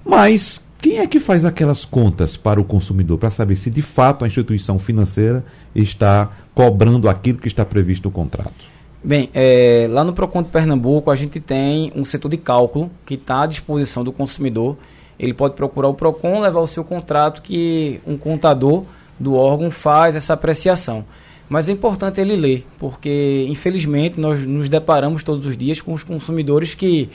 Mas 0.04 0.65
quem 0.86 1.00
é 1.00 1.08
que 1.08 1.20
faz 1.20 1.44
aquelas 1.44 1.84
contas 1.84 2.38
para 2.38 2.62
o 2.62 2.64
consumidor 2.64 3.18
para 3.18 3.32
saber 3.32 3.56
se 3.56 3.72
de 3.72 3.82
fato 3.82 4.24
a 4.24 4.28
instituição 4.28 4.78
financeira 4.78 5.44
está 5.74 6.30
cobrando 6.54 7.10
aquilo 7.10 7.40
que 7.40 7.48
está 7.48 7.66
previsto 7.66 8.06
no 8.06 8.12
contrato? 8.12 8.68
Bem, 9.04 9.32
é, 9.34 9.88
lá 9.90 10.04
no 10.04 10.14
Procon 10.14 10.44
de 10.44 10.50
Pernambuco 10.50 11.10
a 11.10 11.16
gente 11.16 11.40
tem 11.40 11.92
um 11.96 12.06
setor 12.06 12.30
de 12.30 12.38
cálculo 12.38 12.92
que 13.04 13.16
está 13.16 13.42
à 13.42 13.48
disposição 13.48 14.04
do 14.04 14.12
consumidor. 14.12 14.78
Ele 15.18 15.34
pode 15.34 15.56
procurar 15.56 15.88
o 15.88 15.96
Procon, 15.96 16.40
levar 16.40 16.60
o 16.60 16.68
seu 16.68 16.84
contrato 16.84 17.42
que 17.42 18.00
um 18.06 18.16
contador 18.16 18.84
do 19.20 19.34
órgão 19.34 19.72
faz 19.72 20.16
essa 20.16 20.34
apreciação. 20.34 21.04
Mas 21.50 21.68
é 21.68 21.72
importante 21.72 22.22
ele 22.22 22.36
ler, 22.36 22.64
porque 22.78 23.48
infelizmente 23.50 24.20
nós 24.20 24.46
nos 24.46 24.70
deparamos 24.70 25.24
todos 25.24 25.48
os 25.48 25.58
dias 25.58 25.82
com 25.82 25.94
os 25.94 26.04
consumidores 26.04 26.76
que 26.76 27.10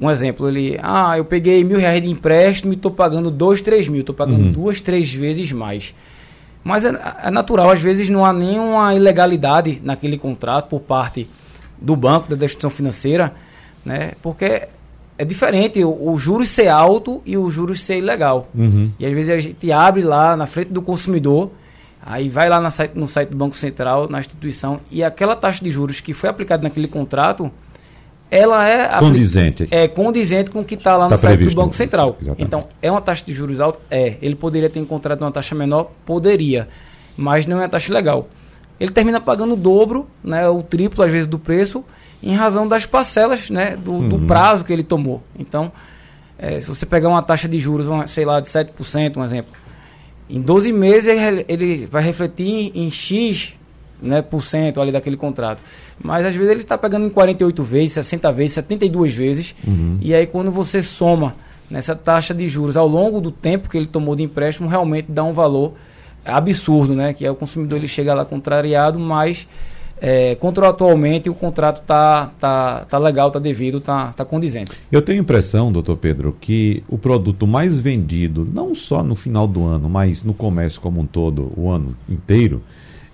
um 0.00 0.10
exemplo, 0.10 0.48
ele, 0.48 0.78
ah, 0.82 1.18
eu 1.18 1.24
peguei 1.24 1.62
mil 1.62 1.78
reais 1.78 2.00
de 2.00 2.08
empréstimo 2.08 2.72
e 2.72 2.76
estou 2.76 2.90
pagando 2.90 3.30
dois, 3.30 3.60
três 3.60 3.86
mil, 3.86 4.00
estou 4.00 4.14
pagando 4.14 4.46
uhum. 4.46 4.52
duas, 4.52 4.80
três 4.80 5.12
vezes 5.12 5.52
mais. 5.52 5.94
Mas 6.64 6.86
é, 6.86 6.92
é, 7.24 7.30
natural, 7.30 7.70
às 7.70 7.82
vezes 7.82 8.08
não 8.08 8.24
há 8.24 8.32
nenhuma 8.32 8.94
ilegalidade 8.94 9.80
naquele 9.84 10.16
contrato 10.16 10.68
por 10.68 10.80
parte 10.80 11.28
do 11.78 11.94
banco, 11.96 12.34
da 12.34 12.44
instituição 12.44 12.70
financeira, 12.70 13.34
né? 13.84 14.12
Porque 14.22 14.68
é 15.18 15.24
diferente 15.24 15.84
o, 15.84 16.12
o 16.12 16.18
juros 16.18 16.48
ser 16.48 16.68
alto 16.68 17.22
e 17.26 17.36
o 17.36 17.50
juros 17.50 17.82
ser 17.82 17.98
ilegal. 17.98 18.48
Uhum. 18.54 18.90
E 18.98 19.04
às 19.04 19.12
vezes 19.12 19.30
a 19.30 19.38
gente 19.38 19.70
abre 19.70 20.02
lá 20.02 20.34
na 20.34 20.46
frente 20.46 20.68
do 20.68 20.80
consumidor, 20.80 21.50
aí 22.02 22.30
vai 22.30 22.48
lá 22.48 22.58
na 22.58 22.70
site, 22.70 22.92
no 22.94 23.06
site 23.06 23.28
do 23.28 23.36
Banco 23.36 23.56
Central, 23.56 24.08
na 24.08 24.18
instituição, 24.18 24.80
e 24.90 25.04
aquela 25.04 25.36
taxa 25.36 25.62
de 25.62 25.70
juros 25.70 26.00
que 26.00 26.14
foi 26.14 26.30
aplicada 26.30 26.62
naquele 26.62 26.88
contrato 26.88 27.50
ela 28.30 28.68
é 28.68 28.98
condizente, 28.98 29.68
é 29.70 29.88
condizente 29.88 30.50
com 30.50 30.60
o 30.60 30.64
que 30.64 30.74
está 30.74 30.96
lá 30.96 31.04
no 31.04 31.10
tá 31.10 31.18
site 31.18 31.46
do 31.46 31.54
Banco 31.54 31.74
Central. 31.74 32.16
Então, 32.38 32.68
é 32.80 32.90
uma 32.90 33.00
taxa 33.00 33.24
de 33.26 33.32
juros 33.32 33.60
alta? 33.60 33.80
É. 33.90 34.16
Ele 34.22 34.36
poderia 34.36 34.70
ter 34.70 34.78
encontrado 34.78 35.22
uma 35.22 35.32
taxa 35.32 35.54
menor? 35.54 35.90
Poderia. 36.06 36.68
Mas 37.16 37.44
não 37.46 37.58
é 37.58 37.62
uma 37.62 37.68
taxa 37.68 37.92
legal. 37.92 38.28
Ele 38.78 38.92
termina 38.92 39.20
pagando 39.20 39.54
o 39.54 39.56
dobro, 39.56 40.06
né, 40.22 40.48
o 40.48 40.62
triplo, 40.62 41.04
às 41.04 41.12
vezes, 41.12 41.26
do 41.26 41.38
preço, 41.38 41.84
em 42.22 42.34
razão 42.34 42.68
das 42.68 42.86
parcelas 42.86 43.50
né, 43.50 43.76
do, 43.76 43.92
uhum. 43.92 44.08
do 44.08 44.18
prazo 44.20 44.64
que 44.64 44.72
ele 44.72 44.84
tomou. 44.84 45.22
Então, 45.38 45.72
é, 46.38 46.60
se 46.60 46.66
você 46.66 46.86
pegar 46.86 47.08
uma 47.08 47.22
taxa 47.22 47.48
de 47.48 47.58
juros, 47.58 47.86
sei 48.10 48.24
lá, 48.24 48.40
de 48.40 48.48
7%, 48.48 49.16
um 49.16 49.24
exemplo, 49.24 49.52
em 50.28 50.40
12 50.40 50.72
meses 50.72 51.08
ele, 51.08 51.44
ele 51.48 51.86
vai 51.86 52.02
refletir 52.02 52.46
em, 52.46 52.86
em 52.86 52.90
X 52.90 53.54
né, 54.02 54.22
por 54.22 54.42
cento 54.44 54.80
ali 54.80 54.92
daquele 54.92 55.16
contrato. 55.16 55.62
Mas 56.02 56.24
às 56.26 56.34
vezes 56.34 56.50
ele 56.50 56.60
está 56.60 56.76
pegando 56.76 57.06
em 57.06 57.10
48 57.10 57.62
vezes, 57.62 57.92
60 57.92 58.32
vezes, 58.32 58.52
72 58.52 59.14
vezes. 59.14 59.54
Uhum. 59.66 59.98
E 60.00 60.14
aí 60.14 60.26
quando 60.26 60.50
você 60.50 60.82
soma 60.82 61.34
nessa 61.70 61.94
taxa 61.94 62.34
de 62.34 62.48
juros 62.48 62.76
ao 62.76 62.88
longo 62.88 63.20
do 63.20 63.30
tempo 63.30 63.68
que 63.68 63.76
ele 63.76 63.86
tomou 63.86 64.16
de 64.16 64.22
empréstimo, 64.22 64.68
realmente 64.68 65.10
dá 65.10 65.22
um 65.22 65.32
valor 65.32 65.74
absurdo, 66.24 66.94
né? 66.94 67.12
Que 67.12 67.24
é 67.24 67.30
o 67.30 67.34
consumidor 67.34 67.78
ele 67.78 67.88
chega 67.88 68.12
lá 68.12 68.24
contrariado, 68.24 68.98
mas 68.98 69.46
é, 70.00 70.34
contratualmente 70.34 71.28
o 71.28 71.34
contrato 71.34 71.82
tá, 71.84 72.30
tá, 72.38 72.86
tá 72.88 72.98
legal, 72.98 73.30
tá 73.30 73.38
devido, 73.38 73.80
tá, 73.80 74.12
tá 74.12 74.24
condizente. 74.24 74.72
Eu 74.90 75.02
tenho 75.02 75.20
a 75.20 75.22
impressão, 75.22 75.70
doutor 75.70 75.96
Pedro, 75.96 76.34
que 76.40 76.82
o 76.88 76.96
produto 76.96 77.46
mais 77.46 77.78
vendido, 77.78 78.48
não 78.50 78.74
só 78.74 79.02
no 79.02 79.14
final 79.14 79.46
do 79.46 79.64
ano, 79.64 79.88
mas 79.88 80.22
no 80.22 80.32
comércio 80.32 80.80
como 80.80 81.00
um 81.00 81.06
todo, 81.06 81.52
o 81.56 81.70
ano 81.70 81.94
inteiro, 82.08 82.62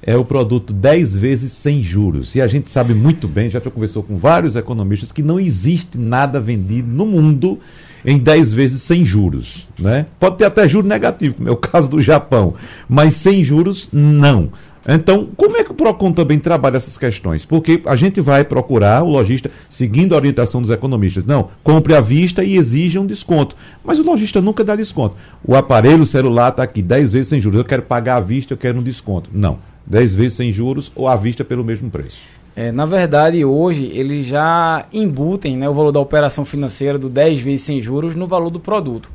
é 0.07 0.16
o 0.16 0.24
produto 0.24 0.72
10 0.72 1.16
vezes 1.16 1.50
sem 1.50 1.82
juros. 1.82 2.36
E 2.36 2.40
a 2.40 2.46
gente 2.46 2.70
sabe 2.70 2.94
muito 2.94 3.26
bem, 3.26 3.50
já 3.50 3.61
conversou 3.61 4.04
com 4.04 4.16
vários 4.16 4.54
economistas, 4.54 5.11
que 5.11 5.20
não 5.20 5.40
existe 5.40 5.98
nada 5.98 6.40
vendido 6.40 6.88
no 6.88 7.04
mundo 7.04 7.59
em 8.04 8.16
10 8.16 8.52
vezes 8.52 8.82
sem 8.82 9.04
juros. 9.04 9.66
Né? 9.76 10.07
Pode 10.20 10.36
ter 10.36 10.44
até 10.44 10.68
juro 10.68 10.86
negativo, 10.86 11.34
como 11.34 11.48
é 11.48 11.52
o 11.52 11.57
caso 11.59 11.90
do 11.90 12.00
Japão, 12.00 12.54
mas 12.88 13.14
sem 13.14 13.42
juros, 13.42 13.88
não. 13.92 14.50
Então, 14.88 15.28
como 15.36 15.57
é 15.57 15.64
que 15.64 15.72
o 15.72 15.74
PROCON 15.74 16.12
também 16.12 16.38
trabalha 16.38 16.76
essas 16.76 16.96
questões? 16.96 17.44
Porque 17.44 17.82
a 17.84 17.96
gente 17.96 18.20
vai 18.20 18.44
procurar 18.44 19.02
o 19.02 19.09
lojista, 19.09 19.50
seguindo 19.68 20.14
a 20.14 20.16
orientação 20.16 20.62
dos 20.62 20.70
economistas, 20.70 21.26
não, 21.26 21.48
compre 21.64 21.92
à 21.92 22.00
vista 22.00 22.44
e 22.44 22.57
exija 22.57 23.00
um 23.00 23.07
desconto. 23.07 23.57
Mas 23.82 23.98
o 23.98 24.04
lojista 24.04 24.40
nunca 24.40 24.62
dá 24.62 24.76
desconto. 24.76 25.16
O 25.44 25.57
aparelho 25.57 26.07
celular 26.07 26.50
está 26.50 26.62
aqui 26.62 26.80
10 26.80 27.11
vezes 27.11 27.26
sem 27.26 27.40
juros, 27.40 27.59
eu 27.59 27.64
quero 27.64 27.82
pagar 27.82 28.18
à 28.18 28.20
vista, 28.20 28.54
eu 28.54 28.57
quero 28.57 28.78
um 28.78 28.82
desconto. 28.84 29.28
Não. 29.32 29.59
10 29.87 30.14
vezes 30.14 30.34
sem 30.34 30.53
juros 30.53 30.91
ou 30.95 31.09
à 31.09 31.16
vista 31.16 31.45
pelo 31.45 31.64
mesmo 31.64 31.91
preço? 31.91 32.22
É, 32.55 32.72
na 32.72 32.87
verdade, 32.87 33.45
hoje 33.45 33.91
eles 33.93 34.26
já 34.26 34.87
embutem 34.93 35.57
né, 35.57 35.68
o 35.68 35.74
valor 35.74 35.93
da 35.93 36.01
operação 36.01 36.45
financeira 36.45 36.99
do 36.99 37.09
10 37.09 37.41
vezes 37.41 37.62
sem 37.62 37.80
juros 37.82 38.14
no 38.14 38.26
valor 38.26 38.51
do 38.51 38.59
produto. 38.59 39.11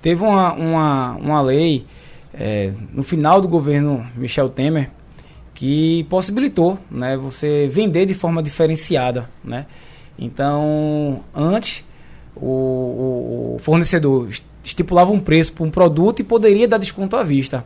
Teve 0.00 0.22
uma, 0.22 0.54
uma, 0.54 1.12
uma 1.12 1.42
lei 1.42 1.84
é, 2.32 2.72
no 2.92 3.02
final 3.02 3.40
do 3.40 3.48
governo 3.48 4.06
Michel 4.16 4.48
Temer 4.48 4.90
que 5.60 6.04
possibilitou 6.04 6.78
né, 6.90 7.18
você 7.18 7.68
vender 7.68 8.06
de 8.06 8.14
forma 8.14 8.42
diferenciada. 8.42 9.28
Né? 9.44 9.66
Então, 10.18 11.20
antes, 11.34 11.84
o, 12.34 13.56
o, 13.56 13.58
fornecedor 13.60 14.30
estipulava 14.64 15.12
um 15.12 15.20
preço 15.20 15.52
para 15.52 15.64
um 15.64 15.70
produto 15.70 16.20
e 16.20 16.24
poderia 16.24 16.66
dar 16.66 16.78
desconto 16.78 17.14
à 17.14 17.22
vista. 17.22 17.62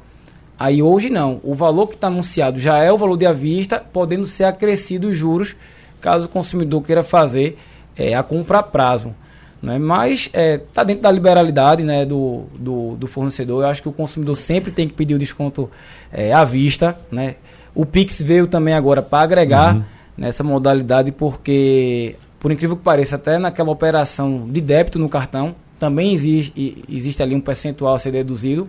Aí 0.58 0.82
hoje 0.82 1.10
não. 1.10 1.40
O 1.42 1.54
valor 1.54 1.88
que 1.88 1.94
está 1.94 2.06
anunciado 2.06 2.58
já 2.58 2.78
é 2.78 2.92
o 2.92 2.98
valor 2.98 3.16
de 3.16 3.26
à 3.26 3.32
vista, 3.32 3.84
podendo 3.92 4.26
ser 4.26 4.44
acrescido 4.44 5.08
os 5.08 5.16
juros, 5.16 5.56
caso 6.00 6.26
o 6.26 6.28
consumidor 6.28 6.82
queira 6.82 7.02
fazer 7.02 7.58
é, 7.96 8.14
a 8.14 8.22
compra 8.22 8.58
a 8.58 8.62
prazo. 8.62 9.14
Né? 9.62 9.78
Mas 9.78 10.26
está 10.26 10.40
é, 10.40 10.58
tá 10.58 10.84
dentro 10.84 11.02
da 11.02 11.10
liberalidade 11.10 11.82
né, 11.82 12.04
do, 12.04 12.44
do, 12.58 12.96
do, 12.96 13.06
fornecedor. 13.06 13.62
Eu 13.62 13.68
acho 13.68 13.82
que 13.82 13.88
o 13.88 13.92
consumidor 13.92 14.36
sempre 14.36 14.70
tem 14.70 14.86
que 14.86 14.94
pedir 14.94 15.14
o 15.14 15.18
desconto 15.18 15.70
é, 16.12 16.32
à 16.32 16.44
vista. 16.44 16.96
Né? 17.10 17.36
O 17.74 17.86
Pix 17.86 18.20
veio 18.22 18.46
também 18.46 18.74
agora 18.74 19.02
para 19.02 19.22
agregar 19.22 19.74
uhum. 19.74 19.82
nessa 20.16 20.44
modalidade, 20.44 21.10
porque, 21.10 22.14
por 22.38 22.52
incrível 22.52 22.76
que 22.76 22.82
pareça, 22.82 23.16
até 23.16 23.38
naquela 23.38 23.70
operação 23.70 24.46
de 24.48 24.60
débito 24.60 24.98
no 24.98 25.08
cartão, 25.08 25.56
também 25.78 26.12
existe, 26.12 26.84
existe 26.88 27.22
ali 27.22 27.34
um 27.34 27.40
percentual 27.40 27.94
a 27.94 27.98
ser 27.98 28.12
deduzido. 28.12 28.68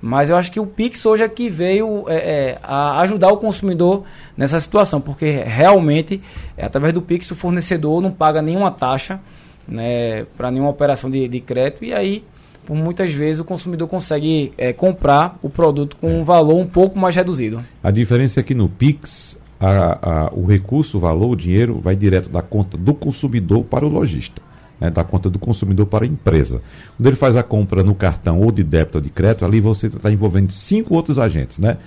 Mas 0.00 0.30
eu 0.30 0.36
acho 0.36 0.52
que 0.52 0.60
o 0.60 0.66
Pix 0.66 1.04
hoje 1.04 1.24
é 1.24 1.28
que 1.28 1.50
veio 1.50 2.04
é, 2.08 2.16
é, 2.16 2.58
a 2.62 3.00
ajudar 3.00 3.28
o 3.28 3.36
consumidor 3.36 4.04
nessa 4.36 4.60
situação, 4.60 5.00
porque 5.00 5.30
realmente, 5.30 6.20
é, 6.56 6.64
através 6.64 6.94
do 6.94 7.02
Pix, 7.02 7.30
o 7.30 7.34
fornecedor 7.34 8.00
não 8.00 8.12
paga 8.12 8.40
nenhuma 8.40 8.70
taxa 8.70 9.20
né, 9.66 10.24
para 10.36 10.50
nenhuma 10.50 10.70
operação 10.70 11.10
de, 11.10 11.26
de, 11.26 11.40
crédito, 11.40 11.84
e 11.84 11.92
aí, 11.92 12.24
por 12.64 12.76
muitas 12.76 13.12
vezes, 13.12 13.40
o 13.40 13.44
consumidor 13.44 13.88
consegue 13.88 14.52
é, 14.56 14.72
comprar 14.72 15.36
o 15.42 15.50
produto 15.50 15.96
com 15.96 16.20
um 16.20 16.24
valor 16.24 16.56
um 16.56 16.66
pouco 16.66 16.98
mais 16.98 17.16
reduzido. 17.16 17.62
A 17.82 17.90
diferença 17.90 18.40
é 18.40 18.42
que 18.42 18.54
no 18.54 18.68
Pix, 18.68 19.36
a, 19.58 20.26
a, 20.26 20.32
o 20.32 20.46
recurso, 20.46 20.96
o 20.96 21.00
valor, 21.00 21.30
o 21.30 21.36
dinheiro, 21.36 21.80
vai 21.82 21.96
direto 21.96 22.30
da 22.30 22.40
conta 22.40 22.76
do 22.78 22.94
consumidor 22.94 23.64
para 23.64 23.84
o 23.84 23.88
lojista 23.88 24.47
né, 24.80 24.90
da 24.90 25.04
conta 25.04 25.28
do 25.28 25.38
consumidor 25.38 25.86
para 25.86 26.04
a 26.04 26.08
empresa. 26.08 26.62
Quando 26.96 27.06
ele 27.06 27.16
faz 27.16 27.36
a 27.36 27.42
compra 27.42 27.82
no 27.82 27.94
cartão 27.94 28.40
ou 28.40 28.52
de 28.52 28.62
débito 28.62 28.98
ou 28.98 29.02
de 29.02 29.10
crédito, 29.10 29.44
ali 29.44 29.60
você 29.60 29.88
está 29.88 30.10
envolvendo 30.10 30.52
cinco 30.52 30.94
outros 30.94 31.18
agentes, 31.18 31.58
né? 31.58 31.78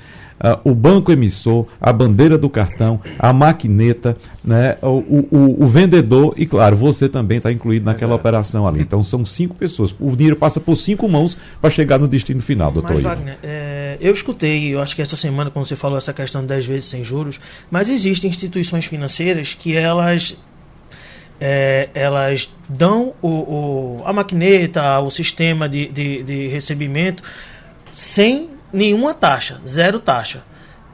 Uh, 0.41 0.71
o 0.71 0.73
banco 0.73 1.11
emissor, 1.11 1.67
a 1.79 1.93
bandeira 1.93 2.35
do 2.35 2.49
cartão, 2.49 2.99
a 3.19 3.31
maquineta, 3.31 4.17
né, 4.43 4.75
o, 4.81 5.27
o, 5.29 5.63
o 5.65 5.67
vendedor 5.67 6.33
e, 6.35 6.47
claro, 6.47 6.75
você 6.75 7.07
também 7.07 7.37
está 7.37 7.51
incluído 7.51 7.85
naquela 7.85 8.13
Exato. 8.13 8.21
operação 8.21 8.67
ali. 8.67 8.81
Então 8.81 9.03
são 9.03 9.23
cinco 9.23 9.53
pessoas. 9.53 9.93
O 9.99 10.15
dinheiro 10.15 10.35
passa 10.35 10.59
por 10.59 10.75
cinco 10.77 11.07
mãos 11.07 11.37
para 11.61 11.69
chegar 11.69 11.99
no 11.99 12.07
destino 12.07 12.41
final, 12.41 12.71
doutor 12.71 12.95
mas, 12.95 13.03
Wagner, 13.03 13.37
é, 13.43 13.97
eu 14.01 14.11
escutei, 14.11 14.73
eu 14.73 14.81
acho 14.81 14.95
que 14.95 15.03
essa 15.03 15.15
semana, 15.15 15.51
quando 15.51 15.67
você 15.67 15.75
falou 15.75 15.95
essa 15.95 16.11
questão 16.11 16.41
de 16.41 16.47
10 16.47 16.65
vezes 16.65 16.85
sem 16.85 17.03
juros, 17.03 17.39
mas 17.69 17.87
existem 17.87 18.27
instituições 18.27 18.87
financeiras 18.87 19.53
que 19.53 19.75
elas 19.75 20.35
é, 21.41 21.89
elas 21.95 22.49
dão 22.69 23.15
o, 23.19 23.27
o, 23.27 24.03
a 24.05 24.13
maquineta, 24.13 24.99
o 24.99 25.09
sistema 25.09 25.67
de, 25.67 25.87
de, 25.87 26.21
de 26.21 26.47
recebimento 26.47 27.23
sem 27.91 28.51
nenhuma 28.71 29.13
taxa, 29.13 29.59
zero 29.67 29.99
taxa. 29.99 30.43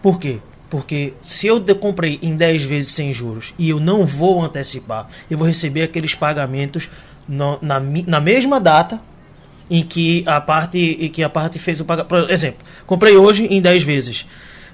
Por 0.02 0.18
quê? 0.18 0.40
Porque 0.70 1.14
se 1.22 1.48
eu 1.48 1.64
comprei 1.76 2.18
em 2.22 2.36
10 2.36 2.64
vezes 2.64 2.92
sem 2.94 3.14
juros 3.14 3.54
e 3.60 3.70
eu 3.70 3.80
não 3.80 4.06
vou 4.06 4.42
antecipar, 4.42 5.08
eu 5.30 5.38
vou 5.38 5.48
receber 5.48 5.84
aqueles 5.84 6.16
pagamentos 6.16 6.90
no, 7.28 7.60
na, 7.62 7.80
na 7.80 8.20
mesma 8.22 8.60
data 8.60 9.02
em 9.70 9.84
que 9.84 10.24
a 10.26 10.40
parte 10.40 10.78
em 10.78 11.10
que 11.10 11.24
a 11.24 11.30
parte 11.30 11.60
fez 11.60 11.82
o 11.82 11.86
pagamento. 11.86 12.10
Por 12.10 12.30
exemplo, 12.30 12.66
comprei 12.86 13.18
hoje 13.18 13.46
em 13.46 13.62
10 13.62 13.84
vezes. 13.84 14.26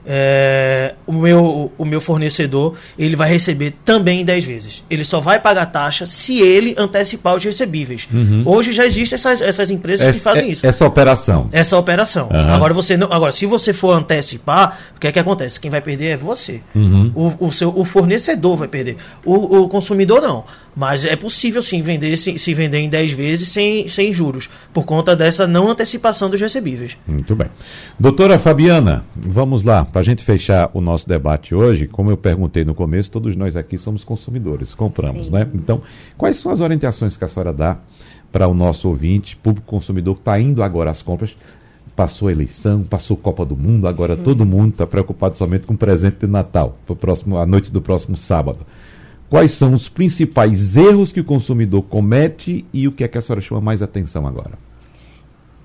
É, 0.06 0.96
o, 1.08 1.14
meu, 1.14 1.72
o 1.78 1.86
meu 1.86 2.02
fornecedor 2.02 2.76
ele 2.98 3.16
vai 3.16 3.30
receber 3.30 3.76
também 3.86 4.22
em 4.22 4.26
10 4.26 4.46
vezes. 4.46 4.84
Ele 4.90 5.04
só 5.04 5.20
vai 5.20 5.40
pagar 5.40 5.68
taxa 5.68 6.06
se 6.06 6.40
ele 6.40 6.76
antecipar 6.78 7.36
os 7.36 7.44
recebíveis. 7.44 8.08
Uhum. 8.14 8.44
Hoje 8.46 8.72
já 8.74 8.86
existem 8.86 9.16
essas, 9.16 9.42
essas 9.42 9.70
empresas 9.70 10.08
Essa, 10.08 10.18
que 10.18 10.24
fazem 10.24 10.46
é, 10.46 10.52
isso. 10.52 10.66
Essa 10.66 10.86
operação. 10.86 11.50
Essa 11.52 11.78
operação. 11.78 12.30
Uhum. 12.32 12.54
Agora, 12.54 12.74
você 12.74 12.98
não, 12.98 13.12
agora, 13.12 13.32
se 13.32 13.46
você 13.46 13.74
for 13.74 13.92
antecipar, 13.92 14.80
o 14.96 15.00
que 15.00 15.08
é 15.08 15.12
que 15.12 15.20
acontece? 15.20 15.60
Quem 15.60 15.72
vai 15.72 15.82
perder 15.82 16.08
é 16.08 16.18
você. 16.18 16.62
Uhum. 16.76 17.12
O, 17.16 17.48
o, 17.48 17.52
seu, 17.52 17.74
o 17.76 17.86
fornecedor 17.86 18.58
vai 18.58 18.68
perder. 18.68 18.98
O, 19.24 19.62
o 19.62 19.68
consumidor 19.70 20.22
não. 20.22 20.44
Mas 20.76 21.06
é 21.06 21.16
possível 21.16 21.62
sim 21.62 21.82
vender 21.82 22.18
se, 22.18 22.38
se 22.40 22.54
vender 22.54 22.80
em 22.80 22.90
10 22.90 23.12
vezes 23.12 23.50
sem, 23.50 23.88
sem 23.88 24.12
juros, 24.12 24.50
por 24.74 24.86
conta 24.86 25.16
dessa 25.16 25.46
não 25.46 25.70
antecipação 25.70 26.30
dos 26.30 26.42
recebíveis. 26.42 26.98
Muito 27.06 27.36
bem. 27.36 27.48
Doutora 28.00 28.40
Fabiana, 28.40 29.06
vamos 29.16 29.64
lá, 29.64 29.86
para 29.94 30.02
a 30.02 30.04
gente 30.04 30.24
fechar 30.24 30.72
o 30.74 30.82
nosso 30.82 31.08
debate 31.08 31.54
hoje, 31.54 31.88
como 31.88 32.10
eu 32.10 32.18
perguntei 32.18 32.66
no 32.66 32.74
começo, 32.74 33.12
todos 33.12 33.36
nós 33.36 33.56
aqui 33.56 33.78
somos 33.78 34.04
consumidores, 34.04 34.74
compramos, 34.74 35.28
Sim. 35.28 35.34
né? 35.34 35.48
Então, 35.54 35.84
quais 36.18 36.38
são 36.38 36.52
as 36.52 36.62
orientações 36.62 37.16
que 37.16 37.24
a 37.24 37.28
senhora 37.28 37.54
dá 37.54 37.78
para 38.32 38.48
o 38.48 38.56
nosso 38.56 38.90
ouvinte, 38.90 39.36
público 39.36 39.68
consumidor 39.68 40.16
que 40.16 40.22
está 40.22 40.40
indo 40.40 40.64
agora 40.64 40.90
às 40.90 41.04
compras? 41.04 41.38
Passou 41.96 42.28
a 42.28 42.32
eleição, 42.32 42.82
passou 42.82 43.16
Copa 43.16 43.46
do 43.46 43.56
Mundo, 43.56 43.88
agora 43.88 44.18
todo 44.18 44.44
mundo 44.48 44.70
está 44.70 44.88
preocupado 44.88 45.38
somente 45.38 45.68
com 45.68 45.76
o 45.76 45.78
presente 45.78 46.22
de 46.22 46.28
Natal, 46.28 46.76
pro 46.88 46.96
próximo, 46.96 47.38
a 47.38 47.46
noite 47.46 47.72
do 47.72 47.80
próximo 47.80 48.18
sábado. 48.18 48.66
Quais 49.30 49.52
são 49.52 49.76
os 49.76 49.90
principais 49.90 50.76
erros 50.76 51.12
que 51.12 51.20
o 51.20 51.24
consumidor 51.24 51.84
comete 51.84 52.66
e 52.74 52.88
o 52.88 52.92
que 52.92 53.04
é 53.04 53.08
que 53.08 53.20
a 53.20 53.22
senhora 53.22 53.42
chama 53.42 53.62
mais 53.62 53.84
atenção 53.84 54.26
agora? 54.26 54.58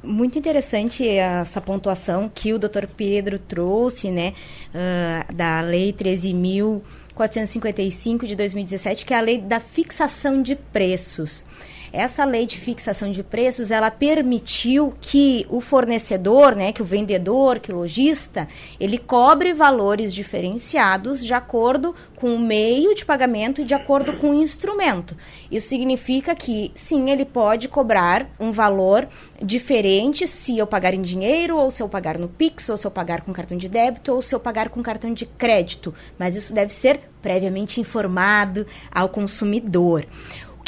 Muito 0.08 0.38
interessante 0.38 1.06
essa 1.06 1.60
pontuação 1.60 2.30
que 2.34 2.54
o 2.54 2.58
Dr. 2.58 2.86
Pedro 2.96 3.38
trouxe, 3.38 4.10
né, 4.10 4.32
uh, 4.72 5.34
da 5.34 5.60
Lei 5.60 5.92
13.455 5.92 8.24
de 8.24 8.34
2017, 8.34 9.04
que 9.04 9.12
é 9.12 9.18
a 9.18 9.20
lei 9.20 9.36
da 9.36 9.60
fixação 9.60 10.40
de 10.40 10.56
preços. 10.56 11.44
Essa 11.92 12.24
lei 12.24 12.46
de 12.46 12.58
fixação 12.58 13.10
de 13.10 13.22
preços, 13.22 13.70
ela 13.70 13.90
permitiu 13.90 14.94
que 15.00 15.46
o 15.48 15.60
fornecedor, 15.60 16.54
né, 16.54 16.72
que 16.72 16.82
o 16.82 16.84
vendedor, 16.84 17.58
que 17.58 17.72
o 17.72 17.76
lojista, 17.76 18.46
ele 18.78 18.98
cobre 18.98 19.52
valores 19.52 20.14
diferenciados 20.14 21.24
de 21.24 21.32
acordo 21.32 21.94
com 22.16 22.34
o 22.34 22.38
meio 22.38 22.94
de 22.94 23.04
pagamento 23.04 23.60
e 23.60 23.64
de 23.64 23.74
acordo 23.74 24.12
com 24.14 24.30
o 24.30 24.42
instrumento. 24.42 25.16
Isso 25.50 25.68
significa 25.68 26.34
que, 26.34 26.72
sim, 26.74 27.10
ele 27.10 27.24
pode 27.24 27.68
cobrar 27.68 28.28
um 28.38 28.52
valor 28.52 29.08
diferente 29.42 30.26
se 30.26 30.58
eu 30.58 30.66
pagar 30.66 30.94
em 30.94 31.02
dinheiro, 31.02 31.56
ou 31.56 31.70
se 31.70 31.82
eu 31.82 31.88
pagar 31.88 32.18
no 32.18 32.28
Pix, 32.28 32.68
ou 32.68 32.76
se 32.76 32.86
eu 32.86 32.90
pagar 32.90 33.22
com 33.22 33.32
cartão 33.32 33.56
de 33.56 33.68
débito, 33.68 34.12
ou 34.12 34.20
se 34.20 34.34
eu 34.34 34.40
pagar 34.40 34.68
com 34.68 34.82
cartão 34.82 35.14
de 35.14 35.26
crédito. 35.26 35.94
Mas 36.18 36.36
isso 36.36 36.52
deve 36.52 36.74
ser 36.74 37.00
previamente 37.22 37.80
informado 37.80 38.66
ao 38.90 39.08
consumidor. 39.08 40.06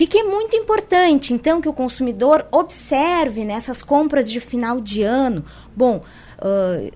Que, 0.01 0.07
que, 0.07 0.19
é 0.21 0.23
muito 0.23 0.57
importante, 0.57 1.35
então, 1.35 1.61
que 1.61 1.69
o 1.69 1.75
consumidor 1.75 2.47
observe 2.51 3.45
nessas 3.45 3.83
compras 3.83 4.31
de 4.31 4.41
final 4.41 4.81
de 4.81 5.03
ano? 5.03 5.45
Bom, 5.77 6.01
uh, 6.39 6.91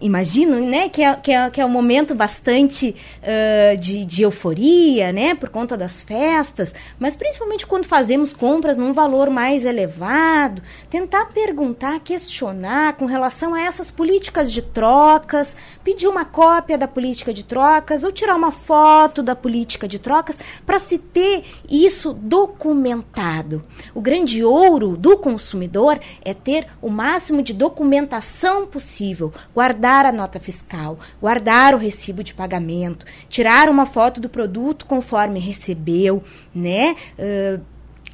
imagino, 0.00 0.58
né, 0.60 0.88
que 0.88 1.02
é, 1.02 1.14
que 1.16 1.30
é, 1.30 1.50
que 1.50 1.60
é 1.60 1.66
um 1.66 1.70
momento 1.70 2.14
bastante 2.14 2.96
uh, 3.22 3.76
de, 3.76 4.04
de 4.04 4.22
euforia, 4.22 5.12
né, 5.12 5.34
por 5.34 5.50
conta 5.50 5.76
das 5.76 6.00
festas, 6.00 6.74
mas 6.98 7.14
principalmente 7.14 7.66
quando 7.66 7.84
fazemos 7.84 8.32
compras 8.32 8.78
num 8.78 8.92
valor 8.92 9.28
mais 9.28 9.64
elevado, 9.64 10.62
tentar 10.88 11.26
perguntar, 11.26 12.00
questionar 12.00 12.94
com 12.94 13.04
relação 13.04 13.52
a 13.52 13.60
essas 13.60 13.90
políticas 13.90 14.50
de 14.50 14.62
trocas, 14.62 15.56
pedir 15.84 16.08
uma 16.08 16.24
cópia 16.24 16.78
da 16.78 16.88
política 16.88 17.34
de 17.34 17.44
trocas 17.44 18.02
ou 18.02 18.10
tirar 18.10 18.36
uma 18.36 18.52
foto 18.52 19.22
da 19.22 19.36
política 19.36 19.86
de 19.86 19.98
trocas 19.98 20.38
para 20.64 20.78
se 20.78 20.96
ter 20.96 21.44
isso 21.68 22.14
documentado. 22.14 23.62
O 23.94 24.00
grande 24.00 24.42
ouro 24.42 24.96
do 24.96 25.16
consumidor 25.18 26.00
é 26.24 26.32
ter 26.32 26.66
o 26.80 26.88
máximo 26.88 27.42
de 27.42 27.52
documentação 27.52 28.66
possível, 28.66 29.32
guardar 29.54 29.89
guardar 29.90 30.06
a 30.06 30.12
nota 30.12 30.38
fiscal, 30.38 30.98
guardar 31.20 31.74
o 31.74 31.78
recibo 31.78 32.22
de 32.22 32.32
pagamento, 32.32 33.04
tirar 33.28 33.68
uma 33.68 33.84
foto 33.84 34.20
do 34.20 34.28
produto 34.28 34.86
conforme 34.86 35.40
recebeu, 35.40 36.22
né? 36.54 36.94
Uh, 37.18 37.60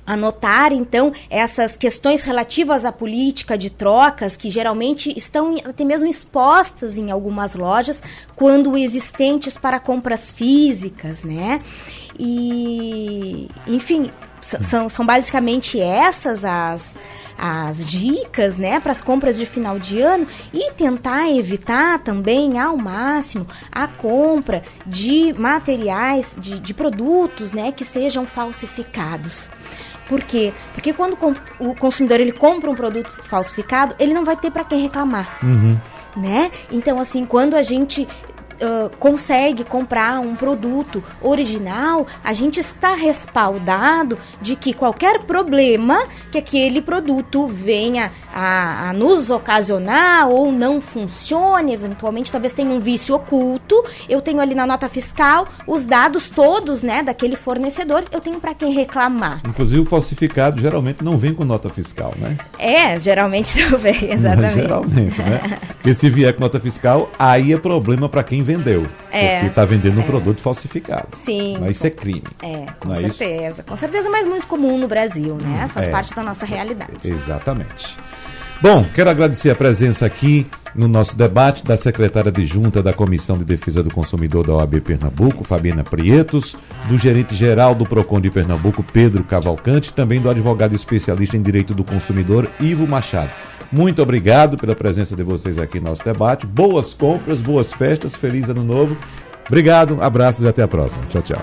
anotar 0.07 0.73
então 0.73 1.13
essas 1.29 1.77
questões 1.77 2.23
relativas 2.23 2.85
à 2.85 2.93
política 2.93 3.59
de 3.59 3.69
trocas 3.69 4.37
que 4.37 4.49
geralmente 4.49 5.13
estão 5.17 5.57
até 5.65 5.85
mesmo 5.85 6.09
expostas 6.09 6.97
em 6.97 7.11
algumas 7.11 7.55
lojas 7.55 8.01
quando 8.37 8.77
existentes 8.77 9.57
para 9.57 9.81
compras 9.81 10.31
físicas, 10.31 11.23
né? 11.23 11.61
E 12.19 13.51
enfim, 13.67 14.11
são, 14.41 14.89
são 14.89 15.05
basicamente 15.05 15.81
essas 15.81 16.45
as 16.45 16.97
as 17.37 17.85
dicas, 17.85 18.59
né, 18.59 18.81
para 18.81 18.93
as 18.93 19.01
compras 19.01 19.37
de 19.37 19.45
final 19.45 19.79
de 19.79 20.01
ano 20.01 20.27
e 20.53 20.73
tentar 20.73 21.31
evitar 21.31 21.99
também 21.99 22.59
ao 22.59 22.77
máximo 22.77 23.47
a 23.71 23.87
compra 23.87 24.63
de 24.87 25.35
materiais, 25.39 26.37
de, 26.39 26.59
de 26.59 26.75
produtos, 26.75 27.53
né, 27.53 27.73
que 27.73 27.85
sejam 27.85 28.27
falsificados. 28.27 29.49
Por 30.09 30.23
quê? 30.23 30.53
Porque 30.73 30.93
quando 30.93 31.17
o 31.59 31.75
consumidor 31.75 32.21
ele 32.21 32.33
compra 32.33 32.71
um 32.71 32.75
produto 32.75 33.11
falsificado, 33.25 33.95
ele 33.99 34.15
não 34.15 34.25
vai 34.25 34.37
ter 34.37 34.51
para 34.51 34.65
quem 34.65 34.81
reclamar. 34.81 35.39
Uhum. 35.43 35.79
Né? 36.17 36.51
Então, 36.71 36.99
assim, 36.99 37.27
quando 37.27 37.55
a 37.55 37.63
gente 37.63 38.09
Uh, 38.57 38.89
consegue 38.99 39.65
comprar 39.65 40.21
um 40.21 40.35
produto 40.35 41.03
original, 41.21 42.07
a 42.25 42.33
gente 42.33 42.59
está 42.59 42.95
respaldado 42.95 44.17
de 44.41 44.57
que 44.57 44.73
qualquer 44.73 45.25
problema 45.25 46.07
que 46.31 46.39
aquele 46.39 46.81
produto 46.81 47.47
venha 47.47 48.11
a, 48.33 48.91
a, 48.91 48.93
nos 48.93 49.31
ocasionar 49.31 50.29
ou 50.29 50.51
não 50.51 50.81
funcione, 50.81 51.73
eventualmente 51.73 52.33
talvez 52.33 52.53
tenha 52.53 52.71
um 52.71 52.81
vício 52.81 53.15
oculto, 53.15 53.85
eu 54.09 54.21
tenho 54.23 54.41
ali 54.41 54.55
na 54.55 54.67
nota 54.67 54.89
fiscal 54.89 55.47
os 55.67 55.85
dados 55.85 56.31
todos, 56.31 56.83
né, 56.83 57.03
daquele 57.03 57.37
fornecedor, 57.37 58.05
eu 58.11 58.21
tenho 58.21 58.41
para 58.41 58.55
quem 58.55 58.73
reclamar. 58.73 59.43
Inclusive 59.47 59.81
o 59.81 59.85
falsificado 59.85 60.61
geralmente 60.61 61.05
não 61.05 61.17
vem 61.19 61.35
com 61.35 61.45
nota 61.45 61.69
fiscal, 61.69 62.15
né? 62.17 62.37
É, 62.59 62.99
geralmente 62.99 63.59
não 63.71 63.79
vem, 63.79 64.13
exatamente. 64.13 64.55
geralmente, 64.55 65.23
né? 65.23 65.59
Porque 65.77 65.95
se 65.95 66.09
vier 66.11 66.35
com 66.35 66.41
nota 66.41 66.59
fiscal, 66.59 67.11
aí 67.19 67.53
é 67.53 67.57
problema 67.57 68.09
para 68.09 68.23
quem 68.23 68.43
vendeu. 68.47 68.87
É, 69.11 69.35
porque 69.35 69.47
está 69.49 69.65
vendendo 69.65 69.99
um 69.99 70.03
é. 70.03 70.07
produto 70.07 70.41
falsificado. 70.41 71.09
Sim. 71.15 71.59
Mas 71.61 71.77
isso 71.77 71.87
é 71.87 71.91
crime. 71.91 72.23
É, 72.43 72.67
com 72.81 72.89
Não 72.89 72.95
é 72.95 73.01
certeza. 73.01 73.63
Com 73.63 73.77
certeza, 73.77 74.09
mas 74.09 74.25
muito 74.27 74.47
comum 74.47 74.79
no 74.79 74.89
Brasil, 74.89 75.37
né? 75.37 75.69
Faz 75.69 75.87
é. 75.87 75.91
parte 75.91 76.15
da 76.15 76.23
nossa 76.23 76.47
realidade. 76.47 77.11
Exatamente. 77.11 77.97
Bom, 78.61 78.85
quero 78.95 79.11
agradecer 79.11 79.51
a 79.51 79.55
presença 79.55 80.07
aqui 80.07 80.47
no 80.75 80.89
nosso 80.89 81.17
debate 81.17 81.63
da 81.63 81.77
secretária 81.77 82.31
adjunta 82.31 82.83
da 82.83 82.93
Comissão 82.93 83.37
de 83.37 83.45
Defesa 83.45 83.83
do 83.83 83.91
Consumidor 83.91 84.47
da 84.47 84.55
OAB 84.55 84.81
Pernambuco, 84.81 85.45
Fabiana 85.45 85.85
Prietos, 85.85 86.57
do 86.89 86.97
gerente-geral 86.97 87.75
do 87.75 87.85
PROCON 87.85 88.21
de 88.21 88.31
Pernambuco, 88.31 88.83
Pedro 88.83 89.25
Cavalcante, 89.25 89.93
também 89.93 90.21
do 90.21 90.31
advogado 90.31 90.75
especialista 90.75 91.37
em 91.37 91.43
Direito 91.43 91.75
do 91.75 91.85
Consumidor, 91.85 92.51
Ivo 92.59 92.87
Machado. 92.87 93.31
Muito 93.71 94.01
obrigado 94.03 94.57
pela 94.57 94.75
presença 94.75 95.15
de 95.15 95.23
vocês 95.23 95.59
aqui 95.59 95.79
no 95.79 95.91
nosso 95.91 96.05
debate. 96.05 96.47
Boas 96.47 96.95
compras, 96.95 97.41
boas 97.41 97.73
festas, 97.73 98.15
feliz 98.15 98.49
ano 98.49 98.65
novo. 98.65 98.97
Obrigado, 99.47 99.99
abraços 100.03 100.45
e 100.45 100.49
até 100.49 100.63
a 100.63 100.69
próxima. 100.69 101.05
Tchau, 101.11 101.23
tchau. 101.23 101.43